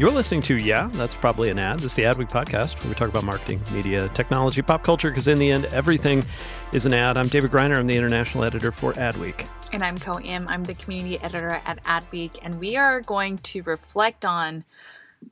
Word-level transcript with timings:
You're 0.00 0.10
listening 0.10 0.40
to 0.44 0.56
Yeah, 0.56 0.88
that's 0.94 1.14
probably 1.14 1.50
an 1.50 1.58
ad. 1.58 1.80
This 1.80 1.92
is 1.92 1.96
the 1.96 2.04
Adweek 2.04 2.30
podcast 2.30 2.80
where 2.80 2.88
we 2.88 2.94
talk 2.94 3.10
about 3.10 3.22
marketing, 3.22 3.60
media, 3.70 4.08
technology, 4.14 4.62
pop 4.62 4.82
culture, 4.82 5.10
because 5.10 5.28
in 5.28 5.38
the 5.38 5.50
end, 5.50 5.66
everything 5.66 6.24
is 6.72 6.86
an 6.86 6.94
ad. 6.94 7.18
I'm 7.18 7.28
David 7.28 7.50
Griner. 7.50 7.76
I'm 7.76 7.86
the 7.86 7.98
international 7.98 8.44
editor 8.44 8.72
for 8.72 8.94
Adweek. 8.94 9.46
And 9.74 9.82
I'm 9.82 9.98
Ko 9.98 10.18
Im. 10.18 10.48
I'm 10.48 10.64
the 10.64 10.72
community 10.72 11.20
editor 11.20 11.60
at 11.66 11.84
Adweek. 11.84 12.38
And 12.40 12.58
we 12.58 12.78
are 12.78 13.02
going 13.02 13.36
to 13.40 13.62
reflect 13.64 14.24
on, 14.24 14.64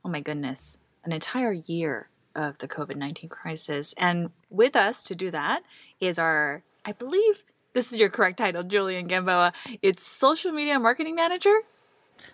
oh 0.05 0.09
my 0.09 0.19
goodness, 0.19 0.77
an 1.03 1.13
entire 1.13 1.53
year 1.53 2.09
of 2.35 2.59
the 2.59 2.67
COVID 2.67 2.95
19 2.95 3.27
crisis. 3.27 3.95
And 3.97 4.29
with 4.51 4.75
us 4.75 5.01
to 5.05 5.15
do 5.15 5.31
that 5.31 5.63
is 5.99 6.19
our, 6.19 6.61
I 6.85 6.91
believe 6.91 7.41
this 7.73 7.91
is 7.91 7.97
your 7.97 8.09
correct 8.09 8.37
title, 8.37 8.61
Julian 8.61 9.07
Gamboa. 9.07 9.51
It's 9.81 10.05
social 10.05 10.51
media 10.51 10.77
marketing 10.77 11.15
manager 11.15 11.61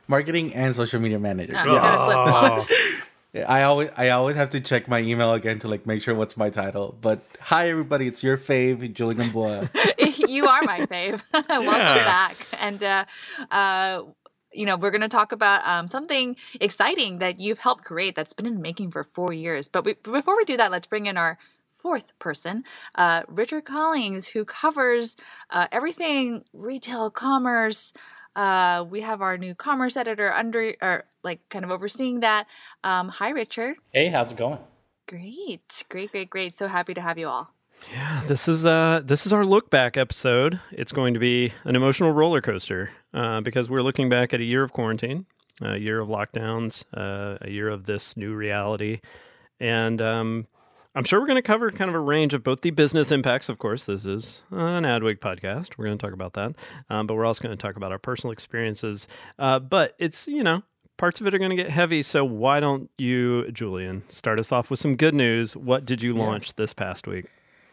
marketing 0.07 0.53
and 0.53 0.75
social 0.75 0.99
media 0.99 1.19
manager. 1.19 1.55
Oh, 1.57 1.73
yes. 1.73 2.71
I 3.47 3.63
always 3.63 3.89
I 3.97 4.09
always 4.09 4.37
have 4.37 4.51
to 4.51 4.61
check 4.61 4.87
my 4.87 4.99
email 4.99 5.33
again 5.33 5.59
to 5.59 5.67
like 5.67 5.85
make 5.85 6.01
sure 6.01 6.15
what's 6.15 6.37
my 6.37 6.49
title. 6.49 6.97
But 7.01 7.19
hi 7.41 7.69
everybody, 7.69 8.07
it's 8.07 8.23
your 8.23 8.37
fave, 8.37 8.93
Julian 8.93 9.29
Boa. 9.31 9.69
you 10.27 10.47
are 10.47 10.61
my 10.63 10.85
fave. 10.85 11.21
Welcome 11.33 12.05
back. 12.05 12.47
And 12.61 12.81
uh, 12.81 13.05
uh, 13.51 14.03
you 14.53 14.65
know, 14.65 14.77
we're 14.77 14.91
going 14.91 15.01
to 15.01 15.09
talk 15.09 15.33
about 15.33 15.67
um, 15.67 15.89
something 15.89 16.37
exciting 16.61 17.19
that 17.19 17.39
you've 17.39 17.59
helped 17.59 17.83
create 17.83 18.15
that's 18.15 18.31
been 18.31 18.45
in 18.45 18.55
the 18.55 18.61
making 18.61 18.91
for 18.91 19.03
four 19.03 19.33
years. 19.33 19.67
But 19.67 19.83
we, 19.83 19.95
before 19.95 20.37
we 20.37 20.45
do 20.45 20.55
that, 20.55 20.71
let's 20.71 20.87
bring 20.87 21.07
in 21.07 21.17
our 21.17 21.37
fourth 21.73 22.17
person, 22.17 22.63
uh, 22.95 23.23
Richard 23.27 23.65
Collings, 23.65 24.29
who 24.29 24.45
covers 24.45 25.17
uh, 25.49 25.67
everything 25.71 26.45
retail, 26.53 27.11
commerce, 27.11 27.93
uh, 28.35 28.85
we 28.89 29.01
have 29.01 29.21
our 29.21 29.37
new 29.37 29.55
commerce 29.55 29.97
editor 29.97 30.31
under, 30.33 30.75
or 30.81 31.05
like 31.23 31.47
kind 31.49 31.65
of 31.65 31.71
overseeing 31.71 32.19
that. 32.21 32.47
Um, 32.83 33.09
hi, 33.09 33.29
Richard. 33.29 33.77
Hey, 33.91 34.09
how's 34.09 34.31
it 34.31 34.37
going? 34.37 34.59
Great, 35.07 35.83
great, 35.89 36.11
great, 36.11 36.29
great. 36.29 36.53
So 36.53 36.67
happy 36.67 36.93
to 36.93 37.01
have 37.01 37.17
you 37.17 37.27
all. 37.27 37.53
Yeah, 37.91 38.23
this 38.25 38.47
is 38.47 38.65
uh 38.65 39.01
this 39.03 39.25
is 39.25 39.33
our 39.33 39.45
look 39.45 39.69
back 39.69 39.97
episode. 39.97 40.59
It's 40.71 40.91
going 40.91 41.13
to 41.13 41.19
be 41.19 41.53
an 41.65 41.75
emotional 41.75 42.11
roller 42.11 42.41
coaster 42.41 42.91
uh, 43.13 43.41
because 43.41 43.69
we're 43.69 43.81
looking 43.81 44.09
back 44.09 44.33
at 44.33 44.39
a 44.39 44.43
year 44.43 44.63
of 44.63 44.71
quarantine, 44.71 45.25
a 45.61 45.77
year 45.77 45.99
of 45.99 46.07
lockdowns, 46.07 46.85
uh, 46.95 47.37
a 47.41 47.49
year 47.49 47.69
of 47.69 47.85
this 47.85 48.15
new 48.17 48.33
reality, 48.33 49.01
and 49.59 50.01
um, 50.01 50.47
I'm 50.95 51.03
sure 51.03 51.19
we're 51.19 51.27
going 51.27 51.35
to 51.35 51.41
cover 51.41 51.69
kind 51.71 51.89
of 51.89 51.95
a 51.95 51.99
range 51.99 52.33
of 52.33 52.41
both 52.41 52.61
the 52.61 52.71
business 52.71 53.11
impacts. 53.11 53.49
Of 53.49 53.59
course, 53.59 53.85
this 53.85 54.05
is 54.05 54.41
an 54.49 54.83
Adweek 54.83 55.19
podcast. 55.19 55.77
We're 55.77 55.85
going 55.85 55.97
to 55.97 56.01
talk 56.05 56.13
about 56.13 56.33
that, 56.33 56.55
um, 56.89 57.05
but 57.05 57.15
we're 57.15 57.25
also 57.25 57.43
going 57.43 57.55
to 57.55 57.61
talk 57.61 57.75
about 57.75 57.91
our 57.91 57.99
personal 57.99 58.31
experiences. 58.31 59.05
Uh, 59.37 59.59
but 59.59 59.93
it's 59.99 60.25
you 60.25 60.41
know 60.41 60.63
parts 60.95 61.19
of 61.19 61.27
it 61.27 61.33
are 61.33 61.37
going 61.37 61.49
to 61.49 61.55
get 61.57 61.69
heavy. 61.69 62.01
So 62.01 62.23
why 62.23 62.61
don't 62.61 62.89
you, 62.97 63.51
Julian, 63.51 64.03
start 64.07 64.39
us 64.39 64.53
off 64.53 64.69
with 64.69 64.79
some 64.79 64.95
good 64.95 65.13
news? 65.13 65.57
What 65.57 65.85
did 65.85 66.01
you 66.01 66.13
launch 66.13 66.47
yeah. 66.47 66.53
this 66.55 66.73
past 66.73 67.07
week? 67.07 67.25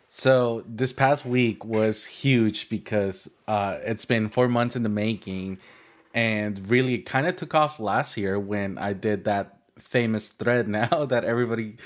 So 0.08 0.64
this 0.66 0.92
past 0.92 1.24
week 1.24 1.64
was 1.64 2.04
huge 2.04 2.68
because 2.68 3.30
uh, 3.46 3.78
it's 3.84 4.04
been 4.04 4.30
four 4.30 4.48
months 4.48 4.74
in 4.74 4.82
the 4.82 4.88
making, 4.88 5.58
and 6.12 6.68
really 6.68 6.94
it 6.94 7.06
kind 7.06 7.28
of 7.28 7.36
took 7.36 7.54
off 7.54 7.78
last 7.78 8.16
year 8.16 8.40
when 8.40 8.78
I 8.78 8.94
did 8.94 9.26
that 9.26 9.58
famous 9.78 10.30
thread 10.30 10.66
now 10.80 11.06
that 11.06 11.24
everybody 11.24 11.76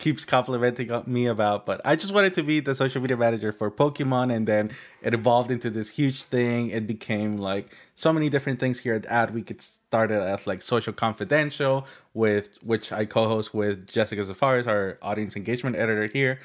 keeps 0.00 0.24
complimenting 0.24 0.90
me 1.06 1.26
about. 1.26 1.64
But 1.64 1.80
I 1.84 1.94
just 1.94 2.12
wanted 2.12 2.34
to 2.34 2.42
be 2.42 2.58
the 2.58 2.74
social 2.74 3.00
media 3.00 3.16
manager 3.16 3.52
for 3.52 3.70
Pokemon, 3.70 4.34
and 4.34 4.48
then 4.48 4.72
it 5.00 5.14
evolved 5.14 5.52
into 5.52 5.70
this 5.70 5.90
huge 5.90 6.22
thing. 6.24 6.70
It 6.70 6.88
became 6.88 7.38
like 7.38 7.66
so 7.94 8.12
many 8.12 8.28
different 8.28 8.58
things 8.58 8.80
here 8.80 8.94
at 8.94 9.04
Adweek. 9.04 9.50
It 9.52 9.60
started 9.62 10.20
as 10.20 10.46
like 10.48 10.62
Social 10.62 10.92
Confidential, 10.92 11.86
with 12.14 12.58
which 12.62 12.90
I 12.90 13.04
co-host 13.04 13.54
with 13.54 13.86
Jessica 13.86 14.22
Zafarris, 14.22 14.66
our 14.66 14.98
audience 15.00 15.36
engagement 15.36 15.76
editor 15.76 16.08
here, 16.12 16.40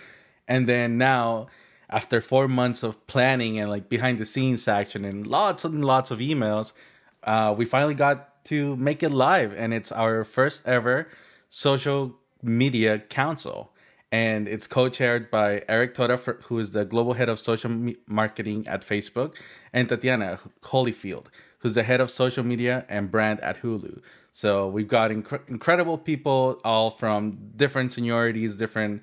and 0.47 0.69
then 0.69 0.99
now. 0.99 1.47
After 1.87 2.19
four 2.19 2.47
months 2.47 2.81
of 2.81 3.05
planning 3.05 3.59
and 3.59 3.69
like 3.69 3.89
behind 3.89 4.17
the 4.17 4.25
scenes 4.25 4.67
action 4.67 5.05
and 5.05 5.27
lots 5.27 5.63
and 5.63 5.85
lots 5.85 6.09
of 6.09 6.17
emails, 6.17 6.73
uh, 7.23 7.53
we 7.55 7.63
finally 7.65 7.93
got 7.93 8.43
to 8.45 8.75
make 8.75 9.03
it 9.03 9.11
live, 9.11 9.53
and 9.53 9.71
it's 9.71 9.91
our 9.91 10.23
first 10.23 10.67
ever 10.67 11.07
social 11.47 12.17
Media 12.45 12.99
Council. 12.99 13.71
And 14.11 14.47
it's 14.47 14.67
co 14.67 14.87
chaired 14.87 15.29
by 15.29 15.63
Eric 15.67 15.95
Toda, 15.95 16.15
who 16.15 16.59
is 16.59 16.71
the 16.71 16.85
global 16.85 17.13
head 17.13 17.27
of 17.27 17.39
social 17.39 17.69
me- 17.69 17.95
marketing 18.07 18.65
at 18.67 18.81
Facebook, 18.81 19.35
and 19.73 19.89
Tatiana 19.89 20.39
Holifield, 20.61 21.25
who's 21.59 21.73
the 21.73 21.83
head 21.83 21.99
of 21.99 22.09
social 22.09 22.43
media 22.43 22.85
and 22.87 23.11
brand 23.11 23.41
at 23.41 23.61
Hulu. 23.61 24.01
So 24.31 24.67
we've 24.67 24.87
got 24.87 25.11
inc- 25.11 25.49
incredible 25.49 25.97
people, 25.97 26.61
all 26.63 26.91
from 26.91 27.51
different 27.55 27.91
seniorities, 27.91 28.57
different 28.57 29.01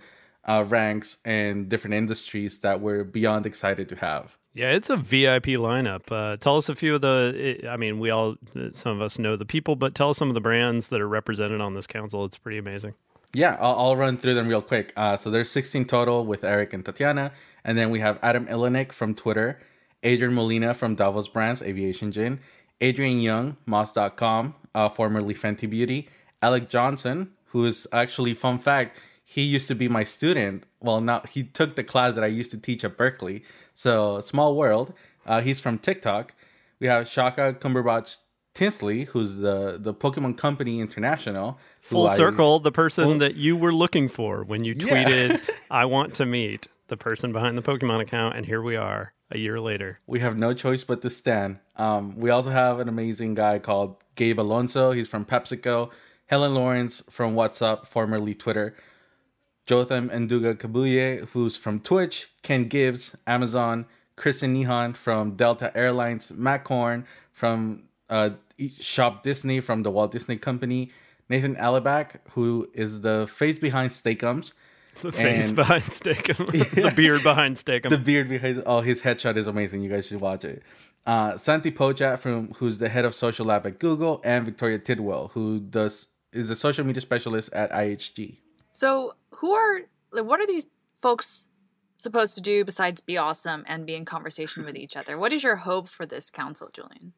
uh, 0.48 0.64
ranks, 0.66 1.18
and 1.24 1.68
different 1.68 1.94
industries 1.94 2.60
that 2.60 2.80
we're 2.80 3.04
beyond 3.04 3.44
excited 3.44 3.88
to 3.90 3.96
have. 3.96 4.38
Yeah, 4.54 4.70
it's 4.72 4.90
a 4.90 4.96
VIP 4.96 5.56
lineup. 5.56 6.12
Uh, 6.12 6.36
tell 6.36 6.58
us 6.58 6.68
a 6.68 6.74
few 6.74 6.94
of 6.94 7.00
the. 7.00 7.64
I 7.68 7.76
mean, 7.76 7.98
we 7.98 8.10
all, 8.10 8.36
some 8.74 8.92
of 8.92 9.00
us 9.00 9.18
know 9.18 9.36
the 9.36 9.46
people, 9.46 9.76
but 9.76 9.94
tell 9.94 10.10
us 10.10 10.18
some 10.18 10.28
of 10.28 10.34
the 10.34 10.40
brands 10.40 10.88
that 10.90 11.00
are 11.00 11.08
represented 11.08 11.60
on 11.62 11.74
this 11.74 11.86
council. 11.86 12.24
It's 12.26 12.36
pretty 12.36 12.58
amazing. 12.58 12.94
Yeah, 13.34 13.56
I'll, 13.60 13.78
I'll, 13.78 13.96
run 13.96 14.18
through 14.18 14.34
them 14.34 14.46
real 14.46 14.60
quick. 14.60 14.92
Uh, 14.94 15.16
so 15.16 15.30
there's 15.30 15.50
16 15.50 15.86
total 15.86 16.26
with 16.26 16.44
Eric 16.44 16.74
and 16.74 16.84
Tatiana, 16.84 17.32
and 17.64 17.78
then 17.78 17.88
we 17.88 18.00
have 18.00 18.18
Adam 18.22 18.46
Ilinik 18.46 18.92
from 18.92 19.14
Twitter, 19.14 19.58
Adrian 20.02 20.34
Molina 20.34 20.74
from 20.74 20.96
Davos 20.96 21.28
Brands 21.28 21.62
Aviation 21.62 22.12
Gin, 22.12 22.40
Adrian 22.82 23.20
Young, 23.20 23.56
Moss.com, 23.64 24.54
uh, 24.74 24.88
formerly 24.90 25.34
Fenty 25.34 25.68
Beauty, 25.68 26.08
Alec 26.42 26.68
Johnson, 26.68 27.30
who 27.46 27.64
is 27.64 27.86
actually 27.92 28.34
fun 28.34 28.58
fact, 28.58 28.98
he 29.24 29.42
used 29.42 29.68
to 29.68 29.74
be 29.74 29.88
my 29.88 30.04
student. 30.04 30.64
Well, 30.80 31.00
now 31.00 31.22
he 31.28 31.44
took 31.44 31.74
the 31.74 31.84
class 31.84 32.14
that 32.16 32.24
I 32.24 32.26
used 32.26 32.50
to 32.50 32.58
teach 32.58 32.84
at 32.84 32.98
Berkeley. 32.98 33.44
So 33.72 34.20
small 34.20 34.56
world. 34.56 34.92
Uh, 35.24 35.40
he's 35.40 35.60
from 35.60 35.78
TikTok. 35.78 36.34
We 36.80 36.88
have 36.88 37.08
Shaka 37.08 37.54
Cumberbatch 37.54 38.18
Tinsley, 38.54 39.04
who's 39.04 39.36
the 39.36 39.78
the 39.80 39.94
Pokemon 39.94 40.36
Company 40.36 40.80
International. 40.80 41.58
Full 41.80 42.08
circle, 42.08 42.58
I, 42.60 42.64
the 42.64 42.72
person 42.72 43.04
full, 43.04 43.18
that 43.18 43.36
you 43.36 43.56
were 43.56 43.72
looking 43.72 44.08
for 44.08 44.44
when 44.44 44.64
you 44.64 44.74
tweeted, 44.74 45.30
yeah. 45.30 45.54
"I 45.70 45.84
want 45.86 46.14
to 46.16 46.26
meet 46.26 46.66
the 46.88 46.96
person 46.96 47.32
behind 47.32 47.56
the 47.56 47.62
Pokemon 47.62 48.00
account," 48.00 48.36
and 48.36 48.46
here 48.46 48.60
we 48.60 48.76
are 48.76 49.14
a 49.30 49.38
year 49.38 49.58
later. 49.58 50.00
We 50.06 50.20
have 50.20 50.36
no 50.36 50.52
choice 50.52 50.84
but 50.84 51.00
to 51.02 51.10
stand. 51.10 51.58
Um, 51.76 52.16
we 52.16 52.30
also 52.30 52.50
have 52.50 52.78
an 52.78 52.88
amazing 52.88 53.34
guy 53.34 53.58
called 53.58 53.96
Gabe 54.14 54.38
Alonso. 54.38 54.92
He's 54.92 55.08
from 55.08 55.24
PepsiCo. 55.24 55.90
Helen 56.26 56.54
Lawrence 56.54 57.02
from 57.10 57.34
WhatsApp, 57.34 57.86
formerly 57.86 58.34
Twitter. 58.34 58.74
Jotham 59.66 60.08
Nduga 60.08 60.54
Kabuye, 60.54 61.28
who's 61.28 61.56
from 61.56 61.80
Twitch. 61.80 62.30
Ken 62.42 62.64
Gibbs, 62.64 63.16
Amazon. 63.26 63.86
Kristen 64.16 64.54
Nihan 64.54 64.94
from 64.94 65.36
Delta 65.36 65.74
Airlines. 65.76 66.30
Matt 66.32 66.64
Korn 66.64 67.06
from 67.32 67.84
uh, 68.12 68.30
Shop 68.78 69.22
Disney 69.22 69.60
from 69.60 69.82
the 69.82 69.90
Walt 69.90 70.12
Disney 70.12 70.36
Company, 70.36 70.90
Nathan 71.28 71.56
Allebach, 71.56 72.16
who 72.32 72.68
is 72.74 73.00
the 73.00 73.26
face 73.26 73.58
behind 73.58 73.90
Steak-umms. 73.90 74.52
The 75.00 75.10
face 75.10 75.48
and, 75.48 75.56
behind 75.56 75.84
Steak-umm. 75.84 76.50
Yeah, 76.52 76.90
the 76.90 76.92
beard 76.94 77.22
behind 77.22 77.58
Steak-umm. 77.58 77.90
The 77.90 77.98
beard 77.98 78.28
behind. 78.28 78.62
Oh, 78.66 78.80
his 78.80 79.00
headshot 79.00 79.36
is 79.36 79.46
amazing. 79.46 79.82
You 79.82 79.90
guys 79.90 80.06
should 80.06 80.20
watch 80.20 80.44
it. 80.44 80.62
Uh, 81.06 81.38
Santi 81.38 81.72
Pochat, 81.72 82.18
from 82.18 82.52
who's 82.58 82.78
the 82.78 82.90
head 82.90 83.06
of 83.06 83.14
social 83.14 83.46
lab 83.46 83.66
at 83.66 83.78
Google, 83.78 84.20
and 84.22 84.44
Victoria 84.44 84.78
Tidwell, 84.78 85.30
who 85.32 85.58
does 85.58 86.08
is 86.32 86.50
a 86.50 86.56
social 86.56 86.84
media 86.84 87.00
specialist 87.00 87.52
at 87.54 87.72
IHG. 87.72 88.36
So, 88.70 89.14
who 89.36 89.52
are 89.52 89.80
like, 90.12 90.24
what 90.24 90.40
are 90.40 90.46
these 90.46 90.66
folks 91.00 91.48
supposed 91.96 92.34
to 92.34 92.42
do 92.42 92.64
besides 92.64 93.00
be 93.00 93.16
awesome 93.16 93.64
and 93.66 93.86
be 93.86 93.94
in 93.94 94.04
conversation 94.04 94.64
with 94.64 94.76
each 94.76 94.96
other? 94.96 95.18
What 95.18 95.32
is 95.32 95.42
your 95.42 95.56
hope 95.56 95.88
for 95.88 96.04
this 96.04 96.30
council, 96.30 96.68
Julian? 96.72 97.14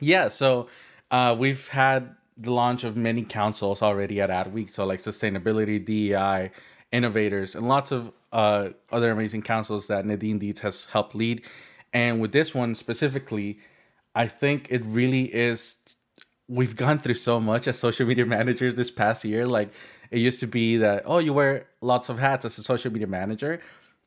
Yeah, 0.00 0.28
so 0.28 0.68
uh, 1.10 1.36
we've 1.38 1.68
had 1.68 2.14
the 2.36 2.52
launch 2.52 2.84
of 2.84 2.96
many 2.96 3.22
councils 3.22 3.82
already 3.82 4.20
at 4.20 4.30
Adweek. 4.30 4.70
So 4.70 4.84
like 4.84 5.00
sustainability, 5.00 5.84
DEI, 5.84 6.50
innovators, 6.92 7.54
and 7.54 7.68
lots 7.68 7.92
of 7.92 8.12
uh, 8.32 8.70
other 8.92 9.10
amazing 9.10 9.42
councils 9.42 9.86
that 9.86 10.04
Nadine 10.04 10.38
Dietz 10.38 10.60
has 10.60 10.86
helped 10.86 11.14
lead. 11.14 11.42
And 11.92 12.20
with 12.20 12.32
this 12.32 12.54
one 12.54 12.74
specifically, 12.74 13.58
I 14.14 14.26
think 14.26 14.68
it 14.70 14.82
really 14.84 15.34
is. 15.34 15.78
We've 16.48 16.76
gone 16.76 16.98
through 16.98 17.14
so 17.14 17.40
much 17.40 17.66
as 17.66 17.78
social 17.78 18.06
media 18.06 18.26
managers 18.38 18.74
this 18.74 18.90
past 18.90 19.24
year. 19.24 19.46
Like 19.46 19.70
it 20.10 20.20
used 20.20 20.40
to 20.40 20.46
be 20.46 20.76
that 20.78 21.04
oh, 21.06 21.18
you 21.18 21.32
wear 21.32 21.66
lots 21.80 22.08
of 22.08 22.18
hats 22.18 22.44
as 22.44 22.58
a 22.58 22.62
social 22.62 22.92
media 22.92 23.06
manager, 23.06 23.60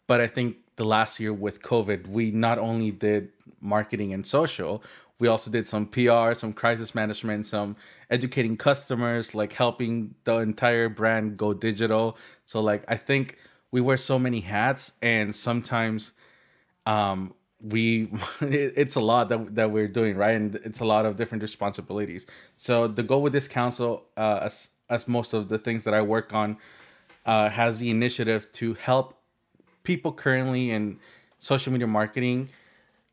but 0.08 0.22
I 0.22 0.28
think 0.28 0.58
the 0.76 0.86
last 0.86 1.20
year 1.20 1.34
with 1.34 1.62
COVID, 1.62 2.08
we 2.08 2.32
not 2.32 2.58
only 2.58 2.92
did 2.92 3.30
marketing 3.60 4.14
and 4.14 4.26
social, 4.26 4.82
we 5.20 5.28
also 5.28 5.52
did 5.52 5.68
some 5.68 5.86
PR, 5.86 6.34
some 6.34 6.54
crisis 6.54 6.96
management, 6.96 7.46
some 7.46 7.76
educating 8.10 8.56
customers, 8.58 9.36
like 9.36 9.54
helping 9.54 10.16
the 10.24 10.38
entire 10.38 10.90
brand 10.90 11.38
go 11.38 11.54
digital. 11.54 12.18
So 12.46 12.62
like 12.62 12.84
I 12.88 12.96
think 12.96 13.38
we 13.72 13.82
wear 13.82 13.98
so 13.98 14.18
many 14.18 14.40
hats 14.40 14.94
and 15.02 15.36
sometimes 15.36 16.14
um 16.86 17.34
we 17.62 18.10
it's 18.42 18.96
a 18.96 19.02
lot 19.02 19.30
that, 19.30 19.56
that 19.56 19.72
we're 19.72 19.88
doing 19.88 20.16
right 20.16 20.36
and 20.36 20.56
it's 20.56 20.80
a 20.80 20.86
lot 20.86 21.06
of 21.06 21.18
different 21.18 21.42
responsibilities 21.42 22.26
so 22.58 22.88
the 22.88 23.04
goal 23.04 23.22
with 23.22 23.34
this 23.34 23.48
council 23.48 24.06
uh, 24.18 24.40
as 24.44 24.70
as 24.90 25.08
most 25.08 25.34
of 25.34 25.50
the 25.50 25.58
things 25.58 25.84
that 25.84 25.94
i 25.94 26.02
work 26.02 26.34
on 26.34 26.58
uh, 27.26 27.50
has 27.50 27.80
the 27.80 27.90
initiative 27.90 28.50
to 28.54 28.76
help 28.76 29.18
people 29.84 30.12
currently 30.14 30.72
in 30.72 30.98
social 31.38 31.72
media 31.72 31.88
marketing 31.88 32.50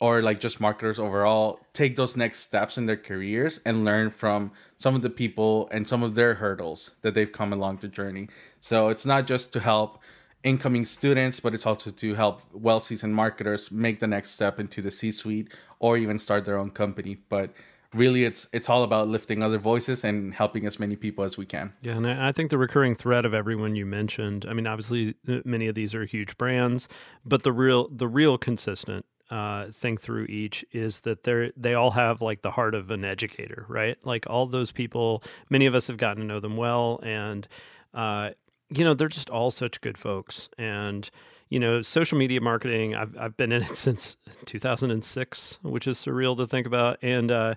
or 0.01 0.21
like 0.21 0.41
just 0.41 0.61
marketers 0.61 0.99
overall 0.99 1.61
take 1.73 1.97
those 1.97 2.17
next 2.17 2.41
steps 2.41 2.77
in 2.77 2.87
their 2.87 2.97
careers 2.97 3.61
and 3.65 3.85
learn 3.85 4.11
from 4.11 4.53
some 4.77 4.95
of 4.95 5.03
the 5.03 5.11
people 5.11 5.69
and 5.73 5.89
some 5.89 6.03
of 6.03 6.15
their 6.15 6.35
hurdles 6.35 6.93
that 7.03 7.15
they've 7.15 7.33
come 7.33 7.53
along 7.53 7.79
the 7.79 7.89
journey. 7.89 8.29
So 8.61 8.89
it's 8.89 9.07
not 9.07 9.27
just 9.27 9.53
to 9.55 9.61
help 9.61 9.99
incoming 10.45 10.85
students, 10.85 11.41
but 11.41 11.55
it's 11.55 11.67
also 11.67 11.91
to 11.91 12.15
help 12.15 12.43
well 12.53 12.81
seasoned 12.81 13.15
marketers 13.15 13.71
make 13.71 14.01
the 14.01 14.07
next 14.07 14.31
step 14.31 14.61
into 14.61 14.83
the 14.83 14.91
C 14.91 15.11
suite 15.11 15.53
or 15.79 15.97
even 15.97 16.19
start 16.19 16.45
their 16.45 16.59
own 16.59 16.71
company. 16.71 17.17
But 17.29 17.51
really 17.95 18.25
it's 18.25 18.49
it's 18.53 18.69
all 18.69 18.83
about 18.83 19.09
lifting 19.09 19.43
other 19.43 19.59
voices 19.59 20.05
and 20.05 20.35
helping 20.35 20.67
as 20.67 20.79
many 20.79 20.97
people 20.97 21.25
as 21.25 21.39
we 21.39 21.47
can. 21.47 21.73
Yeah, 21.81 21.97
and 21.97 22.07
I 22.07 22.33
think 22.33 22.51
the 22.51 22.59
recurring 22.59 22.95
thread 22.95 23.25
of 23.25 23.33
everyone 23.33 23.77
you 23.77 23.87
mentioned, 23.87 24.45
I 24.47 24.53
mean 24.53 24.67
obviously 24.67 25.15
many 25.45 25.69
of 25.69 25.75
these 25.75 25.95
are 25.95 26.05
huge 26.05 26.37
brands, 26.37 26.87
but 27.25 27.43
the 27.43 27.53
real 27.53 27.89
the 27.89 28.09
real 28.09 28.37
consistent 28.37 29.07
uh, 29.31 29.67
think 29.71 30.01
through 30.01 30.27
each 30.27 30.65
is 30.73 31.01
that 31.01 31.25
they're 31.25 31.53
they 31.57 31.75
all 31.75 31.91
have 31.93 32.23
like 32.23 32.43
the 32.43 32.51
heart 32.51 32.75
of 32.75 32.91
an 32.91 33.05
educator, 33.05 33.67
right? 33.69 33.97
Like 34.05 34.29
all 34.29 34.47
those 34.47 34.73
people, 34.73 35.23
many 35.51 35.67
of 35.67 35.75
us 35.75 35.89
have 35.89 35.97
gotten 35.97 36.23
to 36.23 36.27
know 36.27 36.41
them 36.41 36.57
well, 36.57 37.01
and 37.03 37.47
uh, 37.95 38.31
you 38.69 38.85
know 38.85 38.95
they're 38.95 39.09
just 39.09 39.31
all 39.31 39.51
such 39.51 39.81
good 39.81 39.99
folks. 39.99 40.49
And 40.59 41.09
you 41.49 41.59
know, 41.59 41.83
social 41.83 42.19
media 42.19 42.41
marketing, 42.41 42.95
I've 42.95 43.17
I've 43.19 43.37
been 43.37 43.53
in 43.53 43.63
it 43.63 43.77
since 43.77 44.17
2006, 44.47 45.61
which 45.63 45.87
is 45.87 45.99
surreal 45.99 46.37
to 46.37 46.47
think 46.47 46.67
about, 46.67 46.99
and 47.03 47.31
uh, 47.31 47.55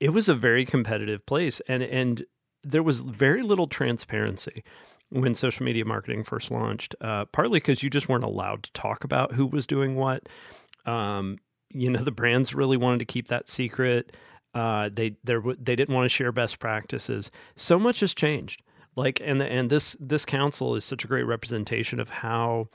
it 0.00 0.10
was 0.10 0.28
a 0.28 0.34
very 0.34 0.64
competitive 0.64 1.26
place, 1.26 1.60
and 1.68 1.82
and 1.82 2.24
there 2.62 2.82
was 2.82 3.00
very 3.00 3.42
little 3.42 3.66
transparency 3.66 4.62
when 5.10 5.34
social 5.34 5.64
media 5.64 5.84
marketing 5.84 6.24
first 6.24 6.50
launched, 6.50 6.94
uh, 7.02 7.26
partly 7.26 7.58
because 7.58 7.82
you 7.82 7.90
just 7.90 8.08
weren't 8.08 8.24
allowed 8.24 8.62
to 8.62 8.72
talk 8.72 9.04
about 9.04 9.32
who 9.32 9.46
was 9.46 9.66
doing 9.66 9.94
what. 9.94 10.28
Um, 10.86 11.38
you 11.70 11.90
know, 11.90 11.98
the 12.02 12.12
brands 12.12 12.54
really 12.54 12.76
wanted 12.76 12.98
to 12.98 13.04
keep 13.04 13.28
that 13.28 13.48
secret. 13.48 14.16
Uh, 14.54 14.90
they 14.92 15.16
they 15.24 15.36
they 15.58 15.76
didn't 15.76 15.94
want 15.94 16.04
to 16.04 16.10
share 16.10 16.32
best 16.32 16.58
practices. 16.58 17.30
So 17.56 17.78
much 17.78 18.00
has 18.00 18.14
changed. 18.14 18.62
Like 18.96 19.20
and 19.24 19.40
and 19.42 19.70
this 19.70 19.96
this 19.98 20.24
council 20.24 20.74
is 20.74 20.84
such 20.84 21.04
a 21.04 21.08
great 21.08 21.22
representation 21.22 21.98
of 21.98 22.10
how 22.10 22.68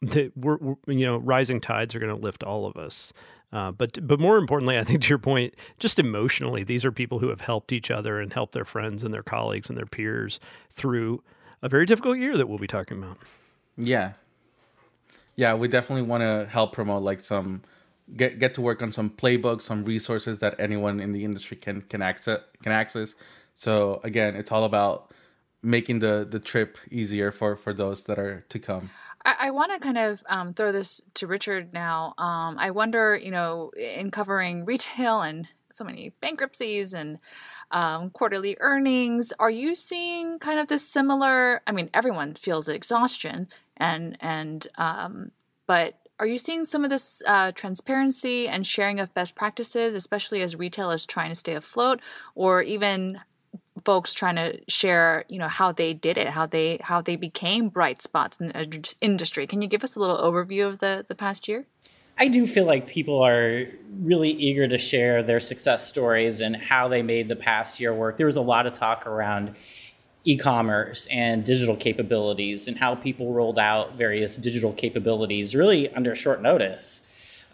the, 0.00 0.32
we're, 0.34 0.56
we're 0.56 0.76
you 0.86 1.04
know 1.04 1.18
rising 1.18 1.60
tides 1.60 1.94
are 1.94 1.98
going 1.98 2.14
to 2.14 2.20
lift 2.20 2.42
all 2.42 2.66
of 2.66 2.76
us. 2.76 3.12
Uh, 3.52 3.72
but 3.72 3.98
but 4.06 4.20
more 4.20 4.38
importantly, 4.38 4.78
I 4.78 4.84
think 4.84 5.02
to 5.02 5.08
your 5.08 5.18
point, 5.18 5.54
just 5.78 5.98
emotionally, 5.98 6.64
these 6.64 6.84
are 6.84 6.92
people 6.92 7.18
who 7.18 7.28
have 7.28 7.40
helped 7.40 7.72
each 7.72 7.90
other 7.90 8.20
and 8.20 8.32
helped 8.32 8.52
their 8.52 8.64
friends 8.64 9.04
and 9.04 9.12
their 9.12 9.22
colleagues 9.22 9.68
and 9.68 9.78
their 9.78 9.86
peers 9.86 10.38
through 10.70 11.22
a 11.62 11.68
very 11.68 11.86
difficult 11.86 12.18
year 12.18 12.36
that 12.36 12.48
we'll 12.48 12.58
be 12.58 12.66
talking 12.66 12.98
about. 12.98 13.18
Yeah, 13.76 14.12
yeah, 15.38 15.54
we 15.54 15.68
definitely 15.68 16.02
want 16.02 16.22
to 16.22 16.48
help 16.50 16.72
promote 16.72 17.04
like 17.04 17.20
some 17.20 17.62
get 18.16 18.40
get 18.40 18.54
to 18.54 18.60
work 18.60 18.82
on 18.82 18.90
some 18.90 19.08
playbooks, 19.08 19.60
some 19.60 19.84
resources 19.84 20.40
that 20.40 20.58
anyone 20.58 20.98
in 20.98 21.12
the 21.12 21.24
industry 21.24 21.56
can 21.56 21.82
can 21.82 22.02
access 22.02 22.40
can 22.60 22.72
access. 22.72 23.14
So 23.54 24.00
again, 24.02 24.34
it's 24.34 24.50
all 24.50 24.64
about 24.64 25.14
making 25.62 26.00
the 26.00 26.26
the 26.28 26.40
trip 26.40 26.76
easier 26.90 27.30
for 27.30 27.54
for 27.54 27.72
those 27.72 28.02
that 28.04 28.18
are 28.18 28.44
to 28.48 28.58
come. 28.58 28.90
I, 29.24 29.34
I 29.42 29.50
want 29.52 29.70
to 29.72 29.78
kind 29.78 29.96
of 29.96 30.24
um, 30.28 30.54
throw 30.54 30.72
this 30.72 31.00
to 31.14 31.28
Richard 31.28 31.72
now. 31.72 32.14
Um, 32.18 32.58
I 32.58 32.72
wonder, 32.72 33.16
you 33.16 33.30
know, 33.30 33.70
in 33.76 34.10
covering 34.10 34.64
retail 34.64 35.22
and 35.22 35.48
so 35.72 35.84
many 35.84 36.12
bankruptcies 36.20 36.92
and 36.92 37.20
um, 37.70 38.10
quarterly 38.10 38.56
earnings, 38.58 39.32
are 39.38 39.50
you 39.50 39.74
seeing 39.74 40.38
kind 40.40 40.58
of 40.58 40.66
this 40.66 40.88
similar? 40.88 41.62
I 41.66 41.72
mean, 41.72 41.90
everyone 41.94 42.34
feels 42.34 42.68
exhaustion 42.68 43.48
and 43.78 44.16
and 44.20 44.66
um, 44.76 45.30
but 45.66 45.94
are 46.20 46.26
you 46.26 46.38
seeing 46.38 46.64
some 46.64 46.84
of 46.84 46.90
this 46.90 47.22
uh, 47.26 47.52
transparency 47.52 48.48
and 48.48 48.66
sharing 48.66 48.98
of 48.98 49.14
best 49.14 49.36
practices, 49.36 49.94
especially 49.94 50.42
as 50.42 50.56
retailers 50.56 51.06
trying 51.06 51.30
to 51.30 51.36
stay 51.36 51.54
afloat, 51.54 52.00
or 52.34 52.60
even 52.60 53.20
folks 53.84 54.12
trying 54.12 54.34
to 54.36 54.60
share, 54.68 55.24
you 55.28 55.38
know, 55.38 55.48
how 55.48 55.70
they 55.70 55.94
did 55.94 56.18
it, 56.18 56.28
how 56.28 56.46
they 56.46 56.78
how 56.82 57.00
they 57.00 57.16
became 57.16 57.68
bright 57.68 58.02
spots 58.02 58.36
in 58.38 58.48
the 58.48 58.94
industry? 59.00 59.46
Can 59.46 59.62
you 59.62 59.68
give 59.68 59.84
us 59.84 59.94
a 59.94 60.00
little 60.00 60.18
overview 60.18 60.66
of 60.66 60.80
the 60.80 61.04
the 61.06 61.14
past 61.14 61.48
year? 61.48 61.66
I 62.20 62.26
do 62.26 62.48
feel 62.48 62.66
like 62.66 62.88
people 62.88 63.22
are 63.22 63.66
really 64.00 64.30
eager 64.30 64.66
to 64.66 64.76
share 64.76 65.22
their 65.22 65.38
success 65.38 65.86
stories 65.86 66.40
and 66.40 66.56
how 66.56 66.88
they 66.88 67.00
made 67.00 67.28
the 67.28 67.36
past 67.36 67.78
year 67.78 67.94
work. 67.94 68.16
There 68.16 68.26
was 68.26 68.36
a 68.36 68.42
lot 68.42 68.66
of 68.66 68.72
talk 68.72 69.06
around 69.06 69.54
e-commerce 70.28 71.06
and 71.10 71.44
digital 71.44 71.74
capabilities 71.74 72.68
and 72.68 72.76
how 72.76 72.94
people 72.94 73.32
rolled 73.32 73.58
out 73.58 73.94
various 73.96 74.36
digital 74.36 74.72
capabilities 74.72 75.54
really 75.54 75.92
under 75.94 76.14
short 76.14 76.42
notice 76.42 77.00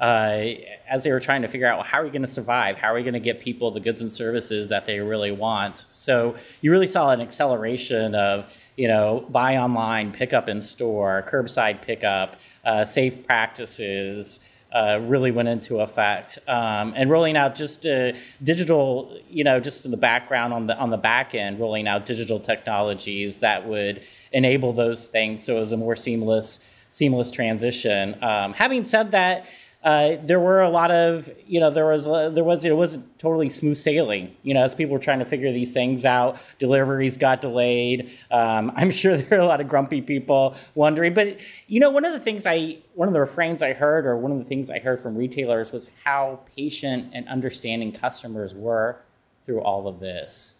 uh, 0.00 0.54
as 0.88 1.04
they 1.04 1.12
were 1.12 1.20
trying 1.20 1.42
to 1.42 1.48
figure 1.48 1.66
out 1.66 1.76
well, 1.78 1.86
how 1.86 2.00
are 2.00 2.04
we 2.04 2.10
going 2.10 2.22
to 2.22 2.28
survive? 2.28 2.76
How 2.76 2.92
are 2.92 2.94
we 2.94 3.02
going 3.02 3.14
to 3.14 3.20
get 3.20 3.40
people 3.40 3.70
the 3.70 3.80
goods 3.80 4.00
and 4.00 4.10
services 4.10 4.68
that 4.68 4.86
they 4.86 4.98
really 5.00 5.30
want? 5.30 5.86
So 5.88 6.34
you 6.60 6.72
really 6.72 6.86
saw 6.86 7.10
an 7.10 7.20
acceleration 7.20 8.14
of 8.14 8.60
you 8.76 8.88
know 8.88 9.24
buy 9.30 9.56
online 9.56 10.10
pick 10.12 10.32
up 10.32 10.48
in 10.48 10.60
store 10.60 11.24
curbside 11.28 11.80
pickup 11.80 12.40
uh, 12.64 12.84
safe 12.84 13.24
practices 13.24 14.40
uh, 14.74 14.98
really 15.02 15.30
went 15.30 15.48
into 15.48 15.78
effect, 15.80 16.38
um, 16.48 16.92
and 16.96 17.08
rolling 17.08 17.36
out 17.36 17.54
just 17.54 17.86
uh, 17.86 18.12
digital, 18.42 19.16
you 19.30 19.44
know, 19.44 19.60
just 19.60 19.84
in 19.84 19.90
the 19.90 19.96
background 19.96 20.52
on 20.52 20.66
the 20.66 20.76
on 20.76 20.90
the 20.90 20.96
back 20.96 21.34
end, 21.34 21.60
rolling 21.60 21.86
out 21.86 22.04
digital 22.04 22.40
technologies 22.40 23.38
that 23.38 23.66
would 23.66 24.02
enable 24.32 24.72
those 24.72 25.06
things, 25.06 25.42
so 25.42 25.56
it 25.56 25.60
was 25.60 25.72
a 25.72 25.76
more 25.76 25.94
seamless 25.94 26.58
seamless 26.88 27.30
transition. 27.30 28.16
Um, 28.22 28.52
having 28.52 28.84
said 28.84 29.10
that, 29.12 29.46
uh, 29.84 30.16
there 30.24 30.40
were 30.40 30.62
a 30.62 30.70
lot 30.70 30.90
of 30.90 31.30
you 31.46 31.60
know 31.60 31.68
there 31.68 31.84
was 31.84 32.08
uh, 32.08 32.30
there 32.30 32.42
was 32.42 32.64
it 32.64 32.74
wasn't 32.74 33.18
totally 33.18 33.50
smooth 33.50 33.76
sailing 33.76 34.34
you 34.42 34.54
know 34.54 34.64
as 34.64 34.74
people 34.74 34.94
were 34.94 34.98
trying 34.98 35.18
to 35.18 35.26
figure 35.26 35.52
these 35.52 35.74
things 35.74 36.06
out. 36.06 36.38
Deliveries 36.58 37.18
got 37.18 37.42
delayed. 37.42 38.10
Um, 38.30 38.72
i'm 38.76 38.90
sure 38.90 39.16
there 39.16 39.38
are 39.38 39.42
a 39.42 39.46
lot 39.46 39.60
of 39.60 39.68
grumpy 39.68 40.00
people 40.00 40.56
wondering. 40.74 41.12
But 41.12 41.38
you 41.66 41.80
know 41.80 41.90
one 41.90 42.06
of 42.06 42.12
the 42.12 42.18
things 42.18 42.46
i 42.46 42.78
one 42.94 43.08
of 43.08 43.14
the 43.14 43.20
refrains 43.20 43.62
i 43.62 43.74
heard 43.74 44.06
or 44.06 44.16
one 44.16 44.32
of 44.32 44.38
the 44.38 44.44
things 44.44 44.70
i 44.70 44.78
heard 44.78 45.00
from 45.00 45.16
retailers 45.16 45.70
was 45.70 45.90
how 46.04 46.40
patient 46.56 47.10
and 47.12 47.28
understanding 47.28 47.92
customers 47.92 48.54
were 48.54 48.96
through 49.44 49.60
all 49.60 49.86
of 49.86 50.00
this 50.00 50.54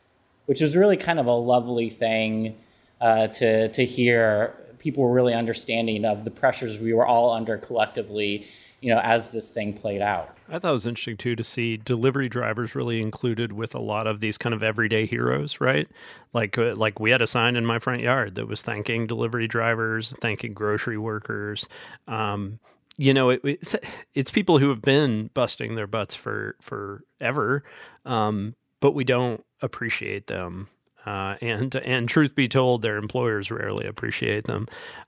which 0.44 0.60
was 0.60 0.76
really 0.76 0.98
kind 0.98 1.18
of 1.18 1.26
a 1.26 1.32
lovely 1.32 1.88
thing 1.88 2.56
uh, 3.00 3.28
to 3.28 3.68
to 3.70 3.86
hear 3.86 4.54
people 4.78 5.02
were 5.02 5.12
really 5.12 5.32
understanding 5.32 6.04
of 6.04 6.24
the 6.24 6.30
pressures 6.30 6.78
we 6.78 6.92
were 6.92 7.06
all 7.06 7.32
under 7.32 7.56
collectively 7.56 8.46
you 8.84 8.94
know, 8.94 9.00
as 9.02 9.30
this 9.30 9.48
thing 9.48 9.72
played 9.72 10.02
out. 10.02 10.36
I 10.46 10.58
thought 10.58 10.68
it 10.68 10.72
was 10.72 10.84
interesting 10.84 11.16
too 11.16 11.34
to 11.36 11.42
see 11.42 11.78
delivery 11.78 12.28
drivers 12.28 12.74
really 12.74 13.00
included 13.00 13.50
with 13.50 13.74
a 13.74 13.78
lot 13.78 14.06
of 14.06 14.20
these 14.20 14.36
kind 14.36 14.54
of 14.54 14.62
everyday 14.62 15.06
heroes, 15.06 15.58
right? 15.58 15.88
Like, 16.34 16.58
uh, 16.58 16.74
like 16.76 17.00
we 17.00 17.10
had 17.10 17.22
a 17.22 17.26
sign 17.26 17.56
in 17.56 17.64
my 17.64 17.78
front 17.78 18.00
yard 18.00 18.34
that 18.34 18.46
was 18.46 18.60
thanking 18.60 19.06
delivery 19.06 19.48
drivers, 19.48 20.12
thanking 20.20 20.52
grocery 20.52 20.98
workers. 20.98 21.66
Um, 22.08 22.58
you 22.98 23.14
know, 23.14 23.30
it, 23.30 23.40
it's 23.42 23.74
it's 24.12 24.30
people 24.30 24.58
who 24.58 24.68
have 24.68 24.82
been 24.82 25.30
busting 25.32 25.76
their 25.76 25.86
butts 25.86 26.14
for 26.14 26.54
forever, 26.60 27.64
um, 28.04 28.54
but 28.80 28.92
we 28.92 29.04
don't 29.04 29.42
appreciate 29.62 30.26
them 30.26 30.68
Uh, 31.06 31.36
and 31.42 31.74
and 31.76 32.08
truth 32.08 32.34
be 32.34 32.48
told, 32.48 32.82
their 32.82 32.96
employers 32.96 33.50
rarely 33.50 33.86
appreciate 33.86 34.44
them. 34.44 34.66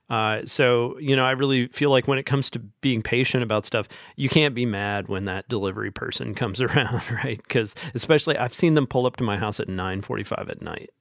Uh, 0.09 0.41
so 0.45 0.97
you 0.99 1.15
know, 1.15 1.25
I 1.25 1.31
really 1.31 1.67
feel 1.67 1.89
like 1.89 2.07
when 2.07 2.19
it 2.19 2.25
comes 2.25 2.49
to 2.51 2.59
being 2.59 3.01
patient 3.01 3.43
about 3.43 3.65
stuff, 3.65 3.87
you 4.15 4.29
can't 4.29 4.53
be 4.53 4.65
mad 4.65 5.07
when 5.07 5.25
that 5.25 5.49
delivery 5.49 5.91
person 5.91 6.35
comes 6.35 6.61
around, 6.61 7.01
right? 7.23 7.41
Because 7.41 7.75
especially 7.95 8.37
I've 8.37 8.53
seen 8.53 8.75
them 8.75 8.87
pull 8.87 9.05
up 9.05 9.15
to 9.17 9.23
my 9.23 9.37
house 9.37 9.59
at 9.59 9.69
nine 9.69 10.01
forty-five 10.01 10.49
at 10.49 10.61
night, 10.61 10.91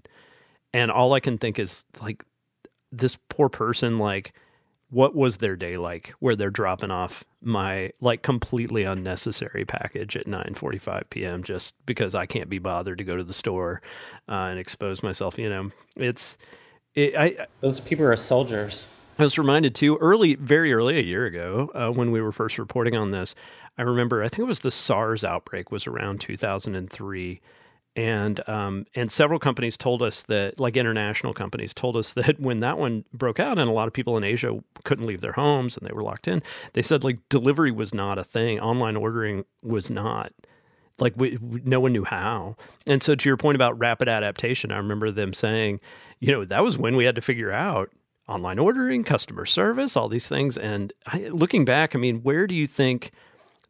and 0.73 0.91
all 0.91 1.13
I 1.13 1.21
can 1.21 1.37
think 1.37 1.59
is 1.59 1.85
like 2.01 2.25
this 2.91 3.19
poor 3.29 3.49
person, 3.49 3.99
like 3.99 4.33
what 4.91 5.15
was 5.15 5.39
their 5.39 5.57
day 5.57 5.77
like 5.77 6.15
where 6.21 6.37
they're 6.37 6.51
dropping 6.51 6.91
off 6.91 7.25
my 7.41 7.91
like 8.01 8.23
completely 8.23 8.85
unnecessary 8.85 9.65
package 9.65 10.17
at 10.17 10.27
9:45 10.27 11.11
p.m. 11.11 11.43
just 11.43 11.75
because 11.87 12.15
I 12.15 12.27
can't 12.27 12.49
be 12.49 12.59
bothered 12.59 12.99
to 12.99 13.05
go 13.05 13.17
to 13.17 13.25
the 13.25 13.35
store 13.35 13.83
uh, 14.29 14.49
and 14.51 14.59
expose 14.59 15.03
myself, 15.03 15.39
you 15.39 15.49
know. 15.49 15.71
It's 15.97 16.39
it, 16.95 17.17
I 17.17 17.47
those 17.61 17.81
people 17.81 18.07
are 18.07 18.17
soldiers. 18.17 18.89
I 19.19 19.23
was 19.23 19.39
reminded 19.39 19.75
too 19.75 19.97
early, 19.97 20.35
very 20.35 20.75
early 20.75 20.99
a 20.99 21.03
year 21.03 21.25
ago, 21.25 21.71
uh, 21.75 21.91
when 21.91 22.11
we 22.11 22.21
were 22.21 22.33
first 22.33 22.59
reporting 22.59 22.95
on 22.95 23.13
this. 23.13 23.35
I 23.79 23.83
remember, 23.83 24.23
I 24.23 24.29
think 24.29 24.41
it 24.41 24.49
was 24.49 24.61
the 24.61 24.71
SARS 24.71 25.25
outbreak 25.25 25.73
was 25.73 25.87
around 25.87 26.21
2003, 26.21 27.41
and 27.97 28.47
um, 28.47 28.87
and 28.95 29.11
several 29.11 29.39
companies 29.39 29.79
told 29.79 30.03
us 30.03 30.23
that 30.25 30.61
like 30.61 30.77
international 30.77 31.33
companies 31.33 31.73
told 31.73 31.97
us 31.97 32.13
that 32.13 32.39
when 32.39 32.61
that 32.61 32.79
one 32.79 33.05
broke 33.13 33.41
out 33.41 33.59
and 33.59 33.69
a 33.69 33.73
lot 33.73 33.89
of 33.89 33.95
people 33.95 34.17
in 34.17 34.25
Asia 34.25 34.63
couldn't 34.85 35.07
leave 35.07 35.23
their 35.23 35.33
homes 35.33 35.77
and 35.77 35.89
they 35.89 35.95
were 35.95 36.03
locked 36.03 36.29
in 36.29 36.43
they 36.75 36.83
said 36.83 37.03
like 37.03 37.19
delivery 37.29 37.73
was 37.73 37.95
not 37.95 38.19
a 38.19 38.25
thing. 38.25 38.61
Online 38.61 38.97
ordering 38.97 39.45
was 39.63 39.91
not. 39.91 40.33
Like 40.99 41.15
we, 41.17 41.39
no 41.43 41.81
one 41.81 41.93
knew 41.93 42.05
how. 42.05 42.57
And 42.87 43.03
so 43.03 43.15
to 43.15 43.29
your 43.29 43.37
point 43.37 43.57
about 43.57 43.79
rapid 43.79 44.09
adaptation 44.09 44.71
I 44.71 44.77
remember 44.77 45.11
them 45.11 45.33
saying 45.33 45.81
you 46.21 46.33
know 46.33 46.45
that 46.45 46.63
was 46.63 46.77
when 46.77 46.97
we 46.97 47.07
had 47.07 47.15
to 47.15 47.23
figure 47.23 47.53
out 47.53 47.91
online 48.29 48.59
ordering 48.59 49.05
customer 49.05 49.47
service 49.47 49.97
all 49.97 50.09
these 50.09 50.29
things. 50.29 50.59
And 50.59 50.93
I, 51.07 51.29
looking 51.29 51.65
back 51.65 51.97
I 51.97 51.99
mean 51.99 52.23
where 52.23 52.47
do 52.47 52.55
you 52.55 52.67
think 52.67 53.13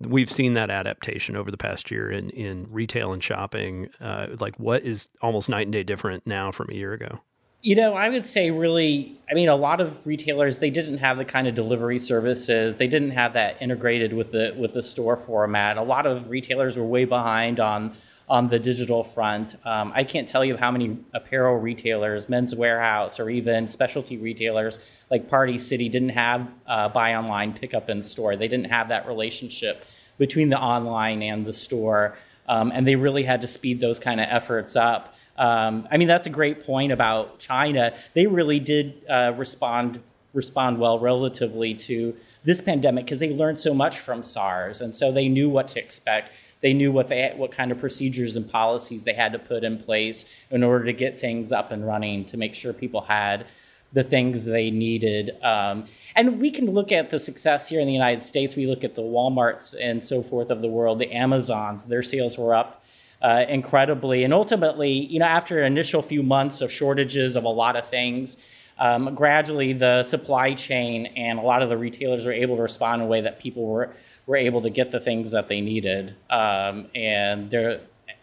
we've 0.00 0.30
seen 0.30 0.52
that 0.54 0.70
adaptation 0.70 1.36
over 1.36 1.50
the 1.50 1.56
past 1.56 1.90
year 1.90 2.10
in, 2.10 2.30
in 2.30 2.66
retail 2.70 3.12
and 3.12 3.22
shopping. 3.22 3.88
Uh, 4.00 4.28
like, 4.40 4.58
what 4.58 4.84
is 4.84 5.08
almost 5.22 5.48
night 5.48 5.66
and 5.66 5.72
day 5.72 5.82
different 5.82 6.26
now 6.26 6.52
from 6.52 6.70
a 6.70 6.74
year 6.74 6.92
ago? 6.92 7.20
You 7.62 7.74
know, 7.74 7.94
I 7.94 8.08
would 8.08 8.26
say 8.26 8.50
really, 8.50 9.18
I 9.28 9.34
mean, 9.34 9.48
a 9.48 9.56
lot 9.56 9.80
of 9.80 10.06
retailers 10.06 10.58
they 10.58 10.70
didn't 10.70 10.98
have 10.98 11.16
the 11.16 11.24
kind 11.24 11.48
of 11.48 11.54
delivery 11.54 11.98
services. 11.98 12.76
They 12.76 12.86
didn't 12.86 13.10
have 13.12 13.32
that 13.32 13.60
integrated 13.60 14.12
with 14.12 14.32
the 14.32 14.54
with 14.56 14.74
the 14.74 14.82
store 14.82 15.16
format. 15.16 15.76
A 15.76 15.82
lot 15.82 16.06
of 16.06 16.30
retailers 16.30 16.76
were 16.76 16.84
way 16.84 17.06
behind 17.06 17.58
on 17.58 17.96
on 18.28 18.48
the 18.48 18.58
digital 18.58 19.02
front. 19.04 19.54
Um, 19.64 19.92
I 19.94 20.02
can't 20.02 20.26
tell 20.26 20.44
you 20.44 20.56
how 20.56 20.70
many 20.70 20.98
apparel 21.14 21.56
retailers, 21.56 22.28
Men's 22.28 22.54
Wearhouse, 22.54 23.20
or 23.20 23.30
even 23.30 23.68
specialty 23.68 24.16
retailers 24.16 24.78
like 25.10 25.28
Party 25.28 25.58
City 25.58 25.88
didn't 25.88 26.10
have 26.10 26.48
uh, 26.66 26.88
buy 26.88 27.14
online, 27.14 27.52
pick 27.52 27.72
up 27.72 27.88
in 27.88 28.02
store. 28.02 28.34
They 28.34 28.48
didn't 28.48 28.70
have 28.70 28.88
that 28.88 29.06
relationship 29.06 29.84
between 30.18 30.48
the 30.48 30.58
online 30.58 31.22
and 31.22 31.46
the 31.46 31.52
store. 31.52 32.16
Um, 32.48 32.72
and 32.74 32.86
they 32.86 32.96
really 32.96 33.24
had 33.24 33.40
to 33.42 33.46
speed 33.46 33.80
those 33.80 33.98
kind 33.98 34.20
of 34.20 34.26
efforts 34.28 34.76
up. 34.76 35.14
Um, 35.36 35.86
I 35.90 35.96
mean, 35.96 36.08
that's 36.08 36.26
a 36.26 36.30
great 36.30 36.64
point 36.64 36.92
about 36.92 37.38
China. 37.38 37.92
They 38.14 38.26
really 38.26 38.58
did 38.58 39.04
uh, 39.08 39.34
respond 39.36 40.00
respond 40.32 40.78
well 40.78 40.98
relatively 40.98 41.72
to 41.72 42.14
this 42.44 42.60
pandemic 42.60 43.06
because 43.06 43.20
they 43.20 43.34
learned 43.34 43.56
so 43.56 43.72
much 43.72 43.98
from 43.98 44.22
SARS, 44.22 44.82
and 44.82 44.94
so 44.94 45.10
they 45.10 45.28
knew 45.28 45.48
what 45.48 45.66
to 45.68 45.80
expect. 45.80 46.30
They 46.60 46.72
knew 46.72 46.90
what 46.90 47.08
they 47.08 47.32
what 47.36 47.50
kind 47.50 47.70
of 47.70 47.78
procedures 47.78 48.36
and 48.36 48.50
policies 48.50 49.04
they 49.04 49.12
had 49.12 49.32
to 49.32 49.38
put 49.38 49.64
in 49.64 49.78
place 49.78 50.24
in 50.50 50.62
order 50.62 50.84
to 50.86 50.92
get 50.92 51.18
things 51.18 51.52
up 51.52 51.70
and 51.70 51.86
running 51.86 52.24
to 52.26 52.36
make 52.36 52.54
sure 52.54 52.72
people 52.72 53.02
had 53.02 53.46
the 53.92 54.02
things 54.02 54.44
they 54.44 54.70
needed. 54.70 55.42
Um, 55.42 55.86
and 56.14 56.40
we 56.40 56.50
can 56.50 56.70
look 56.70 56.92
at 56.92 57.10
the 57.10 57.18
success 57.18 57.68
here 57.68 57.80
in 57.80 57.86
the 57.86 57.92
United 57.92 58.22
States. 58.22 58.56
We 58.56 58.66
look 58.66 58.84
at 58.84 58.94
the 58.94 59.02
Walmarts 59.02 59.74
and 59.80 60.02
so 60.02 60.22
forth 60.22 60.50
of 60.50 60.60
the 60.60 60.68
world, 60.68 60.98
the 60.98 61.12
Amazons. 61.12 61.86
Their 61.86 62.02
sales 62.02 62.38
were 62.38 62.54
up. 62.54 62.84
Uh, 63.22 63.46
incredibly, 63.48 64.24
and 64.24 64.34
ultimately, 64.34 64.90
you 64.90 65.18
know, 65.18 65.24
after 65.24 65.60
an 65.60 65.72
initial 65.72 66.02
few 66.02 66.22
months 66.22 66.60
of 66.60 66.70
shortages 66.70 67.34
of 67.34 67.44
a 67.44 67.48
lot 67.48 67.74
of 67.74 67.88
things, 67.88 68.36
um, 68.78 69.14
gradually 69.14 69.72
the 69.72 70.02
supply 70.02 70.54
chain 70.54 71.06
and 71.06 71.38
a 71.38 71.42
lot 71.42 71.62
of 71.62 71.68
the 71.68 71.78
retailers 71.78 72.26
were 72.26 72.32
able 72.32 72.56
to 72.56 72.62
respond 72.62 73.00
in 73.00 73.06
a 73.06 73.08
way 73.08 73.20
that 73.22 73.40
people 73.40 73.66
were 73.66 73.94
were 74.26 74.36
able 74.36 74.62
to 74.62 74.70
get 74.70 74.90
the 74.90 75.00
things 75.00 75.30
that 75.30 75.48
they 75.48 75.60
needed, 75.60 76.14
um, 76.30 76.86
and 76.94 77.54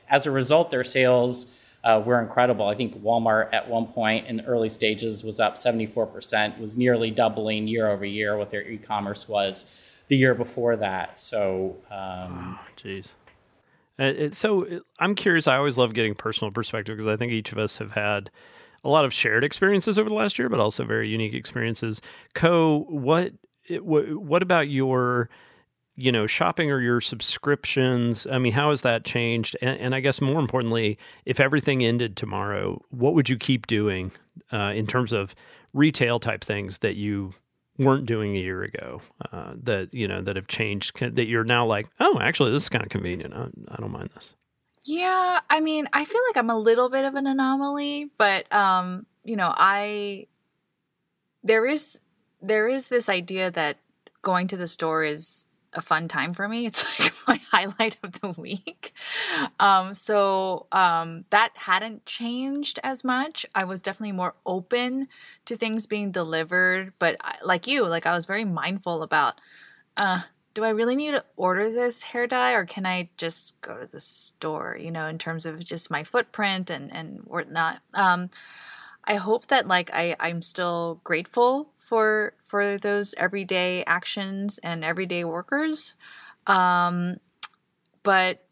as 0.09 0.27
a 0.27 0.31
result, 0.31 0.69
their 0.69 0.83
sales 0.83 1.47
uh, 1.83 2.01
were 2.05 2.21
incredible. 2.21 2.67
I 2.67 2.75
think 2.75 3.01
Walmart 3.01 3.49
at 3.51 3.67
one 3.67 3.87
point 3.87 4.27
in 4.27 4.37
the 4.37 4.45
early 4.45 4.69
stages 4.69 5.23
was 5.23 5.39
up 5.39 5.55
74%, 5.55 6.59
was 6.59 6.77
nearly 6.77 7.11
doubling 7.11 7.67
year 7.67 7.89
over 7.89 8.05
year 8.05 8.37
what 8.37 8.49
their 8.49 8.61
e-commerce 8.61 9.27
was 9.27 9.65
the 10.07 10.15
year 10.15 10.35
before 10.35 10.75
that. 10.77 11.19
So, 11.19 11.77
um. 11.91 12.59
Oh, 12.59 14.27
so 14.31 14.81
I'm 14.99 15.15
curious. 15.15 15.47
I 15.47 15.57
always 15.57 15.77
love 15.77 15.93
getting 15.93 16.15
personal 16.15 16.51
perspective 16.51 16.97
because 16.97 17.11
I 17.11 17.17
think 17.17 17.31
each 17.31 17.51
of 17.51 17.57
us 17.57 17.77
have 17.77 17.91
had 17.91 18.31
a 18.83 18.89
lot 18.89 19.05
of 19.05 19.13
shared 19.13 19.43
experiences 19.43 19.97
over 19.97 20.09
the 20.09 20.15
last 20.15 20.37
year, 20.37 20.49
but 20.49 20.59
also 20.59 20.83
very 20.83 21.07
unique 21.07 21.33
experiences. 21.33 22.01
Ko, 22.33 22.85
what 22.89 23.33
what 23.81 24.41
about 24.43 24.69
your 24.69 25.29
you 25.95 26.11
know 26.11 26.27
shopping 26.27 26.71
or 26.71 26.81
your 26.81 26.99
subscriptions? 26.99 28.27
I 28.27 28.39
mean 28.39 28.53
how 28.53 28.71
has 28.71 28.81
that 28.81 29.05
changed? 29.05 29.55
And, 29.61 29.79
and 29.79 29.95
i 29.95 29.99
guess 30.01 30.19
more 30.19 30.39
importantly 30.39 30.97
if 31.25 31.39
everything 31.39 31.83
ended 31.83 32.17
tomorrow 32.17 32.83
what 32.89 33.13
would 33.13 33.29
you 33.29 33.37
keep 33.37 33.67
doing 33.67 34.11
uh, 34.51 34.73
in 34.75 34.85
terms 34.85 35.13
of 35.13 35.33
retail 35.73 36.19
type 36.19 36.43
things 36.43 36.79
that 36.79 36.95
you 36.95 37.33
weren't 37.77 38.05
doing 38.05 38.35
a 38.35 38.39
year 38.39 38.63
ago 38.63 39.01
uh, 39.31 39.53
that 39.55 39.93
you 39.93 40.07
know 40.07 40.21
that 40.21 40.35
have 40.35 40.47
changed 40.47 40.99
that 40.99 41.25
you're 41.25 41.43
now 41.43 41.65
like 41.65 41.87
oh 41.99 42.19
actually 42.19 42.51
this 42.51 42.63
is 42.63 42.69
kind 42.69 42.83
of 42.83 42.89
convenient. 42.89 43.33
I, 43.33 43.47
I 43.69 43.77
don't 43.77 43.91
mind 43.91 44.09
this 44.13 44.35
yeah 44.85 45.39
i 45.49 45.59
mean 45.59 45.87
i 45.93 46.03
feel 46.03 46.21
like 46.29 46.37
i'm 46.37 46.49
a 46.49 46.57
little 46.57 46.89
bit 46.89 47.05
of 47.05 47.15
an 47.15 47.27
anomaly 47.27 48.09
but 48.17 48.51
um 48.53 49.05
you 49.23 49.35
know 49.35 49.53
i 49.55 50.27
there 51.43 51.65
is 51.65 52.01
there 52.41 52.67
is 52.67 52.87
this 52.87 53.07
idea 53.09 53.49
that 53.51 53.77
going 54.21 54.47
to 54.47 54.57
the 54.57 54.67
store 54.67 55.03
is 55.03 55.49
a 55.73 55.81
fun 55.81 56.07
time 56.07 56.33
for 56.33 56.47
me. 56.47 56.65
It's 56.73 56.85
like 56.99 57.13
my 57.27 57.39
highlight 57.51 57.97
of 58.03 58.19
the 58.21 58.29
week. 58.29 58.93
Um, 59.59 59.93
so 59.93 60.67
um, 60.71 61.25
that 61.29 61.51
hadn't 61.55 62.05
changed 62.05 62.79
as 62.83 63.03
much. 63.03 63.45
I 63.55 63.63
was 63.63 63.81
definitely 63.81 64.11
more 64.11 64.35
open 64.45 65.07
to 65.45 65.55
things 65.55 65.87
being 65.87 66.11
delivered, 66.11 66.93
but 66.99 67.17
I, 67.21 67.35
like 67.43 67.67
you, 67.67 67.85
like 67.87 68.05
I 68.05 68.13
was 68.13 68.25
very 68.25 68.45
mindful 68.45 69.03
about. 69.03 69.39
Uh, 69.97 70.21
do 70.53 70.63
I 70.63 70.69
really 70.69 70.95
need 70.95 71.11
to 71.11 71.25
order 71.35 71.71
this 71.71 72.03
hair 72.03 72.27
dye, 72.27 72.53
or 72.53 72.65
can 72.65 72.85
I 72.85 73.09
just 73.17 73.59
go 73.61 73.79
to 73.79 73.87
the 73.87 73.99
store? 73.99 74.77
You 74.79 74.91
know, 74.91 75.07
in 75.07 75.17
terms 75.17 75.45
of 75.45 75.63
just 75.63 75.89
my 75.89 76.03
footprint 76.03 76.69
and 76.69 76.93
and 76.95 77.21
whatnot. 77.21 77.81
Um, 77.93 78.29
I 79.05 79.15
hope 79.15 79.47
that 79.47 79.67
like 79.67 79.89
I 79.93 80.15
I'm 80.19 80.41
still 80.41 81.01
grateful 81.03 81.71
for 81.77 82.33
for 82.45 82.77
those 82.77 83.13
everyday 83.17 83.83
actions 83.85 84.59
and 84.59 84.83
everyday 84.83 85.23
workers. 85.23 85.95
Um, 86.47 87.17
but 88.03 88.45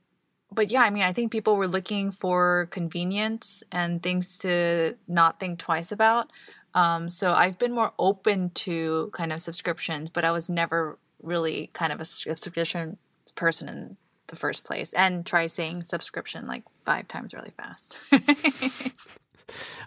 but 0.52 0.70
yeah, 0.70 0.82
I 0.82 0.90
mean, 0.90 1.04
I 1.04 1.14
think 1.14 1.32
people 1.32 1.56
were 1.56 1.68
looking 1.68 2.12
for 2.12 2.68
convenience 2.72 3.64
and 3.72 4.04
things 4.04 4.38
to 4.40 4.98
not 5.08 5.40
think 5.40 5.60
twice 5.60 5.92
about. 5.92 6.30
Um, 6.74 7.10
so 7.10 7.34
I've 7.34 7.58
been 7.58 7.74
more 7.74 7.94
open 8.00 8.50
to 8.52 9.10
kind 9.14 9.32
of 9.32 9.42
subscriptions, 9.42 10.10
but 10.10 10.26
I 10.26 10.32
was 10.32 10.50
never 10.50 10.98
really 11.24 11.70
kind 11.74 11.94
of 11.94 12.00
a 12.00 12.06
subscription 12.06 12.98
person 13.36 13.70
in 13.70 13.98
the 14.28 14.36
first 14.36 14.64
place. 14.64 14.94
And 14.94 15.26
try 15.26 15.48
saying 15.48 15.84
subscription 15.84 16.48
like 16.48 16.64
five 16.84 17.08
times 17.08 17.34
really 17.34 17.52
fast. 17.58 17.98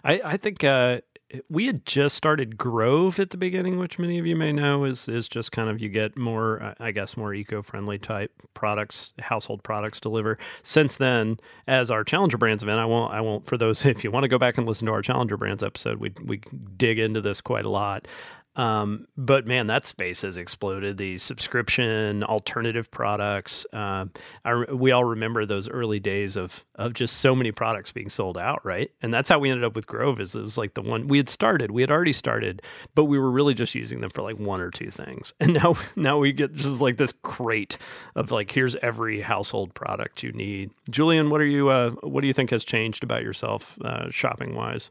I, 0.03 0.21
I 0.23 0.37
think 0.37 0.63
uh, 0.63 1.01
we 1.49 1.65
had 1.65 1.85
just 1.85 2.15
started 2.15 2.57
Grove 2.57 3.19
at 3.19 3.31
the 3.31 3.37
beginning, 3.37 3.79
which 3.79 3.99
many 3.99 4.19
of 4.19 4.25
you 4.25 4.35
may 4.35 4.51
know 4.51 4.83
is 4.83 5.07
is 5.07 5.27
just 5.27 5.51
kind 5.51 5.69
of 5.69 5.81
you 5.81 5.89
get 5.89 6.17
more, 6.17 6.75
I 6.79 6.91
guess, 6.91 7.17
more 7.17 7.33
eco 7.33 7.61
friendly 7.61 7.97
type 7.97 8.31
products, 8.53 9.13
household 9.19 9.63
products 9.63 9.99
deliver. 9.99 10.37
Since 10.61 10.97
then, 10.97 11.37
as 11.67 11.89
our 11.91 12.03
Challenger 12.03 12.37
Brands 12.37 12.63
event, 12.63 12.79
I 12.79 12.85
won't, 12.85 13.13
I 13.13 13.21
won't. 13.21 13.45
For 13.45 13.57
those, 13.57 13.85
if 13.85 14.03
you 14.03 14.11
want 14.11 14.23
to 14.23 14.29
go 14.29 14.37
back 14.37 14.57
and 14.57 14.67
listen 14.67 14.85
to 14.87 14.93
our 14.93 15.01
Challenger 15.01 15.37
Brands 15.37 15.63
episode, 15.63 15.99
we 15.99 16.13
we 16.23 16.41
dig 16.77 16.99
into 16.99 17.21
this 17.21 17.41
quite 17.41 17.65
a 17.65 17.69
lot. 17.69 18.07
Um, 18.55 19.07
but 19.17 19.45
man, 19.45 19.67
that 19.67 19.85
space 19.85 20.21
has 20.21 20.37
exploded. 20.37 20.97
The 20.97 21.17
subscription 21.17 22.23
alternative 22.23 22.89
products. 22.89 23.65
Uh, 23.73 24.05
I, 24.43 24.55
we 24.71 24.91
all 24.91 25.03
remember 25.03 25.45
those 25.45 25.69
early 25.69 25.99
days 25.99 26.37
of 26.37 26.63
of 26.75 26.93
just 26.93 27.17
so 27.17 27.35
many 27.35 27.51
products 27.51 27.91
being 27.91 28.09
sold 28.09 28.37
out, 28.37 28.65
right? 28.65 28.91
And 29.01 29.13
that's 29.13 29.29
how 29.29 29.39
we 29.39 29.49
ended 29.49 29.65
up 29.65 29.75
with 29.75 29.87
Grove. 29.87 30.19
Is 30.21 30.35
it 30.35 30.41
was 30.41 30.57
like 30.57 30.73
the 30.73 30.81
one 30.81 31.07
we 31.07 31.17
had 31.17 31.29
started. 31.29 31.71
We 31.71 31.81
had 31.81 31.91
already 31.91 32.13
started, 32.13 32.61
but 32.93 33.05
we 33.05 33.19
were 33.19 33.31
really 33.31 33.53
just 33.53 33.75
using 33.75 34.01
them 34.01 34.09
for 34.09 34.21
like 34.21 34.37
one 34.39 34.61
or 34.61 34.71
two 34.71 34.89
things. 34.89 35.33
And 35.45 35.53
now 35.53 35.75
now 35.95 36.17
we 36.17 36.33
get 36.33 36.53
just 36.55 36.81
like 36.81 36.97
this 36.97 37.11
crate 37.11 37.77
of 38.15 38.31
like 38.31 38.49
here's 38.51 38.75
every 38.77 39.21
household 39.21 39.75
product 39.75 40.23
you 40.23 40.31
need. 40.31 40.71
Julian, 40.89 41.29
what 41.29 41.39
are 41.39 41.45
you? 41.45 41.69
Uh, 41.69 41.91
what 42.01 42.21
do 42.21 42.27
you 42.27 42.33
think 42.33 42.49
has 42.49 42.65
changed 42.65 43.03
about 43.03 43.21
yourself 43.21 43.77
uh, 43.81 44.09
shopping 44.09 44.55
wise? 44.55 44.89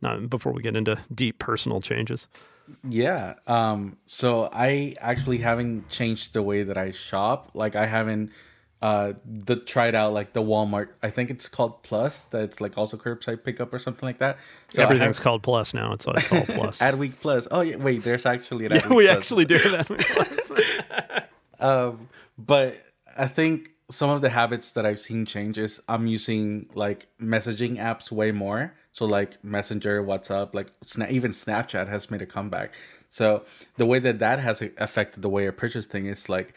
Not 0.00 0.30
before 0.30 0.52
we 0.52 0.62
get 0.62 0.76
into 0.76 0.98
deep 1.12 1.40
personal 1.40 1.80
changes. 1.80 2.28
Yeah. 2.88 3.34
Um, 3.46 3.96
so 4.06 4.48
I 4.52 4.94
actually 5.00 5.38
haven't 5.38 5.88
changed 5.88 6.32
the 6.32 6.42
way 6.42 6.62
that 6.62 6.76
I 6.76 6.92
shop. 6.92 7.50
Like 7.54 7.76
I 7.76 7.86
haven't 7.86 8.32
uh 8.80 9.12
the 9.24 9.56
tried 9.56 9.94
out 9.94 10.12
like 10.12 10.32
the 10.34 10.42
Walmart. 10.42 10.88
I 11.02 11.10
think 11.10 11.30
it's 11.30 11.48
called 11.48 11.82
Plus. 11.82 12.24
That's 12.24 12.60
like 12.60 12.78
also 12.78 12.96
curbside 12.96 13.42
pickup 13.42 13.72
or 13.72 13.78
something 13.78 14.06
like 14.06 14.18
that. 14.18 14.38
So 14.68 14.82
everything's 14.82 15.18
called 15.18 15.42
Plus 15.42 15.74
now. 15.74 15.92
It's, 15.92 16.06
it's 16.06 16.32
all 16.32 16.42
Plus. 16.46 16.80
Adweek 16.80 17.14
Plus. 17.20 17.48
Oh 17.50 17.60
yeah. 17.62 17.76
Wait, 17.76 18.04
there's 18.04 18.26
actually 18.26 18.66
an. 18.66 18.72
Yeah, 18.72 18.88
we 18.88 19.06
Plus. 19.06 19.16
actually 19.16 19.44
do 19.46 19.58
that. 19.58 21.28
Um, 21.60 22.08
but 22.38 22.76
I 23.18 23.26
think 23.26 23.72
some 23.90 24.10
of 24.10 24.20
the 24.20 24.30
habits 24.30 24.72
that 24.72 24.86
I've 24.86 25.00
seen 25.00 25.26
change 25.26 25.58
is 25.58 25.82
I'm 25.88 26.06
using 26.06 26.68
like 26.74 27.08
messaging 27.20 27.78
apps 27.78 28.12
way 28.12 28.32
more. 28.32 28.74
So 28.92 29.06
like 29.06 29.42
Messenger, 29.42 30.04
WhatsApp, 30.04 30.54
like 30.54 30.78
Sna- 30.80 31.10
even 31.10 31.32
Snapchat 31.32 31.88
has 31.88 32.10
made 32.10 32.22
a 32.22 32.26
comeback. 32.26 32.74
So 33.08 33.44
the 33.76 33.86
way 33.86 33.98
that 34.00 34.18
that 34.20 34.38
has 34.38 34.62
affected 34.76 35.22
the 35.22 35.28
way 35.28 35.48
I 35.48 35.50
purchase 35.50 35.86
things 35.86 36.20
is 36.20 36.28
like 36.28 36.54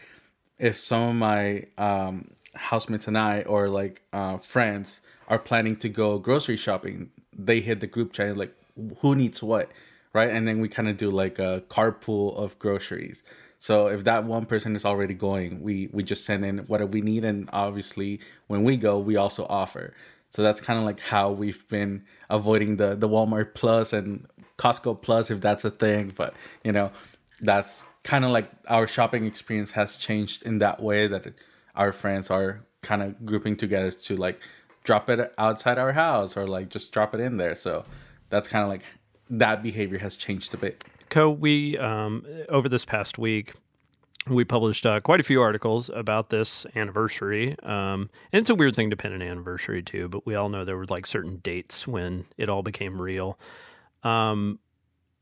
if 0.60 0.78
some 0.78 1.04
of 1.04 1.16
my 1.16 1.66
um, 1.78 2.30
housemates 2.56 3.08
and 3.08 3.18
I 3.18 3.42
or 3.44 3.68
like 3.70 4.04
uh, 4.14 4.38
friends 4.38 5.02
are 5.28 5.40
planning 5.40 5.76
to 5.78 5.90
go 5.90 6.20
grocery 6.20 6.58
shopping, 6.58 7.10
they 7.34 7.62
hit 7.62 7.80
the 7.80 7.88
group 7.88 8.14
chat 8.14 8.38
like 8.38 8.54
who 9.00 9.16
needs 9.16 9.42
what, 9.42 9.72
right? 10.14 10.30
And 10.30 10.48
then 10.48 10.60
we 10.60 10.68
kind 10.68 10.88
of 10.90 10.98
do 10.98 11.10
like 11.10 11.40
a 11.40 11.64
carpool 11.70 12.36
of 12.36 12.60
groceries. 12.60 13.24
So 13.62 13.90
if 13.90 14.06
that 14.06 14.24
one 14.24 14.48
person 14.48 14.76
is 14.76 14.86
already 14.86 15.14
going, 15.14 15.62
we 15.62 15.88
we 15.94 16.02
just 16.02 16.26
send 16.26 16.44
in 16.44 16.58
what 16.66 16.82
we 16.90 17.00
need, 17.02 17.24
and 17.24 17.48
obviously 17.54 18.20
when 18.48 18.64
we 18.64 18.76
go, 18.76 18.98
we 18.98 19.18
also 19.18 19.46
offer. 19.46 19.94
So 20.32 20.42
that's 20.42 20.60
kind 20.60 20.80
of 20.80 20.86
like 20.86 21.00
how 21.00 21.30
we've 21.30 21.68
been 21.70 22.04
avoiding 22.28 22.78
the 22.78 22.96
the 22.96 23.08
Walmart 23.08 23.54
Plus 23.54 23.94
and 23.94 24.26
Costco 24.58 25.04
Plus 25.04 25.30
if 25.30 25.42
that's 25.42 25.64
a 25.64 25.70
thing. 25.70 26.12
But 26.16 26.34
you 26.64 26.72
know, 26.72 26.92
that's 27.42 27.86
kind 28.02 28.26
of 28.26 28.32
like 28.32 28.50
our 28.68 28.88
shopping 28.88 29.26
experience 29.26 29.70
has 29.72 29.96
changed 29.96 30.42
in 30.42 30.58
that 30.58 30.82
way 30.82 31.06
that 31.06 31.32
our 31.76 31.92
friends 31.92 32.32
are 32.32 32.66
kind 32.82 33.04
of 33.04 33.24
grouping 33.28 33.56
together 33.56 33.92
to 33.92 34.16
like 34.16 34.42
drop 34.84 35.08
it 35.08 35.36
outside 35.38 35.78
our 35.78 35.92
house 35.92 36.36
or 36.36 36.48
like 36.48 36.70
just 36.70 36.92
drop 36.92 37.14
it 37.14 37.20
in 37.20 37.38
there. 37.38 37.54
So 37.54 37.84
that's 38.32 38.48
kind 38.48 38.64
of 38.64 38.70
like 38.70 38.82
that 39.30 39.62
behavior 39.62 40.00
has 40.00 40.16
changed 40.16 40.52
a 40.56 40.58
bit. 40.58 40.84
Ko, 41.12 41.30
we 41.30 41.78
um, 41.78 42.26
over 42.48 42.70
this 42.70 42.86
past 42.86 43.18
week 43.18 43.54
we 44.28 44.46
published 44.46 44.86
uh, 44.86 45.02
quite 45.02 45.20
a 45.20 45.24
few 45.24 45.42
articles 45.42 45.90
about 45.94 46.30
this 46.30 46.66
anniversary. 46.74 47.58
Um, 47.64 48.10
and 48.32 48.40
it's 48.40 48.50
a 48.50 48.56
weird 48.56 48.78
thing 48.78 48.90
to 48.92 48.96
pin 48.96 49.12
an 49.12 49.22
anniversary 49.22 49.84
to, 49.84 50.08
but 50.08 50.26
we 50.26 50.36
all 50.36 50.48
know 50.48 50.64
there 50.64 50.78
were 50.78 50.86
like 50.86 51.06
certain 51.06 51.38
dates 51.38 51.86
when 51.86 52.28
it 52.38 52.48
all 52.48 52.64
became 52.64 53.02
real. 53.02 53.38
Um, 54.04 54.60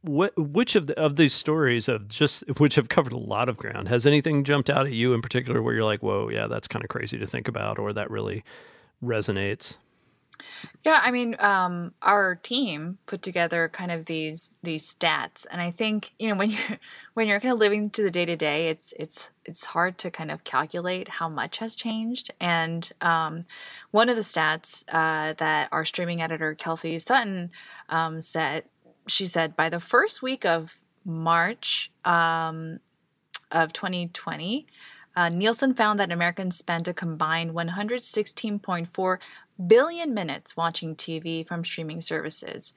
what, 0.01 0.33
which 0.37 0.75
of 0.75 0.85
the, 0.87 0.99
of 0.99 1.15
these 1.15 1.33
stories 1.33 1.87
of 1.87 2.07
just 2.07 2.43
which 2.59 2.75
have 2.75 2.87
covered 2.87 3.13
a 3.13 3.17
lot 3.17 3.49
of 3.49 3.57
ground 3.57 3.87
has 3.87 4.05
anything 4.05 4.43
jumped 4.43 4.69
out 4.69 4.85
at 4.85 4.93
you 4.93 5.13
in 5.13 5.23
particular 5.23 5.59
where 5.59 5.73
you're 5.73 5.83
like, 5.85 6.03
whoa, 6.03 6.29
yeah, 6.29 6.45
that's 6.45 6.67
kind 6.67 6.85
of 6.85 6.89
crazy 6.89 7.17
to 7.17 7.25
think 7.25 7.47
about, 7.47 7.79
or 7.79 7.93
that 7.93 8.11
really 8.11 8.43
resonates? 9.03 9.77
Yeah, 10.83 10.99
I 11.03 11.11
mean, 11.11 11.35
um, 11.39 11.93
our 12.01 12.35
team 12.35 12.97
put 13.05 13.21
together 13.21 13.69
kind 13.69 13.91
of 13.91 14.05
these 14.05 14.51
these 14.63 14.93
stats, 14.93 15.45
and 15.51 15.61
I 15.61 15.71
think 15.71 16.13
you 16.17 16.29
know 16.29 16.35
when 16.35 16.51
you're 16.51 16.79
when 17.13 17.27
you're 17.27 17.39
kind 17.39 17.53
of 17.53 17.59
living 17.59 17.89
to 17.91 18.03
the 18.03 18.11
day 18.11 18.25
to 18.25 18.35
day, 18.35 18.69
it's 18.69 18.93
it's 18.97 19.29
it's 19.45 19.65
hard 19.65 19.97
to 19.97 20.11
kind 20.11 20.31
of 20.31 20.43
calculate 20.43 21.07
how 21.07 21.27
much 21.27 21.57
has 21.57 21.75
changed. 21.75 22.31
And 22.39 22.89
um, 23.01 23.43
one 23.91 24.09
of 24.09 24.15
the 24.15 24.21
stats 24.21 24.83
uh, 24.89 25.33
that 25.33 25.69
our 25.71 25.85
streaming 25.85 26.21
editor 26.21 26.53
Kelsey 26.53 26.97
Sutton 26.99 27.51
um, 27.89 28.21
said, 28.21 28.65
she 29.07 29.25
said 29.25 29.55
by 29.55 29.69
the 29.69 29.79
first 29.79 30.21
week 30.21 30.45
of 30.45 30.79
March 31.03 31.91
um, 32.05 32.79
of 33.51 33.73
2020. 33.73 34.67
Uh, 35.15 35.27
Nielsen 35.27 35.73
found 35.73 35.99
that 35.99 36.11
Americans 36.11 36.55
spent 36.57 36.87
a 36.87 36.93
combined 36.93 37.51
116.4 37.51 39.19
billion 39.67 40.13
minutes 40.13 40.55
watching 40.55 40.95
TV 40.95 41.47
from 41.47 41.63
streaming 41.63 42.01
services. 42.01 42.73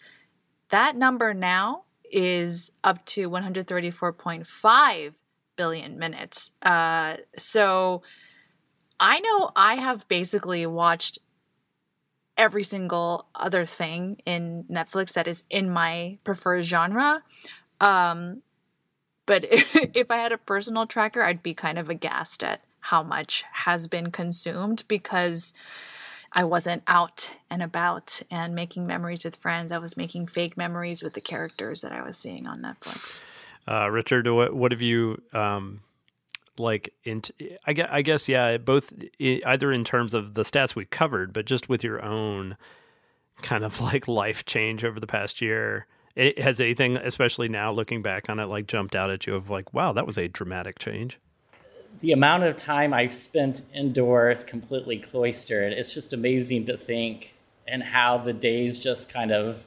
That 0.70 0.96
number 0.96 1.34
now 1.34 1.84
is 2.10 2.70
up 2.82 3.04
to 3.06 3.30
134.5 3.30 5.14
billion 5.56 5.98
minutes. 5.98 6.50
Uh, 6.62 7.16
so 7.38 8.02
I 8.98 9.20
know 9.20 9.50
I 9.56 9.74
have 9.76 10.08
basically 10.08 10.66
watched 10.66 11.18
every 12.36 12.64
single 12.64 13.26
other 13.34 13.64
thing 13.64 14.20
in 14.24 14.64
Netflix 14.70 15.12
that 15.14 15.28
is 15.28 15.44
in 15.50 15.70
my 15.70 16.18
preferred 16.24 16.62
genre. 16.62 17.22
Um, 17.80 18.42
but 19.26 19.44
if 19.50 20.10
I 20.10 20.16
had 20.16 20.32
a 20.32 20.38
personal 20.38 20.86
tracker, 20.86 21.22
I'd 21.22 21.42
be 21.42 21.54
kind 21.54 21.78
of 21.78 21.90
aghast 21.90 22.42
at 22.42 22.62
how 22.80 23.02
much 23.02 23.44
has 23.52 23.86
been 23.86 24.10
consumed 24.10 24.84
because 24.88 25.52
I 26.34 26.44
wasn't 26.44 26.82
out 26.86 27.34
and 27.50 27.62
about 27.62 28.22
and 28.30 28.54
making 28.54 28.86
memories 28.86 29.24
with 29.24 29.36
friends. 29.36 29.70
I 29.70 29.78
was 29.78 29.96
making 29.96 30.28
fake 30.28 30.56
memories 30.56 31.02
with 31.02 31.14
the 31.14 31.20
characters 31.20 31.82
that 31.82 31.92
I 31.92 32.02
was 32.02 32.16
seeing 32.16 32.46
on 32.46 32.62
Netflix. 32.62 33.20
Uh, 33.68 33.90
Richard, 33.90 34.26
what, 34.28 34.54
what 34.54 34.72
have 34.72 34.80
you 34.80 35.22
um, 35.32 35.80
like? 36.58 36.92
In, 37.04 37.22
I 37.66 37.74
guess, 37.74 37.88
I 37.90 38.02
guess, 38.02 38.28
yeah, 38.28 38.56
both 38.56 38.92
either 39.20 39.72
in 39.72 39.84
terms 39.84 40.14
of 40.14 40.34
the 40.34 40.42
stats 40.42 40.74
we 40.74 40.84
covered, 40.86 41.32
but 41.32 41.46
just 41.46 41.68
with 41.68 41.84
your 41.84 42.02
own 42.02 42.56
kind 43.42 43.64
of 43.64 43.80
like 43.92 44.08
life 44.08 44.44
change 44.44 44.84
over 44.84 44.98
the 44.98 45.06
past 45.06 45.40
year. 45.40 45.86
It, 46.14 46.42
has 46.42 46.60
anything, 46.60 46.98
especially 46.98 47.48
now 47.48 47.70
looking 47.72 48.02
back 48.02 48.28
on 48.28 48.38
it, 48.38 48.44
like 48.44 48.66
jumped 48.66 48.94
out 48.94 49.10
at 49.10 49.26
you 49.26 49.34
of 49.34 49.48
like, 49.48 49.72
wow, 49.72 49.92
that 49.92 50.06
was 50.06 50.18
a 50.18 50.28
dramatic 50.28 50.78
change? 50.78 51.18
The 52.02 52.12
amount 52.12 52.42
of 52.42 52.56
time 52.56 52.92
I've 52.92 53.14
spent 53.14 53.62
indoors, 53.72 54.42
completely 54.42 54.98
cloistered, 54.98 55.72
it's 55.72 55.94
just 55.94 56.12
amazing 56.12 56.66
to 56.66 56.76
think 56.76 57.34
and 57.66 57.80
how 57.80 58.18
the 58.18 58.32
days 58.32 58.80
just 58.80 59.08
kind 59.08 59.30
of 59.30 59.64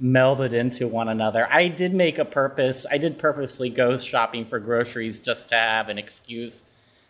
melded 0.00 0.52
into 0.52 0.86
one 0.86 1.08
another. 1.08 1.48
I 1.50 1.66
did 1.66 1.92
make 1.92 2.18
a 2.18 2.24
purpose, 2.24 2.86
I 2.88 2.98
did 2.98 3.18
purposely 3.18 3.68
go 3.68 3.98
shopping 3.98 4.44
for 4.44 4.60
groceries 4.60 5.18
just 5.18 5.48
to 5.48 5.56
have 5.56 5.88
an 5.88 5.98
excuse 5.98 6.62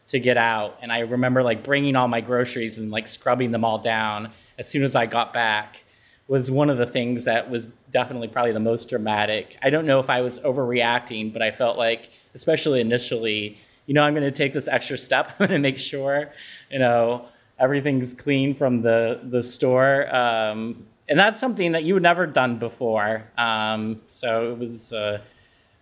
to 0.09 0.19
get 0.19 0.39
out. 0.39 0.79
And 0.81 0.91
I 0.91 1.01
remember 1.01 1.43
like 1.43 1.63
bringing 1.63 1.95
all 1.95 2.09
my 2.09 2.23
groceries 2.23 2.79
and 2.79 2.91
like 2.91 3.07
scrubbing 3.07 3.51
them 3.51 3.65
all 3.65 3.79
down 3.79 4.33
as 4.59 4.67
soon 4.67 4.85
as 4.85 4.97
I 4.97 5.05
got 5.05 5.35
back 5.35 5.85
was 6.29 6.51
one 6.51 6.71
of 6.71 6.79
the 6.79 6.87
things 6.87 7.27
that 7.27 7.51
was 7.51 7.69
definitely 7.91 8.29
probably 8.29 8.53
the 8.53 8.61
most 8.61 8.89
dramatic. 8.89 9.59
I 9.63 9.69
don't 9.69 9.85
know 9.85 10.01
if 10.01 10.09
I 10.09 10.23
was 10.23 10.41
overreacting, 10.41 11.31
but 11.33 11.43
I 11.43 11.51
felt 11.51 11.77
like, 11.77 12.09
especially 12.35 12.81
initially, 12.81 13.59
you 13.87 13.95
know, 13.95 14.03
I'm 14.03 14.15
going 14.15 14.25
to 14.25 14.37
take 14.37 14.53
this 14.53 14.69
extra 14.69 14.99
step. 14.99 15.29
I'm 15.41 15.47
going 15.47 15.51
to 15.51 15.59
make 15.59 15.79
sure, 15.79 16.31
you 16.71 16.79
know, 16.79 17.27
everything's 17.59 18.15
clean 18.15 18.55
from 18.55 18.83
the 18.83 19.21
the 19.23 19.43
store. 19.43 20.15
Um, 20.15 20.87
and 21.09 21.19
that's 21.19 21.39
something 21.39 21.73
that 21.73 21.85
you 21.85 21.95
had 21.95 22.03
never 22.03 22.27
done 22.27 22.59
before. 22.59 23.31
Um, 23.39 24.01
so 24.07 24.53
it 24.53 24.59
was, 24.59 24.93
uh, 24.93 25.21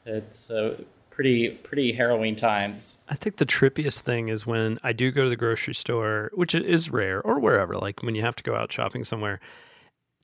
it's 0.05 0.51
uh, 0.51 0.77
pretty 1.11 1.49
pretty 1.49 1.93
harrowing 1.93 2.37
times. 2.37 2.99
I 3.09 3.15
think 3.15 3.37
the 3.37 3.47
trippiest 3.47 4.01
thing 4.01 4.29
is 4.29 4.47
when 4.47 4.79
I 4.83 4.93
do 4.93 5.11
go 5.11 5.25
to 5.25 5.31
the 5.31 5.37
grocery 5.37 5.75
store, 5.75 6.31
which 6.35 6.55
is 6.55 6.91
rare, 6.91 7.23
or 7.23 7.39
wherever, 7.39 7.75
like 7.75 8.03
when 8.03 8.15
you 8.15 8.23
have 8.23 8.37
to 8.37 8.43
go 8.43 8.55
out 8.55 8.71
shopping 8.73 9.05
somewhere. 9.05 9.41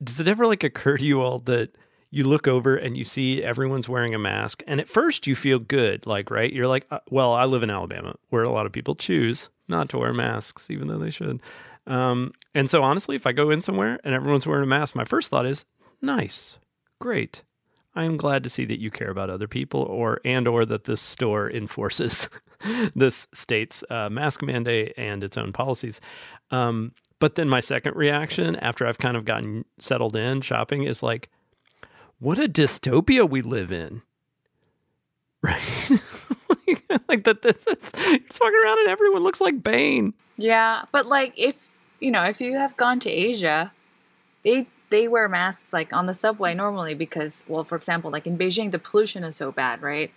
Does 0.03 0.19
it 0.19 0.29
ever 0.29 0.47
like 0.47 0.65
occur 0.65 0.97
to 0.97 1.05
you 1.05 1.21
all 1.21 1.39
that? 1.41 1.71
You 2.11 2.25
look 2.25 2.49
over 2.49 2.77
and 2.77 2.97
you 2.97 3.05
see 3.05 3.43
everyone's 3.43 3.89
wearing 3.89 4.15
a 4.15 4.19
mask. 4.19 4.63
And 4.67 4.81
at 4.81 4.89
first 4.89 5.27
you 5.27 5.37
feel 5.37 5.59
good, 5.59 6.07
like, 6.07 6.31
right? 6.31 6.53
You're 6.53 6.67
like, 6.67 6.87
uh, 6.91 6.99
well, 7.11 7.33
I 7.33 7.45
live 7.45 7.63
in 7.63 7.71
Alabama 7.71 8.17
where 8.31 8.43
a 8.43 8.51
lot 8.51 8.67
of 8.67 8.73
people 8.73 8.95
choose 8.95 9.49
not 9.69 9.89
to 9.91 9.99
wear 9.99 10.13
masks, 10.13 10.71
even 10.71 10.89
though 10.89 10.99
they 10.99 11.11
should. 11.11 11.41
Um, 11.87 12.33
and 12.55 12.69
so 12.69 12.83
honestly, 12.83 13.17
if 13.17 13.27
I 13.27 13.33
go 13.33 13.51
in 13.51 13.63
somewhere 13.63 13.99
and 14.05 14.15
everyone's 14.15 14.47
wearing 14.47 14.65
a 14.65 14.67
mask, 14.67 14.95
my 14.95 15.05
first 15.05 15.31
thought 15.31 15.47
is, 15.47 15.65
nice, 16.03 16.59
great. 16.99 17.43
I 17.95 18.05
am 18.05 18.17
glad 18.17 18.45
to 18.45 18.51
see 18.51 18.65
that 18.67 18.81
you 18.81 18.91
care 18.91 19.11
about 19.11 19.31
other 19.31 19.49
people 19.49 19.83
or 19.83 20.21
and 20.25 20.47
or 20.47 20.65
that 20.65 20.85
this 20.85 21.01
store 21.01 21.51
enforces 21.51 22.29
this 22.95 23.27
state's 23.33 23.83
uh, 23.91 24.09
mask 24.09 24.43
mandate 24.43 24.95
and 24.97 25.25
its 25.25 25.37
own 25.37 25.53
policies. 25.53 26.01
Um, 26.51 26.93
but 27.19 27.35
then 27.35 27.49
my 27.49 27.61
second 27.61 27.97
reaction 27.97 28.57
after 28.57 28.87
I've 28.87 28.99
kind 28.99 29.17
of 29.17 29.25
gotten 29.25 29.65
settled 29.79 30.17
in 30.17 30.41
shopping 30.41 30.85
is 30.85 31.03
like, 31.03 31.31
what 32.21 32.39
a 32.39 32.49
dystopia 32.49 33.29
we 33.29 33.41
live 33.41 33.73
in. 33.73 34.03
right? 35.43 35.63
like 37.09 37.25
that. 37.25 37.43
This 37.43 37.67
is 37.67 37.93
you're 37.97 38.19
just 38.19 38.41
walking 38.41 38.61
around 38.63 38.79
and 38.81 38.89
everyone 38.89 39.23
looks 39.23 39.41
like 39.41 39.63
Bane. 39.63 40.13
Yeah, 40.37 40.85
but 40.93 41.07
like 41.07 41.33
if 41.37 41.71
you 41.99 42.11
know 42.11 42.25
if 42.25 42.41
you 42.41 42.57
have 42.57 42.77
gone 42.77 43.01
to 43.01 43.11
Asia, 43.11 43.73
they 44.45 44.67
they 44.91 45.09
wear 45.09 45.29
masks 45.29 45.73
like 45.73 45.95
on 45.95 46.07
the 46.07 46.15
subway 46.15 46.55
normally 46.55 46.95
because 46.95 47.43
well, 47.49 47.65
for 47.65 47.77
example, 47.77 48.11
like 48.11 48.27
in 48.27 48.37
Beijing, 48.37 48.71
the 48.71 48.79
pollution 48.79 49.25
is 49.25 49.37
so 49.37 49.51
bad, 49.51 49.81
right? 49.81 50.13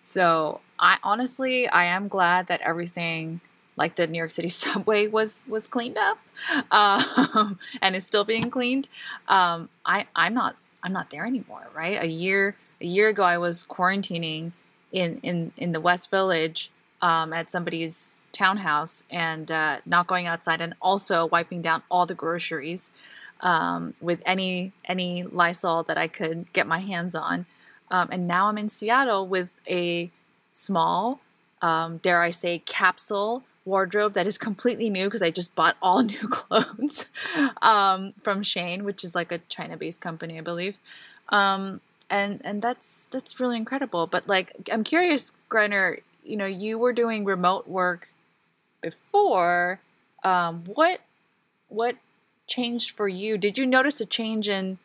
So 0.00 0.60
I 0.78 0.98
honestly 1.02 1.68
I 1.68 1.84
am 1.84 2.06
glad 2.06 2.46
that 2.46 2.60
everything 2.60 3.40
like 3.76 3.96
the 3.96 4.06
New 4.06 4.18
York 4.18 4.30
City 4.30 4.48
subway 4.62 5.08
was 5.08 5.44
was 5.48 5.66
cleaned 5.66 5.98
up 5.98 6.18
um, 6.70 7.58
and 7.82 7.96
is 7.96 8.06
still 8.06 8.24
being 8.24 8.50
cleaned. 8.50 8.88
Um, 9.26 9.70
I 9.84 10.06
I'm 10.14 10.34
not 10.34 10.56
I'm 10.82 10.92
not 10.92 11.10
there 11.10 11.26
anymore, 11.26 11.68
right? 11.74 12.02
A 12.02 12.06
year 12.06 12.56
a 12.80 12.86
year 12.86 13.08
ago, 13.08 13.24
I 13.24 13.38
was 13.38 13.64
quarantining 13.64 14.52
in 14.92 15.20
in 15.22 15.52
in 15.56 15.72
the 15.72 15.80
West 15.80 16.10
Village 16.10 16.70
um, 17.02 17.32
at 17.32 17.50
somebody's 17.50 18.18
townhouse 18.32 19.02
and 19.10 19.50
uh, 19.50 19.78
not 19.84 20.06
going 20.06 20.26
outside, 20.26 20.60
and 20.60 20.74
also 20.80 21.26
wiping 21.26 21.60
down 21.62 21.82
all 21.90 22.06
the 22.06 22.14
groceries 22.14 22.90
um, 23.40 23.94
with 24.00 24.22
any 24.24 24.72
any 24.84 25.22
Lysol 25.24 25.82
that 25.84 25.98
I 25.98 26.08
could 26.08 26.52
get 26.52 26.66
my 26.66 26.78
hands 26.78 27.14
on. 27.14 27.46
Um, 27.90 28.08
and 28.12 28.28
now 28.28 28.48
I'm 28.48 28.58
in 28.58 28.68
Seattle 28.68 29.26
with 29.26 29.50
a 29.66 30.10
small, 30.52 31.20
um, 31.62 31.98
dare 31.98 32.20
I 32.20 32.30
say, 32.30 32.58
capsule 32.58 33.44
wardrobe 33.68 34.14
that 34.14 34.26
is 34.26 34.38
completely 34.38 34.90
new 34.90 35.04
because 35.04 35.22
I 35.22 35.30
just 35.30 35.54
bought 35.54 35.76
all 35.80 36.02
new 36.14 36.28
clothes 36.28 37.06
um, 37.62 38.14
from 38.22 38.42
Shein, 38.42 38.82
which 38.82 39.04
is 39.04 39.14
like 39.14 39.30
a 39.30 39.38
China-based 39.38 40.00
company, 40.00 40.38
I 40.38 40.42
believe. 40.42 40.78
Um, 41.28 41.80
and 42.10 42.40
and 42.42 42.62
that's 42.62 43.06
that's 43.10 43.38
really 43.38 43.56
incredible. 43.56 44.06
But 44.06 44.26
like, 44.26 44.68
I'm 44.72 44.82
curious, 44.82 45.32
Griner. 45.50 46.00
You 46.24 46.36
know, 46.36 46.46
you 46.46 46.78
were 46.78 46.92
doing 46.92 47.24
remote 47.24 47.68
work 47.68 48.10
before. 48.80 49.80
Um, 50.24 50.64
what 50.64 51.00
what 51.68 51.96
changed 52.46 52.90
for 52.90 53.08
you? 53.08 53.38
Did 53.38 53.58
you 53.58 53.66
notice 53.66 54.00
a 54.00 54.06
change 54.06 54.48
in 54.48 54.78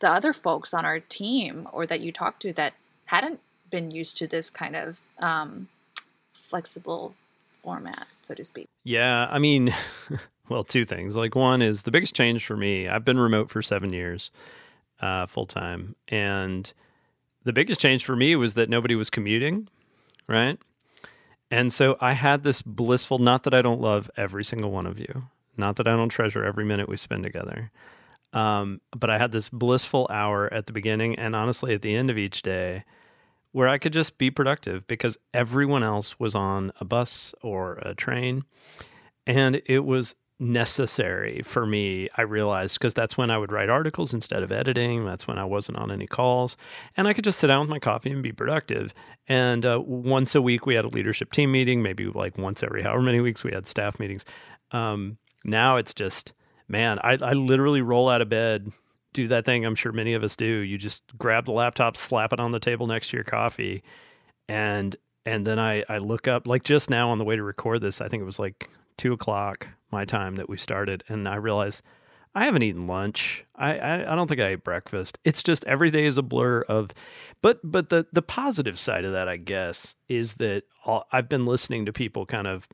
the 0.00 0.10
other 0.10 0.32
folks 0.32 0.74
on 0.74 0.84
our 0.84 0.98
team 0.98 1.68
or 1.72 1.86
that 1.86 2.00
you 2.00 2.10
talked 2.10 2.42
to 2.42 2.52
that 2.54 2.74
hadn't 3.06 3.40
been 3.70 3.90
used 3.90 4.16
to 4.18 4.26
this 4.26 4.50
kind 4.50 4.74
of 4.74 5.00
um, 5.18 5.68
flexible 6.32 7.14
format, 7.62 8.06
so 8.22 8.34
to 8.34 8.44
speak? 8.44 8.68
Yeah, 8.84 9.26
I 9.30 9.38
mean, 9.38 9.74
well, 10.48 10.64
two 10.64 10.84
things. 10.84 11.16
Like, 11.16 11.34
one 11.34 11.62
is 11.62 11.82
the 11.82 11.90
biggest 11.90 12.14
change 12.14 12.44
for 12.44 12.56
me, 12.56 12.88
I've 12.88 13.04
been 13.04 13.18
remote 13.18 13.50
for 13.50 13.62
seven 13.62 13.92
years 13.92 14.30
uh, 15.00 15.26
full 15.26 15.46
time. 15.46 15.96
And 16.08 16.72
the 17.44 17.52
biggest 17.52 17.80
change 17.80 18.04
for 18.04 18.16
me 18.16 18.36
was 18.36 18.54
that 18.54 18.70
nobody 18.70 18.94
was 18.94 19.10
commuting, 19.10 19.68
right? 20.28 20.58
And 21.50 21.72
so 21.72 21.96
I 22.00 22.12
had 22.12 22.44
this 22.44 22.62
blissful, 22.62 23.18
not 23.18 23.42
that 23.42 23.52
I 23.52 23.60
don't 23.60 23.80
love 23.80 24.10
every 24.16 24.44
single 24.44 24.70
one 24.70 24.86
of 24.86 24.98
you, 24.98 25.24
not 25.56 25.76
that 25.76 25.86
I 25.86 25.96
don't 25.96 26.08
treasure 26.08 26.44
every 26.44 26.64
minute 26.64 26.88
we 26.88 26.96
spend 26.96 27.24
together. 27.24 27.70
Um, 28.32 28.80
but 28.96 29.10
I 29.10 29.18
had 29.18 29.32
this 29.32 29.50
blissful 29.50 30.06
hour 30.10 30.50
at 30.52 30.66
the 30.66 30.72
beginning 30.72 31.16
and 31.16 31.36
honestly 31.36 31.74
at 31.74 31.82
the 31.82 31.94
end 31.94 32.08
of 32.08 32.16
each 32.16 32.40
day 32.40 32.84
where 33.52 33.68
I 33.68 33.78
could 33.78 33.92
just 33.92 34.18
be 34.18 34.30
productive 34.30 34.86
because 34.86 35.16
everyone 35.32 35.82
else 35.82 36.18
was 36.18 36.34
on 36.34 36.72
a 36.80 36.84
bus 36.84 37.34
or 37.42 37.74
a 37.82 37.94
train. 37.94 38.44
And 39.26 39.62
it 39.66 39.84
was 39.84 40.16
necessary 40.40 41.42
for 41.44 41.64
me, 41.64 42.08
I 42.16 42.22
realized, 42.22 42.78
because 42.78 42.94
that's 42.94 43.16
when 43.16 43.30
I 43.30 43.38
would 43.38 43.52
write 43.52 43.68
articles 43.68 44.12
instead 44.12 44.42
of 44.42 44.50
editing. 44.50 45.04
That's 45.04 45.28
when 45.28 45.38
I 45.38 45.44
wasn't 45.44 45.78
on 45.78 45.92
any 45.92 46.06
calls. 46.06 46.56
And 46.96 47.06
I 47.06 47.12
could 47.12 47.24
just 47.24 47.38
sit 47.38 47.46
down 47.46 47.60
with 47.60 47.70
my 47.70 47.78
coffee 47.78 48.10
and 48.10 48.22
be 48.22 48.32
productive. 48.32 48.92
And 49.28 49.64
uh, 49.64 49.80
once 49.84 50.34
a 50.34 50.42
week, 50.42 50.66
we 50.66 50.74
had 50.74 50.84
a 50.84 50.88
leadership 50.88 51.30
team 51.30 51.52
meeting, 51.52 51.82
maybe 51.82 52.06
like 52.06 52.36
once 52.36 52.62
every 52.62 52.82
however 52.82 53.02
many 53.02 53.20
weeks 53.20 53.44
we 53.44 53.52
had 53.52 53.68
staff 53.68 54.00
meetings. 54.00 54.24
Um, 54.72 55.18
now 55.44 55.76
it's 55.76 55.94
just, 55.94 56.32
man, 56.66 56.98
I, 57.04 57.18
I 57.22 57.34
literally 57.34 57.82
roll 57.82 58.08
out 58.08 58.22
of 58.22 58.28
bed, 58.28 58.72
do 59.12 59.28
that 59.28 59.44
thing 59.44 59.64
I'm 59.64 59.74
sure 59.74 59.92
many 59.92 60.14
of 60.14 60.22
us 60.22 60.36
do. 60.36 60.46
You 60.46 60.78
just 60.78 61.04
grab 61.18 61.44
the 61.44 61.52
laptop, 61.52 61.96
slap 61.96 62.32
it 62.32 62.40
on 62.40 62.52
the 62.52 62.60
table 62.60 62.86
next 62.86 63.10
to 63.10 63.16
your 63.16 63.24
coffee, 63.24 63.82
and 64.48 64.96
and 65.24 65.46
then 65.46 65.58
I, 65.58 65.84
I 65.88 65.98
look 65.98 66.26
up 66.26 66.46
like 66.46 66.64
just 66.64 66.90
now 66.90 67.10
on 67.10 67.18
the 67.18 67.24
way 67.24 67.36
to 67.36 67.42
record 67.42 67.80
this, 67.80 68.00
I 68.00 68.08
think 68.08 68.22
it 68.22 68.26
was 68.26 68.38
like 68.38 68.68
two 68.96 69.12
o'clock 69.12 69.68
my 69.90 70.04
time 70.04 70.36
that 70.36 70.48
we 70.48 70.56
started, 70.56 71.04
and 71.08 71.28
I 71.28 71.36
realized 71.36 71.82
I 72.34 72.46
haven't 72.46 72.62
eaten 72.62 72.86
lunch. 72.86 73.44
I, 73.54 73.78
I, 73.78 74.12
I 74.12 74.16
don't 74.16 74.26
think 74.26 74.40
I 74.40 74.48
ate 74.48 74.64
breakfast. 74.64 75.18
It's 75.24 75.42
just 75.42 75.64
every 75.64 75.90
day 75.90 76.06
is 76.06 76.16
a 76.16 76.22
blur 76.22 76.62
of, 76.62 76.90
but 77.42 77.60
but 77.62 77.90
the 77.90 78.06
the 78.12 78.22
positive 78.22 78.78
side 78.78 79.04
of 79.04 79.12
that, 79.12 79.28
I 79.28 79.36
guess, 79.36 79.96
is 80.08 80.34
that 80.34 80.64
all, 80.84 81.06
I've 81.12 81.28
been 81.28 81.44
listening 81.44 81.86
to 81.86 81.92
people 81.92 82.24
kind 82.24 82.46
of 82.46 82.68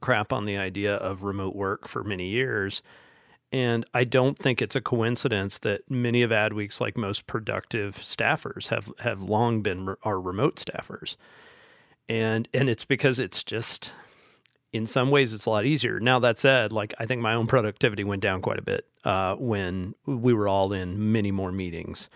crap 0.00 0.32
on 0.32 0.44
the 0.44 0.56
idea 0.56 0.96
of 0.96 1.22
remote 1.22 1.54
work 1.54 1.86
for 1.86 2.02
many 2.02 2.28
years. 2.28 2.82
And 3.50 3.86
I 3.94 4.04
don't 4.04 4.36
think 4.36 4.60
it's 4.60 4.76
a 4.76 4.80
coincidence 4.80 5.58
that 5.60 5.90
many 5.90 6.22
of 6.22 6.30
Adweek's 6.30 6.80
like 6.80 6.96
most 6.96 7.26
productive 7.26 7.96
staffers 7.96 8.68
have 8.68 8.92
have 9.00 9.22
long 9.22 9.62
been 9.62 9.96
are 10.02 10.20
remote 10.20 10.56
staffers. 10.56 11.16
And 12.08 12.48
and 12.52 12.68
it's 12.68 12.84
because 12.84 13.18
it's 13.18 13.42
just 13.42 13.92
in 14.72 14.86
some 14.86 15.10
ways 15.10 15.32
it's 15.32 15.46
a 15.46 15.50
lot 15.50 15.64
easier. 15.64 15.98
Now 15.98 16.18
that 16.18 16.38
said, 16.38 16.72
like 16.72 16.92
I 16.98 17.06
think 17.06 17.22
my 17.22 17.34
own 17.34 17.46
productivity 17.46 18.04
went 18.04 18.22
down 18.22 18.42
quite 18.42 18.58
a 18.58 18.62
bit 18.62 18.86
uh, 19.04 19.34
when 19.36 19.94
we 20.04 20.34
were 20.34 20.48
all 20.48 20.72
in 20.72 21.12
many 21.12 21.30
more 21.30 21.52
meetings. 21.52 22.10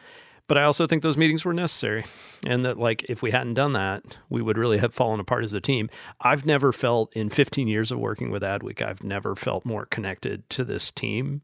But 0.48 0.58
I 0.58 0.64
also 0.64 0.86
think 0.86 1.02
those 1.02 1.16
meetings 1.16 1.44
were 1.44 1.54
necessary, 1.54 2.04
and 2.44 2.64
that 2.64 2.78
like 2.78 3.04
if 3.08 3.22
we 3.22 3.30
hadn't 3.30 3.54
done 3.54 3.72
that, 3.72 4.18
we 4.28 4.42
would 4.42 4.58
really 4.58 4.78
have 4.78 4.92
fallen 4.92 5.20
apart 5.20 5.44
as 5.44 5.54
a 5.54 5.60
team. 5.60 5.88
I've 6.20 6.44
never 6.44 6.72
felt 6.72 7.12
in 7.14 7.30
15 7.30 7.68
years 7.68 7.92
of 7.92 7.98
working 7.98 8.30
with 8.30 8.42
Adweek, 8.42 8.82
I've 8.82 9.02
never 9.02 9.34
felt 9.34 9.64
more 9.64 9.86
connected 9.86 10.48
to 10.50 10.64
this 10.64 10.90
team, 10.90 11.42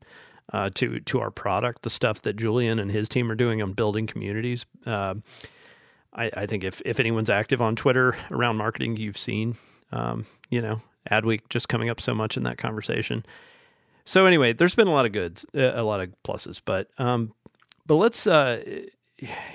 uh, 0.53 0.71
to 0.75 1.01
to 1.01 1.21
our 1.21 1.31
product, 1.31 1.83
the 1.83 1.91
stuff 1.91 2.23
that 2.23 2.37
Julian 2.37 2.79
and 2.79 2.91
his 2.91 3.09
team 3.09 3.31
are 3.31 3.35
doing 3.35 3.63
on 3.63 3.73
building 3.73 4.07
communities. 4.07 4.67
Uh, 4.87 5.15
I, 6.13 6.31
I, 6.37 6.47
think 6.47 6.65
if 6.65 6.81
if 6.85 6.99
anyone's 6.99 7.31
active 7.31 7.61
on 7.63 7.77
Twitter 7.77 8.17
around 8.33 8.57
marketing, 8.57 8.97
you've 8.97 9.19
seen 9.19 9.57
um, 9.93 10.27
you 10.51 10.61
know 10.61 10.81
Adweek 11.11 11.49
just 11.49 11.69
coming 11.69 11.89
up 11.91 12.01
so 12.01 12.15
much 12.15 12.37
in 12.37 12.43
that 12.45 12.59
conversation. 12.59 13.25
So 14.05 14.25
anyway, 14.25 14.55
there's 14.55 14.75
been 14.75 14.89
a 14.89 14.93
lot 14.93 15.05
of 15.05 15.13
goods, 15.13 15.45
a 15.53 15.83
lot 15.83 16.01
of 16.01 16.11
pluses, 16.27 16.63
but 16.65 16.89
um, 16.97 17.35
but 17.89 17.97
let's 17.97 18.29
uh, 18.29 18.63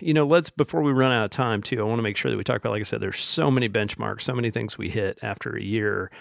you 0.02 0.14
know 0.14 0.26
let's 0.26 0.50
before 0.50 0.82
we 0.82 0.92
run 0.92 1.14
out 1.14 1.24
of 1.24 1.30
time 1.30 1.64
too. 1.64 1.80
I 1.80 1.84
want 1.84 2.00
to 2.00 2.04
make 2.04 2.18
sure 2.18 2.30
that 2.30 2.38
we 2.38 2.44
talk 2.44 2.58
about, 2.58 2.72
like 2.72 2.82
I 2.82 2.84
said, 2.84 3.00
there's 3.00 3.20
so 3.20 3.50
many 3.50 3.70
benchmarks, 3.70 4.22
so 4.22 4.34
many 4.34 4.52
things 4.52 4.78
we 4.78 4.90
hit 4.90 5.20
after 5.22 5.56
a 5.56 5.62
year. 5.62 6.12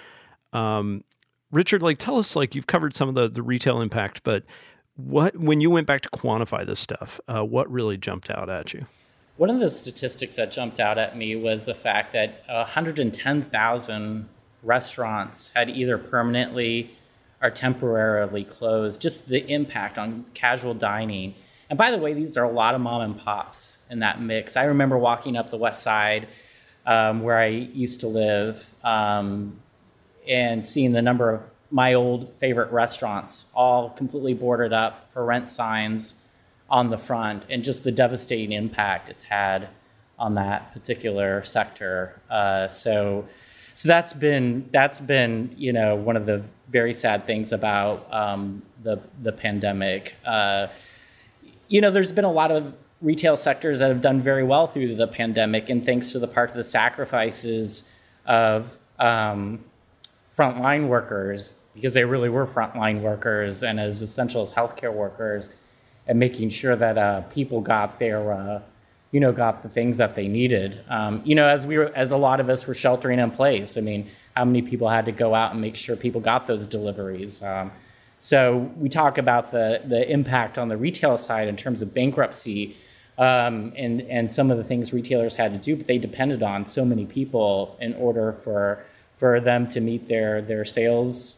Um, 0.53 1.03
Richard, 1.51 1.83
like 1.83 1.99
tell 1.99 2.19
us, 2.19 2.37
like 2.37 2.55
you've 2.55 2.69
covered 2.69 2.95
some 2.95 3.09
of 3.09 3.17
the 3.17 3.29
the 3.29 3.43
retail 3.43 3.81
impact, 3.81 4.23
but 4.23 4.45
what 4.95 5.37
when 5.37 5.61
you 5.61 5.71
went 5.71 5.89
back 5.89 6.03
to 6.03 6.11
quantify 6.11 6.65
this 6.65 6.79
stuff, 6.79 7.19
uh, 7.27 7.45
what 7.45 7.69
really 7.71 7.97
jumped 7.97 8.31
out 8.31 8.49
at 8.49 8.73
you? 8.73 8.87
One 9.39 9.49
of 9.49 9.61
the 9.61 9.71
statistics 9.71 10.37
that 10.37 10.53
jumped 10.53 10.79
out 10.79 10.99
at 10.99 11.17
me 11.17 11.35
was 11.35 11.65
the 11.65 11.75
fact 11.75 12.13
that 12.13 12.45
110,000 12.47 14.29
restaurants 14.63 15.51
had 15.55 15.71
either 15.71 15.97
permanently 15.97 16.95
or 17.43 17.51
temporarily 17.51 18.45
closed, 18.45 19.01
just 19.01 19.29
the 19.29 19.51
impact 19.51 19.99
on 19.99 20.27
casual 20.35 20.75
dining. 20.75 21.35
And 21.73 21.79
by 21.79 21.91
the 21.91 21.97
way, 21.97 22.13
these 22.13 22.37
are 22.37 22.45
a 22.45 22.51
lot 22.51 22.75
of 22.75 22.83
mom 22.83 23.01
and 23.01 23.19
pops 23.19 23.79
in 23.89 24.01
that 24.01 24.21
mix. 24.21 24.59
I 24.59 24.65
remember 24.65 24.99
walking 24.99 25.39
up 25.39 25.49
the 25.49 25.57
west 25.57 25.83
side 25.83 26.29
um, 26.85 27.23
where 27.23 27.39
I 27.39 27.47
used 27.47 28.01
to 28.01 28.09
live 28.09 28.75
um, 28.85 29.59
and 30.29 30.67
seeing 30.67 30.93
the 30.93 31.01
number 31.01 31.31
of 31.31 31.51
my 31.71 31.95
old 31.95 32.31
favorite 32.35 32.71
restaurants 32.73 33.47
all 33.55 33.89
completely 33.89 34.35
boarded 34.35 34.75
up 34.75 35.07
for 35.07 35.25
rent 35.25 35.49
signs 35.49 36.17
on 36.69 36.91
the 36.91 36.99
front 36.99 37.45
and 37.49 37.65
just 37.65 37.85
the 37.85 37.93
devastating 37.93 38.53
impact 38.53 39.09
it's 39.09 39.23
had 39.23 39.71
on 40.19 40.35
that 40.35 40.75
particular 40.75 41.43
sector. 41.43 42.21
Uh, 42.29 42.69
so, 42.69 43.25
so 43.75 43.89
that's 43.89 44.13
been 44.13 44.69
that's 44.73 45.01
been 45.01 45.55
you 45.57 45.73
know 45.73 45.97
one 45.97 46.19
of 46.19 46.27
the 46.27 46.45
very 46.69 46.93
sad 46.93 47.25
things 47.25 47.51
about 47.51 48.13
um, 48.13 48.61
the 48.83 49.01
the 49.23 49.33
pandemic. 49.33 50.17
Uh, 50.27 50.67
you 51.73 51.81
know, 51.81 51.91
there's 51.91 52.13
been 52.13 52.27
a 52.27 52.33
lot 52.33 52.51
of 52.51 52.77
retail 53.01 53.35
sectors 53.35 53.79
that 53.79 53.89
have 53.89 54.03
done 54.03 54.21
very 54.21 54.45
well 54.45 54.67
through 54.67 54.95
the 54.95 55.09
pandemic, 55.09 55.71
and 55.71 55.85
thanks 55.85 56.13
to 56.13 56.19
the 56.19 56.29
part 56.29 56.51
of 56.51 56.57
the 56.57 56.65
sacrifices 56.65 57.83
of 58.27 58.79
um, 58.99 59.65
frontline 60.31 60.89
workers, 60.89 61.55
because 61.75 61.95
they 61.95 62.05
really 62.05 62.29
were 62.29 62.47
frontline 62.47 63.01
workers 63.01 63.63
and 63.63 63.81
as 63.81 64.03
essential 64.03 64.43
as 64.43 64.53
healthcare 64.53 64.93
workers, 64.93 65.49
and 66.07 66.19
making 66.19 66.51
sure 66.51 66.77
that 66.77 66.99
uh, 66.99 67.23
people 67.23 67.63
got 67.63 67.99
their 67.99 68.33
uh, 68.33 68.61
you 69.11 69.21
know, 69.21 69.33
got 69.33 69.63
the 69.63 69.69
things 69.69 69.99
that 69.99 70.15
they 70.15 70.27
needed. 70.27 70.83
Um, 70.89 71.23
you 71.25 71.35
know, 71.35 71.47
as 71.47 71.67
we 71.67 71.79
were, 71.79 71.93
as 71.95 72.13
a 72.13 72.17
lot 72.17 72.41
of 72.41 72.49
us 72.49 72.67
were 72.67 72.75
sheltering 72.75 73.19
in 73.19 73.31
place. 73.31 73.77
I 73.77 73.83
mean, 73.83 74.11
how 74.35 74.45
many 74.47 74.63
people 74.63 74.89
had 74.89 75.05
to 75.05 75.13
go 75.13 75.35
out 75.35 75.53
and 75.53 75.61
make 75.61 75.77
sure 75.77 75.97
people 75.97 76.21
got 76.21 76.47
those 76.47 76.67
deliveries? 76.67 77.43
Um, 77.43 77.73
so 78.23 78.71
we 78.77 78.89
talk 78.89 79.19
about 79.19 79.51
the 79.51 79.83
the 79.85 80.09
impact 80.09 80.57
on 80.57 80.69
the 80.69 80.77
retail 80.77 81.17
side 81.19 81.49
in 81.49 81.57
terms 81.57 81.83
of 81.83 81.93
bankruptcy. 81.93 82.77
um, 83.19 83.73
and 83.77 84.01
and 84.03 84.31
some 84.33 84.51
of 84.53 84.59
the 84.59 84.65
things 84.65 84.93
retailers 84.93 85.35
had 85.35 85.51
to 85.53 85.59
do, 85.59 85.75
but 85.77 85.87
they 85.87 85.99
depended 85.99 86.41
on 86.41 86.67
so 86.67 86.85
many 86.85 87.05
people 87.05 87.77
in 87.81 87.95
order 87.95 88.33
for 88.33 88.85
for 89.15 89.41
them 89.41 89.69
to 89.71 89.81
meet 89.81 90.07
their 90.07 90.41
their 90.41 90.65
sales, 90.65 91.35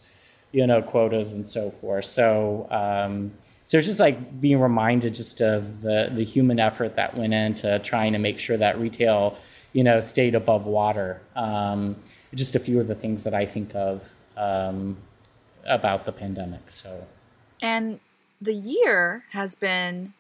you 0.53 0.67
know, 0.67 0.83
quotas 0.83 1.33
and 1.35 1.47
so 1.47 1.71
forth. 1.71 2.05
So. 2.05 2.67
Um, 2.71 3.33
so 3.67 3.79
it's 3.79 3.87
just 3.87 3.99
like 3.99 4.43
being 4.43 4.61
reminded 4.61 5.15
just 5.15 5.41
of 5.41 5.81
the 5.81 6.11
the 6.13 6.23
human 6.23 6.61
effort 6.61 6.97
that 6.97 7.17
went 7.17 7.33
into 7.33 7.79
trying 7.79 8.13
to 8.13 8.19
make 8.19 8.39
sure 8.39 8.59
that 8.59 8.79
retail, 8.79 9.39
you 9.73 9.83
know, 9.83 10.03
stayed 10.03 10.35
above 10.35 10.67
water. 10.67 11.23
Um, 11.35 11.97
just 12.35 12.55
a 12.55 12.59
few 12.59 12.79
of 12.79 12.89
the 12.89 12.95
things 12.95 13.25
that 13.25 13.33
I 13.33 13.47
think 13.47 13.75
of 13.75 14.15
um, 14.37 14.99
about 15.67 16.05
the 16.05 16.13
pandemic. 16.13 16.71
So, 16.71 17.07
and 17.63 18.01
the 18.41 18.55
year 18.55 19.25
has 19.31 19.55
been 19.55 20.13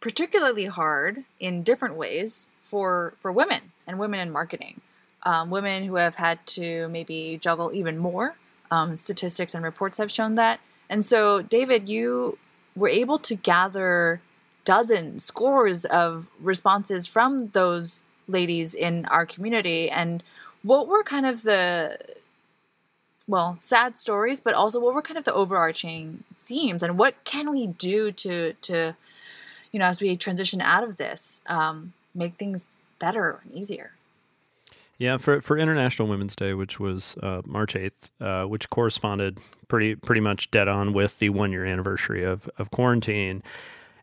particularly 0.00 0.66
hard 0.66 1.24
in 1.38 1.62
different 1.62 1.96
ways 1.96 2.50
for 2.62 3.14
for 3.20 3.32
women 3.32 3.72
and 3.86 3.98
women 3.98 4.20
in 4.20 4.30
marketing. 4.30 4.80
Um, 5.22 5.50
women 5.50 5.84
who 5.84 5.96
have 5.96 6.14
had 6.14 6.46
to 6.48 6.88
maybe 6.88 7.38
juggle 7.40 7.72
even 7.74 7.98
more. 7.98 8.36
Um, 8.70 8.96
statistics 8.96 9.54
and 9.54 9.62
reports 9.62 9.98
have 9.98 10.10
shown 10.10 10.36
that. 10.36 10.60
And 10.88 11.04
so, 11.04 11.42
David, 11.42 11.88
you 11.88 12.38
were 12.74 12.88
able 12.88 13.18
to 13.18 13.34
gather 13.34 14.22
dozens, 14.64 15.24
scores 15.24 15.84
of 15.84 16.28
responses 16.40 17.06
from 17.06 17.48
those 17.48 18.02
ladies 18.28 18.74
in 18.74 19.04
our 19.06 19.26
community. 19.26 19.90
And 19.90 20.22
what 20.62 20.88
were 20.88 21.02
kind 21.02 21.26
of 21.26 21.42
the 21.42 21.98
well, 23.30 23.56
sad 23.60 23.96
stories, 23.96 24.40
but 24.40 24.54
also 24.54 24.80
what 24.80 24.92
were 24.92 25.02
kind 25.02 25.16
of 25.16 25.24
the 25.24 25.32
overarching 25.32 26.24
themes 26.36 26.82
and 26.82 26.98
what 26.98 27.22
can 27.22 27.50
we 27.52 27.68
do 27.68 28.10
to 28.10 28.54
to 28.54 28.96
you 29.70 29.78
know 29.78 29.86
as 29.86 30.00
we 30.00 30.16
transition 30.16 30.60
out 30.60 30.82
of 30.82 30.96
this 30.96 31.40
um, 31.46 31.92
make 32.12 32.34
things 32.34 32.76
better 32.98 33.40
and 33.44 33.52
easier. 33.52 33.92
Yeah, 34.98 35.16
for 35.16 35.40
for 35.40 35.56
International 35.56 36.08
Women's 36.08 36.34
Day, 36.34 36.54
which 36.54 36.80
was 36.80 37.16
uh, 37.22 37.42
March 37.46 37.76
eighth, 37.76 38.10
uh, 38.20 38.44
which 38.44 38.68
corresponded 38.68 39.38
pretty 39.68 39.94
pretty 39.94 40.20
much 40.20 40.50
dead 40.50 40.66
on 40.66 40.92
with 40.92 41.20
the 41.20 41.28
one 41.28 41.52
year 41.52 41.64
anniversary 41.64 42.24
of 42.24 42.50
of 42.58 42.72
quarantine, 42.72 43.44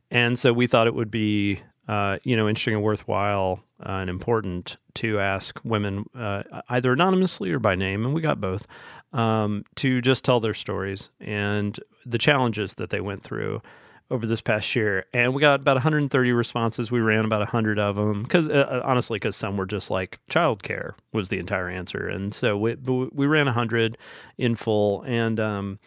and 0.10 0.40
so 0.40 0.54
we 0.54 0.68
thought 0.68 0.88
it 0.88 0.96
would 0.96 1.12
be 1.12 1.60
uh, 1.90 2.18
you 2.24 2.38
know 2.38 2.48
interesting 2.48 2.76
and 2.76 2.84
worthwhile 2.84 3.60
uh, 3.86 3.92
and 3.92 4.10
important 4.10 4.78
to 4.96 5.20
ask 5.20 5.60
women 5.64 6.06
uh, 6.18 6.44
either 6.70 6.94
anonymously 6.94 7.52
or 7.52 7.60
by 7.60 7.76
name, 7.76 8.06
and 8.06 8.14
we 8.16 8.22
got 8.22 8.42
both 8.42 8.66
um, 9.14 9.64
to 9.76 10.02
just 10.02 10.26
tell 10.26 10.40
their 10.40 10.54
stories 10.54 11.10
and 11.20 11.80
the 12.06 12.18
challenges 12.18 12.76
that 12.76 12.90
they 12.90 13.02
went 13.02 13.24
through 13.24 13.62
over 14.10 14.26
this 14.26 14.42
past 14.42 14.74
year, 14.76 15.06
and 15.14 15.34
we 15.34 15.42
got 15.42 15.60
about 15.60 15.76
130 15.76 16.32
responses. 16.32 16.90
We 16.90 17.02
ran 17.02 17.26
about 17.26 17.40
100 17.40 17.78
of 17.78 17.96
them 17.96 18.24
because, 18.24 18.48
uh, 18.48 18.68
uh 18.70 18.82
honestly, 18.84 19.18
because 19.18 19.36
some 19.36 19.58
were 19.58 19.66
just 19.66 19.90
like 19.90 20.20
childcare 20.32 20.94
was 21.12 21.30
the 21.30 21.40
entire 21.40 21.70
answer, 21.70 22.08
and 22.08 22.34
so 22.34 22.58
we 22.58 22.76
we 22.76 23.26
ran 23.26 23.46
100 23.46 23.98
in 24.38 24.56
full, 24.56 25.04
and 25.04 25.40
um, 25.40 25.80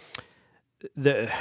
the. 0.96 1.32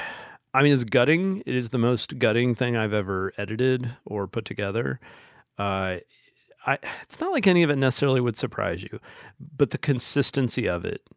I 0.51 0.63
mean, 0.63 0.73
it's 0.73 0.83
gutting. 0.83 1.43
It 1.45 1.53
is 1.53 1.69
the 1.69 1.77
most 1.77 2.17
gutting 2.17 2.55
thing 2.55 2.75
I've 2.75 2.93
ever 2.93 3.33
edited 3.37 3.91
or 4.03 4.25
put 4.25 4.45
together. 4.45 4.99
Uh, 5.59 5.97
I, 6.65 6.79
it's 7.03 7.19
not 7.19 7.31
like 7.31 7.45
any 7.45 7.61
of 7.61 7.69
it 7.69 7.75
necessarily 7.75 8.19
would 8.19 8.35
surprise 8.35 8.81
you, 8.81 8.99
but 9.55 9.69
the 9.69 9.77
consistency 9.77 10.67
of 10.67 10.85
it 10.85 11.07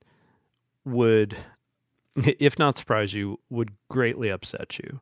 would, 0.85 1.37
if 2.17 2.59
not 2.59 2.79
surprise 2.79 3.15
you, 3.15 3.39
would 3.51 3.73
greatly 3.89 4.29
upset 4.29 4.79
you 4.79 5.01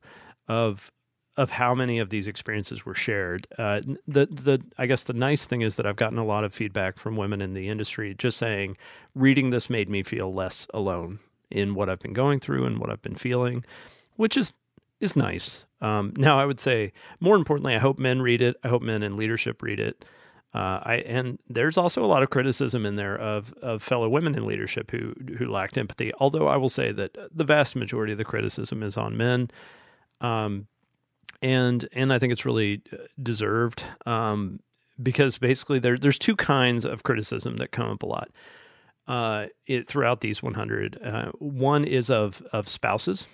of 0.49 0.91
of 1.37 1.51
how 1.51 1.75
many 1.75 1.99
of 1.99 2.11
these 2.11 2.29
experiences 2.29 2.85
were 2.85 2.95
shared. 2.95 3.47
Uh, 3.57 3.81
the 4.07 4.27
the 4.27 4.63
I 4.77 4.87
guess 4.87 5.05
the 5.05 5.13
nice 5.13 5.47
thing 5.47 5.63
is 5.63 5.77
that 5.77 5.87
I've 5.87 5.97
gotten 5.97 6.19
a 6.19 6.27
lot 6.27 6.45
of 6.45 6.53
feedback 6.53 6.99
from 6.99 7.17
women 7.17 7.41
in 7.41 7.55
the 7.55 7.69
industry 7.69 8.15
just 8.19 8.37
saying 8.37 8.77
reading 9.15 9.51
this 9.51 9.71
made 9.71 9.89
me 9.89 10.03
feel 10.03 10.35
less 10.35 10.67
alone 10.75 11.21
in 11.51 11.75
what 11.75 11.89
I've 11.89 12.01
been 12.01 12.13
going 12.13 12.41
through 12.41 12.67
and 12.67 12.79
what 12.79 12.91
I've 12.91 13.03
been 13.03 13.15
feeling, 13.15 13.65
which 14.17 14.37
is 14.37 14.53
is 15.01 15.17
nice. 15.17 15.65
Um, 15.81 16.13
now 16.17 16.39
I 16.39 16.45
would 16.45 16.61
say 16.61 16.93
more 17.21 17.37
importantly, 17.37 17.75
I 17.75 17.79
hope 17.79 17.99
men 17.99 18.21
read 18.21 18.43
it. 18.43 18.57
I 18.63 18.69
hope 18.69 18.83
men 18.83 19.03
in 19.03 19.17
leadership 19.17 19.63
read 19.63 19.81
it. 19.81 20.05
Uh, 20.53 20.81
I 20.83 20.95
and 21.07 21.39
there's 21.49 21.79
also 21.79 22.05
a 22.05 22.07
lot 22.07 22.25
of 22.25 22.31
criticism 22.31 22.85
in 22.85 22.97
there 22.97 23.17
of 23.17 23.55
of 23.63 23.83
fellow 23.83 24.09
women 24.09 24.35
in 24.35 24.47
leadership 24.47 24.91
who 24.91 25.15
who 25.39 25.47
lacked 25.47 25.79
empathy. 25.79 26.13
Although 26.19 26.49
I 26.49 26.57
will 26.57 26.69
say 26.69 26.91
that 26.93 27.17
the 27.33 27.45
vast 27.45 27.77
majority 27.77 28.13
of 28.13 28.19
the 28.19 28.25
criticism 28.25 28.83
is 28.83 28.97
on 28.97 29.17
men. 29.17 29.51
Um, 30.21 30.67
and 31.43 31.89
and 31.93 32.13
I 32.13 32.19
think 32.19 32.33
it's 32.33 32.45
really 32.45 32.83
uh, 32.93 32.97
deserved 33.23 33.85
um, 34.07 34.61
because 35.03 35.39
basically 35.39 35.79
there 35.79 35.97
there's 35.97 36.19
two 36.19 36.37
kinds 36.37 36.85
of 36.85 37.03
criticism 37.03 37.57
that 37.57 37.71
come 37.71 37.91
up 37.91 38.03
a 38.03 38.07
lot 38.07 38.31
uh, 39.07 39.47
it, 39.67 39.87
throughout 39.87 40.21
these 40.21 40.43
100. 40.43 41.01
Uh, 41.03 41.31
one 41.39 41.85
is 41.85 42.11
of 42.11 42.43
of 42.53 42.69
spouses 42.69 43.27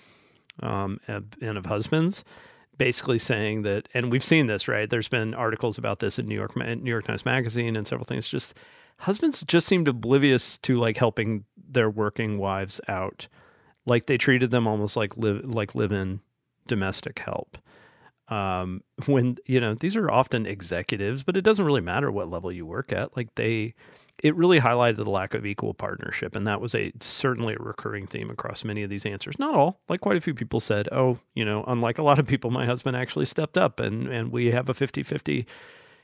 um, 0.62 1.00
and 1.08 1.58
of 1.58 1.66
husbands, 1.66 2.24
basically 2.78 3.18
saying 3.18 3.62
that, 3.62 3.88
and 3.94 4.10
we've 4.10 4.24
seen 4.24 4.46
this 4.46 4.68
right. 4.68 4.88
There's 4.88 5.08
been 5.08 5.34
articles 5.34 5.78
about 5.78 5.98
this 5.98 6.18
in 6.18 6.26
New 6.26 6.34
York 6.34 6.56
New 6.56 6.90
York 6.90 7.06
Times 7.06 7.24
Magazine 7.24 7.76
and 7.76 7.86
several 7.86 8.04
things. 8.04 8.28
Just 8.28 8.54
husbands 8.98 9.44
just 9.46 9.66
seemed 9.66 9.88
oblivious 9.88 10.58
to 10.58 10.76
like 10.76 10.96
helping 10.96 11.44
their 11.56 11.90
working 11.90 12.38
wives 12.38 12.80
out, 12.88 13.28
like 13.84 14.06
they 14.06 14.18
treated 14.18 14.50
them 14.50 14.66
almost 14.66 14.96
like 14.96 15.16
live 15.16 15.44
like 15.44 15.74
live 15.74 15.92
in 15.92 16.20
domestic 16.66 17.18
help. 17.18 17.58
Um, 18.28 18.82
when 19.06 19.36
you 19.46 19.60
know 19.60 19.74
these 19.74 19.96
are 19.96 20.10
often 20.10 20.46
executives, 20.46 21.22
but 21.22 21.36
it 21.36 21.42
doesn't 21.42 21.64
really 21.64 21.80
matter 21.80 22.10
what 22.10 22.30
level 22.30 22.50
you 22.50 22.66
work 22.66 22.92
at. 22.92 23.16
Like 23.16 23.34
they, 23.36 23.74
it 24.22 24.34
really 24.34 24.60
highlighted 24.60 24.96
the 24.96 25.10
lack 25.10 25.34
of 25.34 25.44
equal 25.44 25.74
partnership, 25.74 26.34
and 26.34 26.46
that 26.46 26.60
was 26.60 26.74
a 26.74 26.92
certainly 27.00 27.54
a 27.54 27.62
recurring 27.62 28.06
theme 28.06 28.30
across 28.30 28.64
many 28.64 28.82
of 28.82 28.90
these 28.90 29.04
answers. 29.04 29.38
Not 29.38 29.54
all, 29.54 29.80
like 29.88 30.00
quite 30.00 30.16
a 30.16 30.20
few 30.20 30.34
people 30.34 30.60
said, 30.60 30.88
"Oh, 30.90 31.18
you 31.34 31.44
know, 31.44 31.64
unlike 31.66 31.98
a 31.98 32.02
lot 32.02 32.18
of 32.18 32.26
people, 32.26 32.50
my 32.50 32.64
husband 32.66 32.96
actually 32.96 33.26
stepped 33.26 33.58
up, 33.58 33.78
and 33.80 34.08
and 34.08 34.32
we 34.32 34.50
have 34.52 34.68
a 34.68 34.74
50-50, 34.74 35.46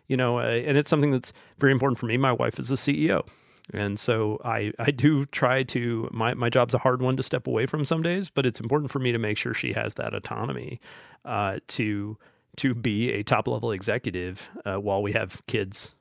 You 0.09 0.17
know, 0.17 0.39
uh, 0.39 0.43
and 0.43 0.77
it's 0.77 0.91
something 0.91 1.11
that's 1.11 1.33
very 1.59 1.73
important 1.73 1.99
for 1.99 2.07
me. 2.07 2.17
My 2.17 2.33
wife 2.33 2.59
is 2.59 2.71
a 2.71 2.75
CEO, 2.75 3.27
and 3.73 3.99
so 3.99 4.39
I, 4.45 4.73
I 4.79 4.91
do 4.91 5.25
try 5.27 5.63
to 5.65 6.09
my, 6.13 6.35
my 6.35 6.51
job's 6.51 6.75
a 6.75 6.79
hard 6.79 7.01
one 7.01 7.17
to 7.17 7.23
step 7.23 7.47
away 7.47 7.67
from 7.67 7.85
some 7.85 8.03
days, 8.03 8.29
but 8.29 8.45
it's 8.45 8.61
important 8.61 8.91
for 8.91 8.99
me 8.99 9.13
to 9.13 9.19
make 9.19 9.39
sure 9.39 9.55
she 9.55 9.73
has 9.73 9.95
that 9.95 10.15
autonomy 10.15 10.81
uh, 11.25 11.59
to 11.69 12.19
to 12.59 12.75
be 12.75 13.11
a 13.13 13.23
top 13.23 13.49
level 13.49 13.73
executive 13.73 14.51
uh, 14.67 14.77
while 14.77 15.03
we 15.03 15.13
have 15.13 15.41
kids 15.47 15.95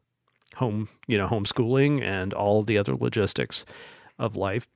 home 0.55 0.89
you 1.07 1.17
know 1.17 1.27
homeschooling 1.27 2.01
and 2.03 2.33
all 2.33 2.63
the 2.63 2.77
other 2.77 2.95
logistics 2.95 3.65
of 4.19 4.35
life. 4.35 4.67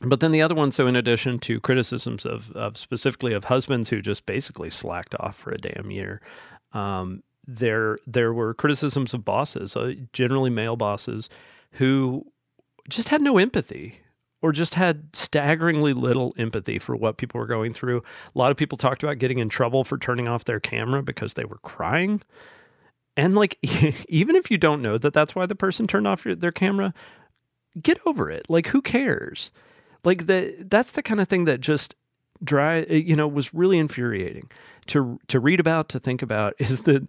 But 0.00 0.20
then 0.20 0.32
the 0.32 0.42
other 0.42 0.54
one, 0.54 0.72
so 0.72 0.86
in 0.86 0.96
addition 0.96 1.38
to 1.40 1.60
criticisms 1.60 2.26
of, 2.26 2.50
of 2.52 2.76
specifically 2.76 3.32
of 3.32 3.44
husbands 3.44 3.88
who 3.88 4.02
just 4.02 4.26
basically 4.26 4.68
slacked 4.68 5.14
off 5.20 5.36
for 5.36 5.52
a 5.52 5.58
damn 5.58 5.90
year, 5.90 6.20
um, 6.72 7.22
there 7.46 7.98
there 8.06 8.32
were 8.32 8.54
criticisms 8.54 9.14
of 9.14 9.24
bosses, 9.24 9.76
uh, 9.76 9.94
generally 10.12 10.50
male 10.50 10.76
bosses, 10.76 11.28
who 11.72 12.26
just 12.88 13.08
had 13.08 13.22
no 13.22 13.38
empathy 13.38 14.00
or 14.42 14.52
just 14.52 14.74
had 14.74 15.04
staggeringly 15.14 15.94
little 15.94 16.34
empathy 16.36 16.78
for 16.78 16.94
what 16.94 17.16
people 17.16 17.40
were 17.40 17.46
going 17.46 17.72
through. 17.72 18.02
A 18.34 18.38
lot 18.38 18.50
of 18.50 18.58
people 18.58 18.76
talked 18.76 19.02
about 19.02 19.18
getting 19.18 19.38
in 19.38 19.48
trouble 19.48 19.84
for 19.84 19.96
turning 19.96 20.28
off 20.28 20.44
their 20.44 20.60
camera 20.60 21.02
because 21.02 21.32
they 21.32 21.46
were 21.46 21.58
crying. 21.58 22.20
And 23.16 23.34
like, 23.34 23.58
even 24.08 24.36
if 24.36 24.50
you 24.50 24.58
don't 24.58 24.82
know 24.82 24.98
that 24.98 25.12
that's 25.12 25.34
why 25.34 25.46
the 25.46 25.54
person 25.54 25.86
turned 25.86 26.06
off 26.06 26.24
their 26.24 26.52
camera, 26.52 26.92
get 27.80 27.98
over 28.06 28.30
it. 28.30 28.46
Like, 28.48 28.68
who 28.68 28.82
cares? 28.82 29.52
Like 30.04 30.26
the 30.26 30.54
that's 30.60 30.92
the 30.92 31.02
kind 31.02 31.20
of 31.20 31.28
thing 31.28 31.44
that 31.46 31.60
just 31.60 31.94
dry, 32.42 32.80
eh, 32.82 32.96
you 32.96 33.16
know, 33.16 33.26
was 33.26 33.54
really 33.54 33.78
infuriating 33.78 34.50
to 34.86 35.18
to 35.28 35.40
read 35.40 35.60
about, 35.60 35.88
to 35.90 35.98
think 35.98 36.22
about. 36.22 36.54
Is 36.58 36.82
that 36.82 37.08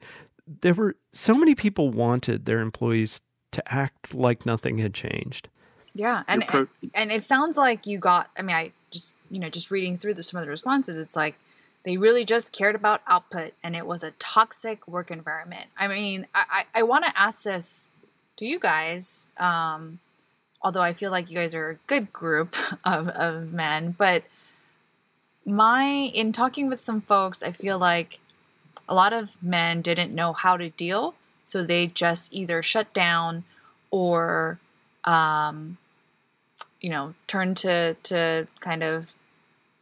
there 0.62 0.74
were 0.74 0.96
so 1.12 1.36
many 1.36 1.56
people 1.56 1.90
wanted 1.90 2.46
their 2.46 2.60
employees 2.60 3.22
to 3.52 3.74
act 3.74 4.14
like 4.14 4.46
nothing 4.46 4.78
had 4.78 4.94
changed. 4.94 5.50
Yeah, 5.94 6.24
and, 6.28 6.46
pro- 6.46 6.68
and 6.82 6.92
and 6.94 7.12
it 7.12 7.24
sounds 7.24 7.58
like 7.58 7.88
you 7.88 8.00
got. 8.00 8.30
I 8.38 8.42
mean, 8.42 8.56
I 8.56 8.72
just 8.92 9.16
you 9.30 9.40
know 9.40 9.50
just 9.50 9.72
reading 9.72 9.98
through 9.98 10.14
the, 10.16 10.24
some 10.24 10.38
of 10.38 10.46
the 10.46 10.50
responses, 10.50 10.98
it's 10.98 11.16
like 11.16 11.38
they 11.86 11.98
really 11.98 12.26
just 12.26 12.52
cared 12.52 12.76
about 12.76 13.02
output, 13.08 13.54
and 13.64 13.76
it 13.76 13.86
was 13.86 14.04
a 14.04 14.12
toxic 14.12 14.88
work 14.88 15.12
environment. 15.12 15.68
I 15.78 15.88
mean, 15.88 16.28
I 16.34 16.66
I, 16.74 16.80
I 16.80 16.84
want 16.84 17.06
to 17.06 17.20
ask 17.20 17.44
this 17.44 17.90
to 18.38 18.46
you 18.46 18.60
guys, 18.60 19.30
um, 19.38 20.00
although 20.62 20.82
I 20.82 20.94
feel 20.94 21.12
like 21.12 21.30
you 21.30 21.36
guys 21.36 21.54
are 21.54 21.70
a 21.70 21.76
good 21.88 22.12
group 22.12 22.56
of 22.84 23.08
of 23.10 23.54
men, 23.54 23.96
but 23.98 24.24
my 25.46 25.84
in 26.14 26.32
talking 26.32 26.68
with 26.68 26.80
some 26.80 27.02
folks, 27.02 27.44
I 27.44 27.52
feel 27.52 27.78
like 27.78 28.20
a 28.90 28.96
lot 28.96 29.14
of 29.14 29.42
men 29.42 29.82
didn't 29.82 30.14
know 30.14 30.34
how 30.34 30.58
to 30.58 30.70
deal 30.70 31.16
so 31.46 31.64
they 31.64 31.88
just 31.88 32.34
either 32.34 32.62
shut 32.64 32.92
down 32.94 33.44
or, 33.92 34.60
um, 35.04 35.78
you 36.82 36.90
know, 36.90 37.14
turn 37.28 37.54
to, 37.56 37.96
to 38.04 38.48
kind 38.60 38.84
of 38.84 39.14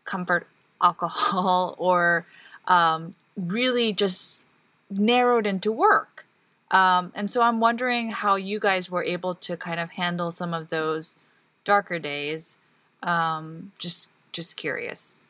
comfort 0.04 0.46
alcohol 0.84 1.76
or 1.80 2.26
um, 2.68 3.16
really 3.36 3.94
just 3.94 4.42
narrowed 4.90 5.48
into 5.48 5.72
work. 5.72 6.26
Um, 6.72 7.12
and 7.16 7.30
so 7.30 7.42
I'm 7.42 7.60
wondering 7.60 8.10
how 8.12 8.36
you 8.36 8.60
guys 8.60 8.90
were 8.90 9.04
able 9.04 9.34
to 9.36 9.56
kind 9.56 9.80
of 9.80 9.92
handle 9.92 10.32
some 10.32 10.54
of 10.54 10.70
those 10.70 11.16
darker 11.64 12.00
days. 12.00 12.58
Um, 13.02 13.72
just 13.78 14.10
just 14.32 14.58
curious. 14.58 15.22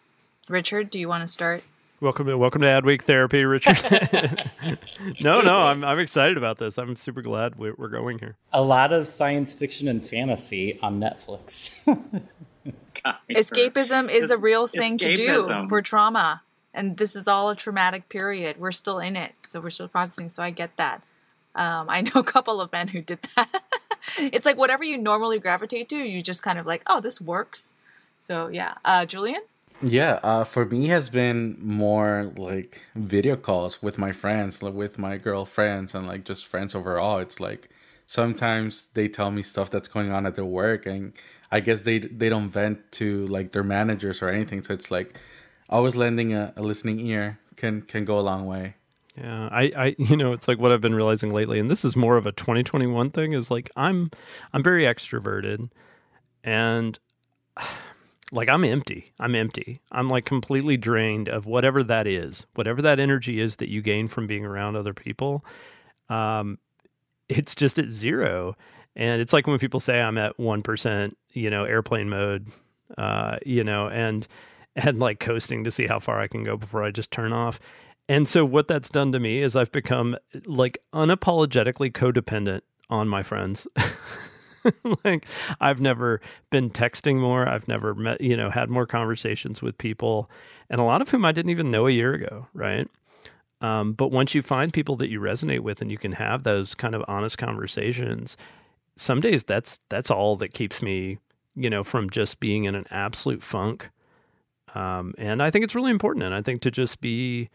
Richard, 0.49 0.89
do 0.89 0.99
you 0.99 1.09
want 1.09 1.21
to 1.21 1.27
start? 1.27 1.63
Welcome 1.99 2.27
to 2.27 2.37
welcome 2.37 2.61
to 2.61 2.67
Adweek 2.67 3.01
Therapy, 3.01 3.43
Richard. 3.45 3.81
no, 5.21 5.41
no, 5.41 5.59
I'm 5.59 5.83
I'm 5.83 5.99
excited 5.99 6.37
about 6.37 6.57
this. 6.57 6.77
I'm 6.77 6.95
super 6.95 7.21
glad 7.21 7.57
we're, 7.57 7.75
we're 7.77 7.89
going 7.89 8.19
here. 8.19 8.35
A 8.51 8.61
lot 8.61 8.93
of 8.93 9.07
science 9.07 9.53
fiction 9.53 9.87
and 9.87 10.05
fantasy 10.05 10.79
on 10.81 10.99
Netflix. 10.99 11.71
Escapism 13.29 14.09
is 14.09 14.29
a 14.29 14.37
real 14.37 14.67
thing 14.67 14.97
to 14.99 15.15
do 15.15 15.67
for 15.67 15.81
trauma, 15.81 16.41
and 16.73 16.97
this 16.97 17.15
is 17.15 17.27
all 17.27 17.49
a 17.49 17.55
traumatic 17.55 18.09
period. 18.09 18.57
We're 18.59 18.71
still 18.71 18.99
in 18.99 19.15
it, 19.15 19.33
so 19.41 19.59
we're 19.59 19.69
still 19.69 19.87
processing. 19.87 20.29
So 20.29 20.43
I 20.43 20.51
get 20.51 20.75
that. 20.77 21.03
Um, 21.55 21.89
I 21.89 22.01
know 22.01 22.11
a 22.15 22.23
couple 22.23 22.61
of 22.61 22.71
men 22.71 22.87
who 22.87 23.01
did 23.01 23.19
that. 23.35 23.63
it's 24.17 24.45
like 24.45 24.57
whatever 24.57 24.83
you 24.83 24.97
normally 24.97 25.39
gravitate 25.39 25.89
to, 25.89 25.97
you 25.97 26.21
just 26.21 26.41
kind 26.41 26.57
of 26.57 26.65
like, 26.65 26.83
oh, 26.87 26.99
this 27.01 27.21
works. 27.21 27.73
So 28.19 28.47
yeah, 28.47 28.75
uh, 28.85 29.05
Julian. 29.05 29.41
Yeah, 29.81 30.19
uh, 30.23 30.45
for 30.45 30.65
me 30.65 30.87
has 30.87 31.09
been 31.09 31.57
more 31.59 32.31
like 32.37 32.83
video 32.95 33.35
calls 33.35 33.81
with 33.81 33.97
my 33.97 34.13
friends, 34.13 34.63
like 34.63 34.73
with 34.73 34.97
my 34.97 35.17
girlfriends, 35.17 35.93
and 35.93 36.07
like 36.07 36.23
just 36.23 36.47
friends 36.47 36.73
overall. 36.73 37.19
It's 37.19 37.39
like 37.39 37.69
sometimes 38.07 38.87
they 38.87 39.09
tell 39.09 39.29
me 39.29 39.43
stuff 39.43 39.69
that's 39.69 39.89
going 39.89 40.11
on 40.11 40.25
at 40.25 40.35
their 40.35 40.45
work, 40.45 40.85
and 40.85 41.11
I 41.53 41.59
guess 41.59 41.83
they 41.83 41.99
they 41.99 42.29
don't 42.29 42.49
vent 42.49 42.91
to 42.93 43.27
like 43.27 43.51
their 43.51 43.63
managers 43.63 44.23
or 44.23 44.29
anything. 44.29 44.63
So 44.63 44.73
it's 44.73 44.89
like 44.89 45.19
always 45.69 45.95
lending 45.95 46.33
a, 46.33 46.51
a 46.57 46.63
listening 46.63 46.99
ear 46.99 47.37
can 47.55 47.83
can 47.83 48.05
go 48.05 48.17
a 48.17 48.21
long 48.21 48.47
way. 48.47 48.73
Yeah, 49.15 49.49
I, 49.51 49.71
I, 49.77 49.95
you 49.99 50.17
know, 50.17 50.33
it's 50.33 50.47
like 50.47 50.57
what 50.57 50.71
I've 50.71 50.81
been 50.81 50.95
realizing 50.95 51.31
lately, 51.31 51.59
and 51.59 51.69
this 51.69 51.85
is 51.85 51.95
more 51.95 52.17
of 52.17 52.25
a 52.25 52.31
2021 52.31 53.11
thing. 53.11 53.33
Is 53.33 53.51
like 53.51 53.69
I'm, 53.75 54.09
I'm 54.51 54.63
very 54.63 54.85
extroverted, 54.85 55.69
and 56.43 56.97
like 58.31 58.49
I'm 58.49 58.63
empty. 58.63 59.13
I'm 59.19 59.35
empty. 59.35 59.79
I'm 59.91 60.09
like 60.09 60.25
completely 60.25 60.75
drained 60.75 61.29
of 61.29 61.45
whatever 61.45 61.83
that 61.83 62.07
is, 62.07 62.47
whatever 62.55 62.81
that 62.81 62.99
energy 62.99 63.39
is 63.39 63.57
that 63.57 63.69
you 63.69 63.83
gain 63.83 64.07
from 64.07 64.25
being 64.25 64.43
around 64.43 64.75
other 64.75 64.95
people. 64.95 65.45
Um, 66.09 66.57
it's 67.29 67.53
just 67.53 67.77
at 67.77 67.91
zero, 67.91 68.57
and 68.95 69.21
it's 69.21 69.33
like 69.33 69.45
when 69.45 69.59
people 69.59 69.79
say 69.79 70.01
I'm 70.01 70.17
at 70.17 70.39
one 70.39 70.63
percent, 70.63 71.15
you 71.33 71.49
know, 71.49 71.65
airplane 71.65 72.09
mode, 72.09 72.47
uh, 72.97 73.37
you 73.45 73.63
know, 73.63 73.89
and 73.89 74.27
and 74.75 74.99
like 74.99 75.19
coasting 75.19 75.63
to 75.63 75.71
see 75.71 75.85
how 75.87 75.99
far 75.99 76.19
I 76.19 76.27
can 76.27 76.43
go 76.43 76.57
before 76.57 76.83
I 76.83 76.91
just 76.91 77.11
turn 77.11 77.31
off. 77.31 77.59
And 78.09 78.27
so 78.27 78.43
what 78.43 78.67
that's 78.67 78.89
done 78.89 79.11
to 79.13 79.19
me 79.19 79.41
is 79.41 79.55
I've 79.55 79.71
become 79.71 80.17
like 80.45 80.77
unapologetically 80.93 81.91
codependent 81.91 82.61
on 82.89 83.07
my 83.07 83.23
friends. 83.23 83.67
like 85.05 85.25
I've 85.61 85.79
never 85.79 86.21
been 86.49 86.69
texting 86.69 87.17
more. 87.17 87.47
I've 87.47 87.67
never 87.67 87.93
met, 87.93 88.21
you 88.21 88.35
know, 88.35 88.49
had 88.49 88.69
more 88.69 88.85
conversations 88.85 89.61
with 89.61 89.77
people, 89.77 90.29
and 90.69 90.79
a 90.79 90.83
lot 90.83 91.01
of 91.01 91.09
whom 91.09 91.25
I 91.25 91.31
didn't 91.31 91.51
even 91.51 91.71
know 91.71 91.87
a 91.87 91.91
year 91.91 92.13
ago, 92.13 92.47
right? 92.53 92.87
Um, 93.61 93.93
but 93.93 94.11
once 94.11 94.35
you 94.35 94.41
find 94.41 94.73
people 94.73 94.97
that 94.97 95.09
you 95.09 95.21
resonate 95.21 95.61
with 95.61 95.81
and 95.81 95.89
you 95.89 95.97
can 95.97 96.11
have 96.13 96.43
those 96.43 96.75
kind 96.75 96.93
of 96.93 97.03
honest 97.07 97.37
conversations, 97.37 98.35
some 98.95 99.19
days 99.19 99.43
that's 99.43 99.79
that's 99.89 100.11
all 100.11 100.35
that 100.37 100.53
keeps 100.53 100.81
me, 100.81 101.17
you 101.55 101.69
know, 101.69 101.83
from 101.83 102.09
just 102.09 102.39
being 102.39 102.65
in 102.65 102.75
an 102.75 102.85
absolute 102.91 103.43
funk. 103.43 103.89
Um, 104.75 105.13
and 105.17 105.41
I 105.41 105.51
think 105.51 105.63
it's 105.63 105.75
really 105.75 105.91
important, 105.91 106.23
and 106.25 106.33
I 106.33 106.41
think 106.41 106.61
to 106.61 106.71
just 106.71 106.99
be 107.01 107.49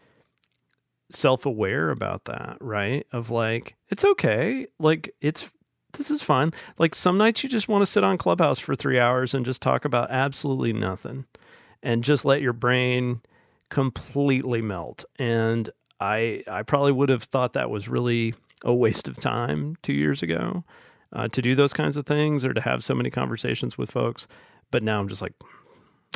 self-aware 1.11 1.89
about 1.89 2.25
that, 2.25 2.57
right? 2.61 3.05
Of 3.11 3.29
like, 3.29 3.75
it's 3.89 4.05
okay, 4.05 4.67
like 4.79 5.13
it's 5.21 5.49
this 5.93 6.11
is 6.11 6.21
fine. 6.21 6.53
Like 6.77 6.95
some 6.95 7.17
nights 7.17 7.43
you 7.43 7.49
just 7.49 7.67
want 7.67 7.81
to 7.81 7.85
sit 7.85 8.03
on 8.03 8.17
Clubhouse 8.17 8.59
for 8.59 8.75
three 8.75 8.99
hours 8.99 9.33
and 9.33 9.45
just 9.45 9.61
talk 9.61 9.85
about 9.85 10.11
absolutely 10.11 10.71
nothing 10.73 11.25
and 11.81 12.03
just 12.03 12.25
let 12.25 12.41
your 12.41 12.53
brain 12.53 13.21
completely 13.69 14.61
melt. 14.61 15.03
And 15.17 15.69
I 15.99 16.43
I 16.47 16.63
probably 16.63 16.91
would 16.91 17.09
have 17.09 17.23
thought 17.23 17.53
that 17.53 17.69
was 17.69 17.89
really 17.89 18.35
a 18.63 18.73
waste 18.73 19.07
of 19.07 19.17
time 19.17 19.77
two 19.81 19.93
years 19.93 20.21
ago 20.21 20.63
uh, 21.13 21.27
to 21.29 21.41
do 21.41 21.55
those 21.55 21.73
kinds 21.73 21.97
of 21.97 22.05
things 22.05 22.45
or 22.45 22.53
to 22.53 22.61
have 22.61 22.83
so 22.83 22.93
many 22.93 23.09
conversations 23.09 23.77
with 23.77 23.91
folks. 23.91 24.27
But 24.71 24.83
now 24.83 24.99
I'm 24.99 25.07
just 25.07 25.21
like, 25.21 25.33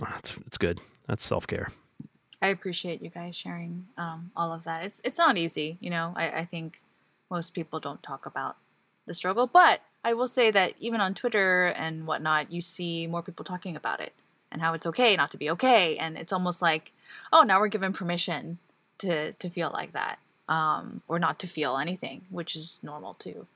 oh, 0.02 0.16
it's 0.18 0.38
it's 0.46 0.58
good. 0.58 0.80
That's 1.08 1.24
self 1.26 1.48
care. 1.48 1.72
I 2.42 2.48
appreciate 2.48 3.02
you 3.02 3.10
guys 3.10 3.36
sharing 3.36 3.88
um, 3.98 4.32
all 4.36 4.52
of 4.52 4.64
that. 4.66 4.84
It's 4.84 5.02
it's 5.04 5.18
not 5.18 5.38
easy, 5.38 5.78
you 5.80 5.90
know. 5.90 6.14
I, 6.16 6.30
I 6.30 6.46
think 6.46 6.82
most 7.30 7.54
people 7.54 7.80
don't 7.80 8.04
talk 8.04 8.26
about 8.26 8.58
the 9.06 9.14
struggle. 9.14 9.48
But 9.48 9.82
I 10.04 10.14
will 10.14 10.28
say 10.28 10.52
that 10.52 10.74
even 10.80 11.02
on 11.02 11.14
Twitter 11.14 11.68
and 11.68 12.06
whatnot, 12.06 12.52
you 12.52 12.62
see 12.62 13.08
more 13.08 13.24
people 13.24 13.46
talking 13.46 13.76
about 13.76 14.00
it 14.00 14.14
and 14.52 14.62
how 14.62 14.74
it's 14.74 14.86
okay 14.86 15.16
not 15.16 15.32
to 15.32 15.38
be 15.38 15.50
okay. 15.50 15.98
And 15.98 16.18
it's 16.18 16.34
almost 16.34 16.62
like, 16.62 16.92
oh, 17.32 17.44
now 17.44 17.60
we're 17.60 17.68
given 17.68 17.94
permission 17.94 18.60
to 19.00 19.34
to 19.34 19.50
feel 19.50 19.72
like 19.74 19.94
that, 19.94 20.20
um, 20.48 21.02
or 21.08 21.20
not 21.20 21.40
to 21.40 21.48
feel 21.48 21.78
anything, 21.78 22.26
which 22.30 22.56
is 22.56 22.80
normal 22.84 23.16
too. 23.16 23.48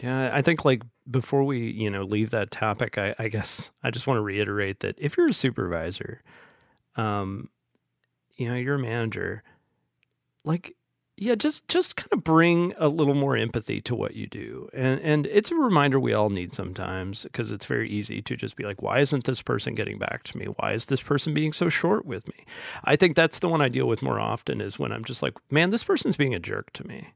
Yeah, 0.00 0.30
I 0.32 0.42
think 0.42 0.64
like 0.64 0.82
before 1.10 1.44
we 1.44 1.70
you 1.70 1.90
know 1.90 2.02
leave 2.02 2.30
that 2.30 2.50
topic, 2.50 2.98
I, 2.98 3.14
I 3.18 3.28
guess 3.28 3.70
I 3.82 3.90
just 3.90 4.06
want 4.06 4.18
to 4.18 4.22
reiterate 4.22 4.80
that 4.80 4.96
if 4.98 5.16
you're 5.16 5.28
a 5.28 5.32
supervisor, 5.32 6.22
um, 6.96 7.48
you 8.36 8.48
know, 8.48 8.56
you're 8.56 8.76
a 8.76 8.78
manager, 8.78 9.42
like 10.44 10.74
yeah, 11.16 11.36
just 11.36 11.68
just 11.68 11.94
kind 11.96 12.12
of 12.12 12.24
bring 12.24 12.74
a 12.76 12.88
little 12.88 13.14
more 13.14 13.36
empathy 13.36 13.80
to 13.82 13.94
what 13.94 14.14
you 14.16 14.26
do. 14.26 14.68
And 14.74 15.00
and 15.00 15.26
it's 15.28 15.52
a 15.52 15.54
reminder 15.54 16.00
we 16.00 16.12
all 16.12 16.30
need 16.30 16.54
sometimes 16.54 17.22
because 17.24 17.52
it's 17.52 17.66
very 17.66 17.88
easy 17.88 18.20
to 18.22 18.36
just 18.36 18.56
be 18.56 18.64
like, 18.64 18.82
why 18.82 18.98
isn't 18.98 19.24
this 19.24 19.40
person 19.42 19.74
getting 19.76 19.98
back 19.98 20.24
to 20.24 20.38
me? 20.38 20.46
Why 20.46 20.72
is 20.72 20.86
this 20.86 21.00
person 21.02 21.32
being 21.32 21.52
so 21.52 21.68
short 21.68 22.04
with 22.04 22.26
me? 22.28 22.44
I 22.84 22.96
think 22.96 23.14
that's 23.14 23.38
the 23.38 23.48
one 23.48 23.62
I 23.62 23.68
deal 23.68 23.86
with 23.86 24.02
more 24.02 24.18
often 24.20 24.60
is 24.60 24.78
when 24.78 24.92
I'm 24.92 25.04
just 25.04 25.22
like, 25.22 25.34
man, 25.50 25.70
this 25.70 25.84
person's 25.84 26.16
being 26.16 26.34
a 26.34 26.40
jerk 26.40 26.72
to 26.74 26.86
me. 26.86 27.08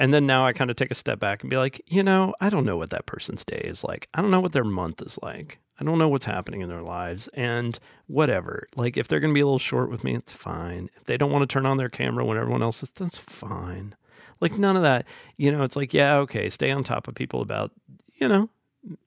And 0.00 0.14
then 0.14 0.24
now 0.24 0.46
I 0.46 0.54
kind 0.54 0.70
of 0.70 0.76
take 0.76 0.90
a 0.90 0.94
step 0.94 1.20
back 1.20 1.42
and 1.42 1.50
be 1.50 1.58
like, 1.58 1.82
you 1.86 2.02
know, 2.02 2.34
I 2.40 2.48
don't 2.48 2.64
know 2.64 2.78
what 2.78 2.88
that 2.88 3.04
person's 3.04 3.44
day 3.44 3.60
is 3.62 3.84
like. 3.84 4.08
I 4.14 4.22
don't 4.22 4.30
know 4.30 4.40
what 4.40 4.52
their 4.52 4.64
month 4.64 5.02
is 5.02 5.18
like. 5.22 5.58
I 5.78 5.84
don't 5.84 5.98
know 5.98 6.08
what's 6.08 6.24
happening 6.24 6.62
in 6.62 6.70
their 6.70 6.80
lives 6.80 7.28
and 7.34 7.78
whatever. 8.06 8.66
Like 8.76 8.96
if 8.96 9.08
they're 9.08 9.20
going 9.20 9.34
to 9.34 9.34
be 9.34 9.42
a 9.42 9.44
little 9.44 9.58
short 9.58 9.90
with 9.90 10.02
me, 10.02 10.14
it's 10.16 10.32
fine. 10.32 10.88
If 10.96 11.04
they 11.04 11.18
don't 11.18 11.30
want 11.30 11.42
to 11.42 11.52
turn 11.52 11.66
on 11.66 11.76
their 11.76 11.90
camera 11.90 12.24
when 12.24 12.38
everyone 12.38 12.62
else 12.62 12.82
is, 12.82 12.90
that's 12.90 13.18
fine. 13.18 13.94
Like 14.40 14.56
none 14.58 14.74
of 14.74 14.82
that. 14.82 15.04
You 15.36 15.52
know, 15.52 15.64
it's 15.64 15.76
like, 15.76 15.92
yeah, 15.92 16.16
okay, 16.16 16.48
stay 16.48 16.70
on 16.70 16.82
top 16.82 17.06
of 17.06 17.14
people 17.14 17.42
about, 17.42 17.70
you 18.14 18.26
know, 18.26 18.48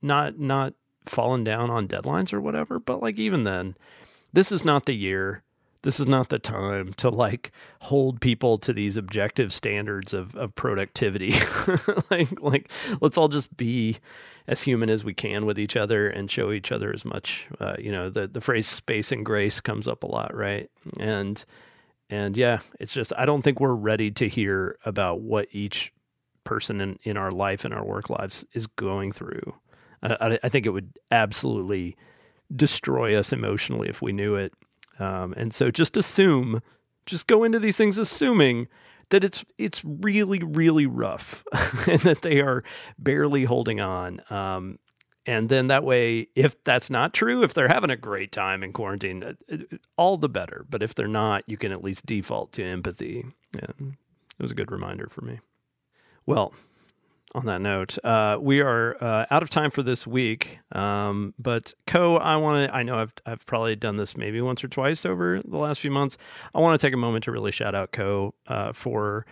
not 0.03 0.37
not 0.37 0.75
falling 1.05 1.43
down 1.43 1.71
on 1.71 1.87
deadlines 1.87 2.31
or 2.31 2.39
whatever, 2.39 2.77
but 2.77 3.01
like 3.01 3.17
even 3.17 3.41
then, 3.41 3.75
this 4.31 4.51
is 4.51 4.63
not 4.63 4.85
the 4.85 4.93
year 4.93 5.41
this 5.83 5.99
is 5.99 6.07
not 6.07 6.29
the 6.29 6.39
time 6.39 6.93
to 6.93 7.09
like 7.09 7.51
hold 7.81 8.19
people 8.19 8.57
to 8.57 8.73
these 8.73 8.97
objective 8.97 9.53
standards 9.53 10.13
of, 10.13 10.35
of 10.35 10.55
productivity. 10.55 11.33
like 12.09 12.41
like 12.41 12.71
let's 13.01 13.17
all 13.17 13.27
just 13.27 13.55
be 13.55 13.97
as 14.47 14.63
human 14.63 14.89
as 14.89 15.03
we 15.03 15.13
can 15.13 15.45
with 15.45 15.59
each 15.59 15.77
other 15.77 16.09
and 16.09 16.31
show 16.31 16.51
each 16.51 16.71
other 16.71 16.91
as 16.93 17.05
much. 17.05 17.47
Uh, 17.59 17.75
you 17.77 17.91
know, 17.91 18.09
the 18.09 18.27
the 18.27 18.41
phrase 18.41 18.67
"space 18.67 19.11
and 19.11 19.25
grace" 19.25 19.61
comes 19.61 19.87
up 19.87 20.03
a 20.03 20.07
lot, 20.07 20.35
right? 20.35 20.69
And 20.99 21.43
and 22.09 22.37
yeah, 22.37 22.59
it's 22.79 22.93
just 22.93 23.13
I 23.17 23.25
don't 23.25 23.41
think 23.41 23.59
we're 23.59 23.73
ready 23.73 24.09
to 24.11 24.27
hear 24.27 24.77
about 24.85 25.21
what 25.21 25.47
each 25.51 25.93
person 26.43 26.81
in, 26.81 26.99
in 27.03 27.17
our 27.17 27.31
life 27.31 27.65
and 27.65 27.73
our 27.73 27.85
work 27.85 28.09
lives 28.09 28.45
is 28.53 28.67
going 28.67 29.11
through. 29.11 29.53
I, 30.01 30.39
I 30.43 30.49
think 30.49 30.65
it 30.65 30.71
would 30.71 30.97
absolutely 31.11 31.95
destroy 32.53 33.17
us 33.17 33.31
emotionally 33.31 33.87
if 33.89 34.01
we 34.01 34.11
knew 34.11 34.35
it. 34.35 34.53
Um, 34.99 35.33
and 35.35 35.53
so 35.53 35.71
just 35.71 35.97
assume, 35.97 36.61
just 37.05 37.27
go 37.27 37.43
into 37.43 37.59
these 37.59 37.77
things 37.77 37.97
assuming 37.97 38.67
that 39.09 39.23
it's 39.23 39.43
it's 39.57 39.83
really 39.83 40.39
really 40.39 40.85
rough 40.85 41.43
and 41.87 41.99
that 42.01 42.21
they 42.21 42.41
are 42.41 42.63
barely 42.97 43.43
holding 43.45 43.79
on. 43.79 44.21
Um, 44.29 44.79
and 45.25 45.47
then 45.47 45.67
that 45.67 45.83
way, 45.83 46.27
if 46.35 46.61
that's 46.63 46.89
not 46.89 47.13
true, 47.13 47.43
if 47.43 47.53
they're 47.53 47.69
having 47.69 47.89
a 47.89 47.95
great 47.95 48.31
time 48.31 48.61
in 48.61 48.73
quarantine, 48.73 49.23
uh, 49.23 49.33
uh, 49.51 49.57
all 49.97 50.17
the 50.17 50.27
better. 50.27 50.65
But 50.69 50.83
if 50.83 50.95
they're 50.95 51.07
not, 51.07 51.43
you 51.47 51.57
can 51.57 51.71
at 51.71 51.83
least 51.83 52.05
default 52.05 52.51
to 52.53 52.63
empathy. 52.63 53.25
Yeah, 53.55 53.69
it 53.79 54.41
was 54.41 54.51
a 54.51 54.55
good 54.55 54.71
reminder 54.71 55.07
for 55.09 55.21
me. 55.21 55.39
Well, 56.25 56.53
on 57.35 57.45
that 57.47 57.61
note, 57.61 57.97
uh, 58.03 58.37
we 58.39 58.61
are 58.61 58.95
uh, 59.01 59.25
out 59.31 59.41
of 59.41 59.49
time 59.49 59.71
for 59.71 59.81
this 59.81 60.05
week. 60.05 60.59
Um, 60.71 61.33
but 61.39 61.73
Ko, 61.87 62.17
I 62.17 62.35
want 62.37 62.67
to. 62.67 62.75
I 62.75 62.83
know 62.83 62.95
I've 62.95 63.13
I've 63.25 63.45
probably 63.45 63.75
done 63.75 63.97
this 63.97 64.15
maybe 64.15 64.39
once 64.41 64.63
or 64.63 64.67
twice 64.67 65.05
over 65.05 65.41
the 65.43 65.57
last 65.57 65.81
few 65.81 65.91
months. 65.91 66.17
I 66.53 66.59
want 66.59 66.79
to 66.79 66.85
take 66.87 66.93
a 66.93 66.97
moment 66.97 67.23
to 67.25 67.31
really 67.31 67.51
shout 67.51 67.75
out 67.75 67.91
Ko 67.91 68.33
uh, 68.47 68.73
for 68.73 69.25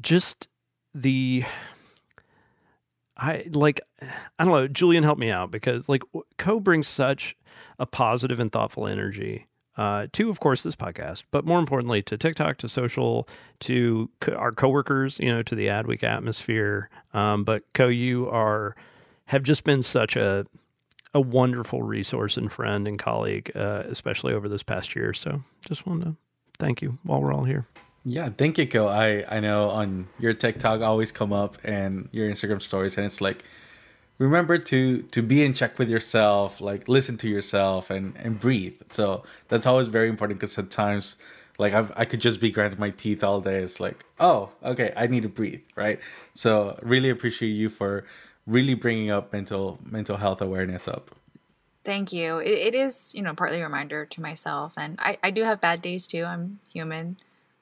just 0.00 0.48
the. 0.94 1.44
I 3.16 3.44
like. 3.52 3.80
I 4.00 4.44
don't 4.44 4.52
know. 4.52 4.66
Julian 4.66 5.04
helped 5.04 5.20
me 5.20 5.30
out 5.30 5.50
because 5.50 5.88
like 5.88 6.02
Ko 6.38 6.58
brings 6.58 6.88
such 6.88 7.36
a 7.78 7.86
positive 7.86 8.40
and 8.40 8.50
thoughtful 8.50 8.86
energy 8.86 9.46
uh, 9.76 10.06
to, 10.12 10.30
of 10.30 10.40
course, 10.40 10.62
this 10.62 10.76
podcast, 10.76 11.24
but 11.30 11.44
more 11.44 11.58
importantly, 11.58 12.02
to 12.02 12.18
TikTok, 12.18 12.58
to 12.58 12.68
social, 12.68 13.28
to 13.60 14.10
co- 14.20 14.34
our 14.34 14.52
coworkers, 14.52 15.18
you 15.20 15.32
know, 15.32 15.42
to 15.42 15.54
the 15.54 15.66
Adweek 15.66 16.02
atmosphere. 16.02 16.90
Um, 17.14 17.44
but 17.44 17.62
Ko, 17.72 17.88
you 17.88 18.28
are 18.28 18.76
have 19.26 19.44
just 19.44 19.64
been 19.64 19.82
such 19.82 20.16
a 20.16 20.46
a 21.12 21.20
wonderful 21.20 21.82
resource 21.82 22.36
and 22.36 22.52
friend 22.52 22.86
and 22.86 22.98
colleague, 22.98 23.50
uh, 23.56 23.82
especially 23.86 24.32
over 24.32 24.48
this 24.48 24.62
past 24.62 24.94
year. 24.94 25.12
So, 25.12 25.40
just 25.66 25.86
want 25.86 26.02
to 26.02 26.16
thank 26.58 26.82
you 26.82 26.98
while 27.02 27.20
we're 27.20 27.32
all 27.32 27.44
here. 27.44 27.66
Yeah, 28.04 28.28
thank 28.30 28.58
you, 28.58 28.66
Ko. 28.66 28.86
I 28.88 29.24
I 29.28 29.40
know 29.40 29.70
on 29.70 30.08
your 30.18 30.34
TikTok 30.34 30.80
always 30.80 31.12
come 31.12 31.32
up 31.32 31.58
and 31.64 32.08
your 32.12 32.30
Instagram 32.30 32.62
stories, 32.62 32.96
and 32.96 33.06
it's 33.06 33.20
like 33.20 33.44
remember 34.20 34.58
to 34.58 35.00
to 35.02 35.22
be 35.22 35.42
in 35.42 35.54
check 35.54 35.78
with 35.78 35.88
yourself 35.88 36.60
like 36.60 36.86
listen 36.88 37.16
to 37.16 37.28
yourself 37.28 37.90
and 37.90 38.14
and 38.16 38.38
breathe. 38.38 38.80
So 38.90 39.24
that's 39.48 39.66
always 39.66 39.88
very 39.88 40.08
important 40.08 40.38
because 40.38 40.52
sometimes 40.52 41.16
like 41.58 41.74
I've, 41.74 41.92
i 41.96 42.04
could 42.04 42.20
just 42.20 42.40
be 42.40 42.50
grinding 42.50 42.78
my 42.78 42.90
teeth 42.90 43.24
all 43.24 43.40
day. 43.40 43.56
It's 43.56 43.80
like 43.80 44.04
oh 44.20 44.50
okay 44.62 44.92
i 44.96 45.06
need 45.08 45.24
to 45.24 45.28
breathe 45.28 45.62
right? 45.74 45.98
So 46.34 46.78
really 46.82 47.10
appreciate 47.10 47.50
you 47.50 47.70
for 47.70 48.04
really 48.46 48.74
bringing 48.74 49.10
up 49.10 49.32
mental 49.32 49.80
mental 49.84 50.18
health 50.18 50.42
awareness 50.42 50.86
up. 50.86 51.10
Thank 51.82 52.12
you. 52.12 52.38
It, 52.38 52.58
it 52.68 52.74
is 52.74 53.12
you 53.14 53.22
know 53.22 53.34
partly 53.34 53.60
a 53.60 53.64
reminder 53.64 54.04
to 54.04 54.20
myself 54.20 54.74
and 54.76 54.98
i 55.00 55.16
i 55.24 55.30
do 55.30 55.44
have 55.44 55.62
bad 55.62 55.80
days 55.80 56.06
too. 56.06 56.24
I'm 56.24 56.60
human. 56.70 57.16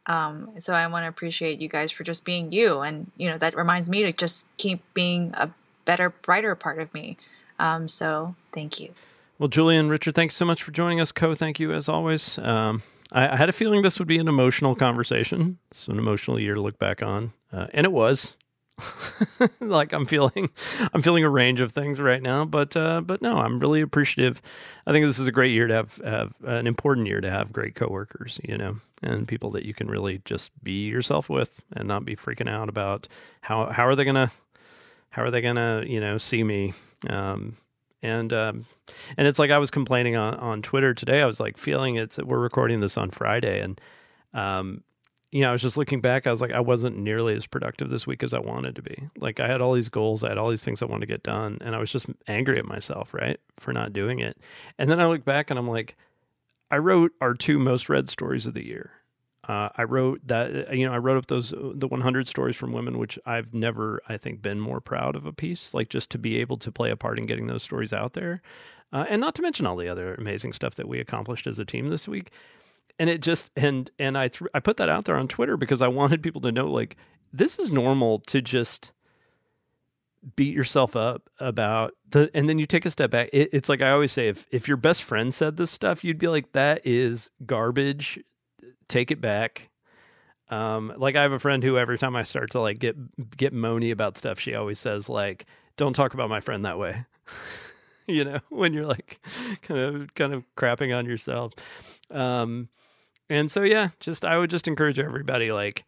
Um, 0.06 0.52
so 0.58 0.72
I 0.72 0.86
want 0.86 1.04
to 1.04 1.08
appreciate 1.08 1.60
you 1.60 1.68
guys 1.68 1.92
for 1.92 2.02
just 2.02 2.24
being 2.24 2.50
you, 2.50 2.80
and 2.80 3.12
you 3.18 3.28
know 3.28 3.36
that 3.36 3.54
reminds 3.54 3.90
me 3.90 4.02
to 4.04 4.12
just 4.12 4.46
keep 4.56 4.82
being 4.94 5.34
a 5.36 5.50
better, 5.88 6.10
brighter 6.10 6.54
part 6.54 6.78
of 6.78 6.92
me. 6.92 7.16
Um, 7.58 7.88
so 7.88 8.36
thank 8.52 8.78
you. 8.78 8.92
Well, 9.38 9.48
Julian, 9.48 9.88
Richard, 9.88 10.14
thanks 10.14 10.36
so 10.36 10.44
much 10.44 10.62
for 10.62 10.70
joining 10.70 11.00
us. 11.00 11.12
Ko, 11.12 11.34
thank 11.34 11.58
you 11.58 11.72
as 11.72 11.88
always. 11.88 12.38
Um, 12.38 12.82
I, 13.10 13.28
I, 13.30 13.36
had 13.36 13.48
a 13.48 13.52
feeling 13.52 13.80
this 13.80 13.98
would 13.98 14.06
be 14.06 14.18
an 14.18 14.28
emotional 14.28 14.74
conversation. 14.74 15.58
It's 15.70 15.88
an 15.88 15.98
emotional 15.98 16.38
year 16.38 16.54
to 16.54 16.60
look 16.60 16.78
back 16.78 17.02
on, 17.02 17.32
uh, 17.52 17.68
and 17.72 17.86
it 17.86 17.92
was. 17.92 18.36
like 19.60 19.92
I'm 19.92 20.06
feeling, 20.06 20.50
I'm 20.92 21.02
feeling 21.02 21.24
a 21.24 21.30
range 21.30 21.60
of 21.60 21.72
things 21.72 22.00
right 22.00 22.22
now, 22.22 22.44
but 22.44 22.76
uh, 22.76 23.00
but 23.00 23.20
no, 23.20 23.38
I'm 23.38 23.58
really 23.58 23.80
appreciative. 23.80 24.40
I 24.86 24.92
think 24.92 25.04
this 25.04 25.18
is 25.18 25.26
a 25.26 25.32
great 25.32 25.50
year 25.50 25.66
to 25.66 25.74
have 25.74 25.96
have 26.04 26.34
an 26.44 26.68
important 26.68 27.08
year 27.08 27.20
to 27.20 27.28
have 27.28 27.52
great 27.52 27.74
coworkers, 27.74 28.38
you 28.44 28.56
know, 28.56 28.76
and 29.02 29.26
people 29.26 29.50
that 29.50 29.64
you 29.64 29.74
can 29.74 29.88
really 29.88 30.20
just 30.24 30.52
be 30.62 30.86
yourself 30.86 31.28
with 31.28 31.60
and 31.72 31.88
not 31.88 32.04
be 32.04 32.14
freaking 32.14 32.48
out 32.48 32.68
about 32.68 33.08
how 33.40 33.66
how 33.72 33.84
are 33.84 33.96
they 33.96 34.04
gonna 34.04 34.30
how 35.18 35.24
are 35.24 35.32
they 35.32 35.40
gonna 35.40 35.82
you 35.84 35.98
know 35.98 36.16
see 36.16 36.44
me 36.44 36.72
um, 37.10 37.56
and 38.02 38.32
um, 38.32 38.66
and 39.16 39.26
it's 39.26 39.40
like 39.40 39.50
I 39.50 39.58
was 39.58 39.68
complaining 39.68 40.14
on 40.14 40.34
on 40.34 40.62
Twitter 40.62 40.94
today. 40.94 41.20
I 41.20 41.26
was 41.26 41.40
like 41.40 41.56
feeling 41.56 41.96
it's 41.96 42.18
we're 42.18 42.38
recording 42.38 42.78
this 42.78 42.96
on 42.96 43.10
Friday, 43.10 43.60
and 43.60 43.80
um, 44.32 44.84
you 45.32 45.40
know 45.40 45.48
I 45.48 45.52
was 45.52 45.60
just 45.60 45.76
looking 45.76 46.00
back. 46.00 46.28
I 46.28 46.30
was 46.30 46.40
like 46.40 46.52
I 46.52 46.60
wasn't 46.60 46.96
nearly 46.96 47.34
as 47.34 47.46
productive 47.46 47.90
this 47.90 48.06
week 48.06 48.22
as 48.22 48.32
I 48.32 48.38
wanted 48.38 48.76
to 48.76 48.82
be. 48.82 49.08
Like 49.18 49.40
I 49.40 49.48
had 49.48 49.60
all 49.60 49.72
these 49.72 49.88
goals, 49.88 50.22
I 50.22 50.28
had 50.28 50.38
all 50.38 50.50
these 50.50 50.62
things 50.62 50.82
I 50.82 50.86
wanted 50.86 51.08
to 51.08 51.12
get 51.12 51.24
done, 51.24 51.58
and 51.60 51.74
I 51.74 51.80
was 51.80 51.90
just 51.90 52.06
angry 52.28 52.56
at 52.56 52.64
myself, 52.64 53.12
right, 53.12 53.40
for 53.58 53.72
not 53.72 53.92
doing 53.92 54.20
it. 54.20 54.38
And 54.78 54.88
then 54.88 55.00
I 55.00 55.08
look 55.08 55.24
back 55.24 55.50
and 55.50 55.58
I'm 55.58 55.68
like, 55.68 55.96
I 56.70 56.78
wrote 56.78 57.10
our 57.20 57.34
two 57.34 57.58
most 57.58 57.88
read 57.88 58.08
stories 58.08 58.46
of 58.46 58.54
the 58.54 58.64
year, 58.64 58.92
uh, 59.48 59.70
I 59.76 59.84
wrote 59.84 60.20
that 60.26 60.76
you 60.76 60.86
know 60.86 60.92
I 60.92 60.98
wrote 60.98 61.16
up 61.16 61.26
those 61.26 61.50
the 61.50 61.88
100 61.88 62.28
stories 62.28 62.54
from 62.54 62.72
women, 62.72 62.98
which 62.98 63.18
I've 63.24 63.54
never 63.54 64.02
I 64.08 64.18
think 64.18 64.42
been 64.42 64.60
more 64.60 64.80
proud 64.80 65.16
of 65.16 65.24
a 65.24 65.32
piece. 65.32 65.72
Like 65.72 65.88
just 65.88 66.10
to 66.10 66.18
be 66.18 66.36
able 66.36 66.58
to 66.58 66.70
play 66.70 66.90
a 66.90 66.96
part 66.96 67.18
in 67.18 67.24
getting 67.24 67.46
those 67.46 67.62
stories 67.62 67.92
out 67.94 68.12
there, 68.12 68.42
uh, 68.92 69.06
and 69.08 69.20
not 69.20 69.34
to 69.36 69.42
mention 69.42 69.66
all 69.66 69.76
the 69.76 69.88
other 69.88 70.14
amazing 70.14 70.52
stuff 70.52 70.74
that 70.74 70.86
we 70.86 71.00
accomplished 71.00 71.46
as 71.46 71.58
a 71.58 71.64
team 71.64 71.88
this 71.88 72.06
week. 72.06 72.30
And 72.98 73.08
it 73.08 73.22
just 73.22 73.50
and 73.56 73.90
and 73.98 74.18
I 74.18 74.28
th- 74.28 74.50
I 74.52 74.60
put 74.60 74.76
that 74.76 74.90
out 74.90 75.06
there 75.06 75.16
on 75.16 75.28
Twitter 75.28 75.56
because 75.56 75.80
I 75.80 75.88
wanted 76.00 76.22
people 76.22 76.42
to 76.42 76.52
know 76.52 76.66
like 76.66 76.96
this 77.32 77.58
is 77.58 77.70
normal 77.70 78.18
to 78.26 78.42
just 78.42 78.92
beat 80.36 80.54
yourself 80.54 80.94
up 80.94 81.30
about 81.38 81.94
the 82.10 82.30
and 82.34 82.48
then 82.48 82.58
you 82.58 82.66
take 82.66 82.84
a 82.84 82.90
step 82.90 83.08
back 83.08 83.30
it, 83.32 83.48
it's 83.52 83.68
like 83.68 83.80
i 83.80 83.90
always 83.90 84.10
say 84.10 84.26
if 84.26 84.46
if 84.50 84.66
your 84.66 84.76
best 84.76 85.04
friend 85.04 85.32
said 85.32 85.56
this 85.56 85.70
stuff 85.70 86.02
you'd 86.02 86.18
be 86.18 86.26
like 86.26 86.50
that 86.52 86.80
is 86.84 87.30
garbage 87.46 88.18
take 88.88 89.10
it 89.10 89.20
back. 89.20 89.70
Um, 90.50 90.92
like 90.96 91.14
I 91.16 91.22
have 91.22 91.32
a 91.32 91.38
friend 91.38 91.62
who 91.62 91.76
every 91.76 91.98
time 91.98 92.16
I 92.16 92.22
start 92.22 92.50
to 92.52 92.60
like 92.60 92.78
get 92.78 92.96
get 93.36 93.52
moany 93.54 93.92
about 93.92 94.16
stuff, 94.16 94.40
she 94.40 94.54
always 94.54 94.78
says 94.78 95.08
like, 95.08 95.46
"Don't 95.76 95.94
talk 95.94 96.14
about 96.14 96.30
my 96.30 96.40
friend 96.40 96.64
that 96.64 96.78
way." 96.78 97.04
you 98.06 98.24
know, 98.24 98.40
when 98.48 98.72
you're 98.72 98.86
like 98.86 99.20
kind 99.62 99.80
of 99.80 100.14
kind 100.14 100.32
of 100.32 100.44
crapping 100.56 100.96
on 100.96 101.06
yourself. 101.06 101.52
Um, 102.10 102.68
and 103.28 103.50
so 103.50 103.62
yeah, 103.62 103.90
just 104.00 104.24
I 104.24 104.38
would 104.38 104.50
just 104.50 104.66
encourage 104.66 104.98
everybody 104.98 105.52
like, 105.52 105.84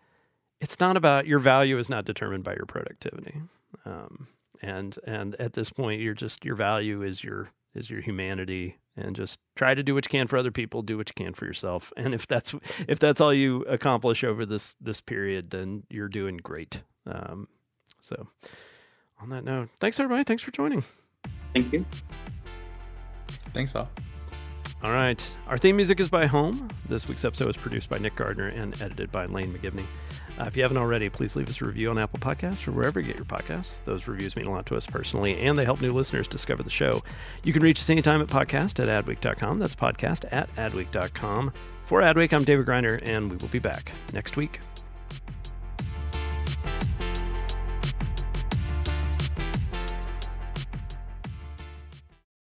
it's 0.60 0.78
not 0.78 0.96
about 0.96 1.26
your 1.26 1.38
value 1.38 1.78
is 1.78 1.88
not 1.88 2.04
determined 2.04 2.44
by 2.44 2.54
your 2.54 2.66
productivity. 2.66 3.40
Um, 3.86 4.28
and 4.60 4.98
and 5.06 5.34
at 5.36 5.54
this 5.54 5.70
point, 5.70 6.02
you're 6.02 6.14
just 6.14 6.44
your 6.44 6.56
value 6.56 7.02
is 7.02 7.24
your 7.24 7.50
is 7.74 7.90
your 7.90 8.00
humanity 8.00 8.76
and 8.96 9.14
just 9.14 9.38
try 9.56 9.74
to 9.74 9.82
do 9.82 9.94
what 9.94 10.04
you 10.04 10.10
can 10.10 10.26
for 10.26 10.36
other 10.36 10.50
people 10.50 10.82
do 10.82 10.96
what 10.96 11.08
you 11.08 11.24
can 11.24 11.32
for 11.34 11.44
yourself 11.44 11.92
and 11.96 12.14
if 12.14 12.26
that's 12.26 12.54
if 12.88 12.98
that's 12.98 13.20
all 13.20 13.32
you 13.32 13.62
accomplish 13.62 14.24
over 14.24 14.44
this 14.44 14.76
this 14.80 15.00
period 15.00 15.50
then 15.50 15.82
you're 15.90 16.08
doing 16.08 16.36
great 16.36 16.82
um, 17.06 17.48
so 18.00 18.28
on 19.20 19.28
that 19.30 19.44
note 19.44 19.68
thanks 19.78 19.98
everybody 20.00 20.24
thanks 20.24 20.42
for 20.42 20.50
joining 20.50 20.84
thank 21.52 21.72
you 21.72 21.84
thanks 23.52 23.74
all 23.74 23.88
all 24.82 24.92
right. 24.92 25.36
Our 25.46 25.58
theme 25.58 25.76
music 25.76 26.00
is 26.00 26.08
by 26.08 26.24
Home. 26.24 26.70
This 26.88 27.06
week's 27.06 27.26
episode 27.26 27.48
was 27.48 27.56
produced 27.58 27.90
by 27.90 27.98
Nick 27.98 28.16
Gardner 28.16 28.46
and 28.46 28.80
edited 28.80 29.12
by 29.12 29.26
Lane 29.26 29.52
McGivney. 29.52 29.84
Uh, 30.40 30.44
if 30.46 30.56
you 30.56 30.62
haven't 30.62 30.78
already, 30.78 31.10
please 31.10 31.36
leave 31.36 31.48
us 31.50 31.60
a 31.60 31.66
review 31.66 31.90
on 31.90 31.98
Apple 31.98 32.18
Podcasts 32.18 32.66
or 32.66 32.72
wherever 32.72 32.98
you 32.98 33.06
get 33.06 33.16
your 33.16 33.26
podcasts. 33.26 33.84
Those 33.84 34.08
reviews 34.08 34.36
mean 34.36 34.46
a 34.46 34.50
lot 34.50 34.64
to 34.66 34.76
us 34.76 34.86
personally, 34.86 35.38
and 35.38 35.58
they 35.58 35.64
help 35.66 35.82
new 35.82 35.92
listeners 35.92 36.26
discover 36.26 36.62
the 36.62 36.70
show. 36.70 37.02
You 37.44 37.52
can 37.52 37.62
reach 37.62 37.78
us 37.78 37.90
anytime 37.90 38.22
at 38.22 38.28
podcast 38.28 38.82
at 38.82 39.04
adweek.com. 39.04 39.58
That's 39.58 39.74
podcast 39.74 40.24
at 40.32 40.54
adweek.com. 40.56 41.52
For 41.84 42.00
Adweek, 42.00 42.32
I'm 42.32 42.44
David 42.44 42.66
Griner, 42.66 43.06
and 43.06 43.30
we 43.30 43.36
will 43.36 43.48
be 43.48 43.58
back 43.58 43.92
next 44.14 44.36
week. 44.36 44.60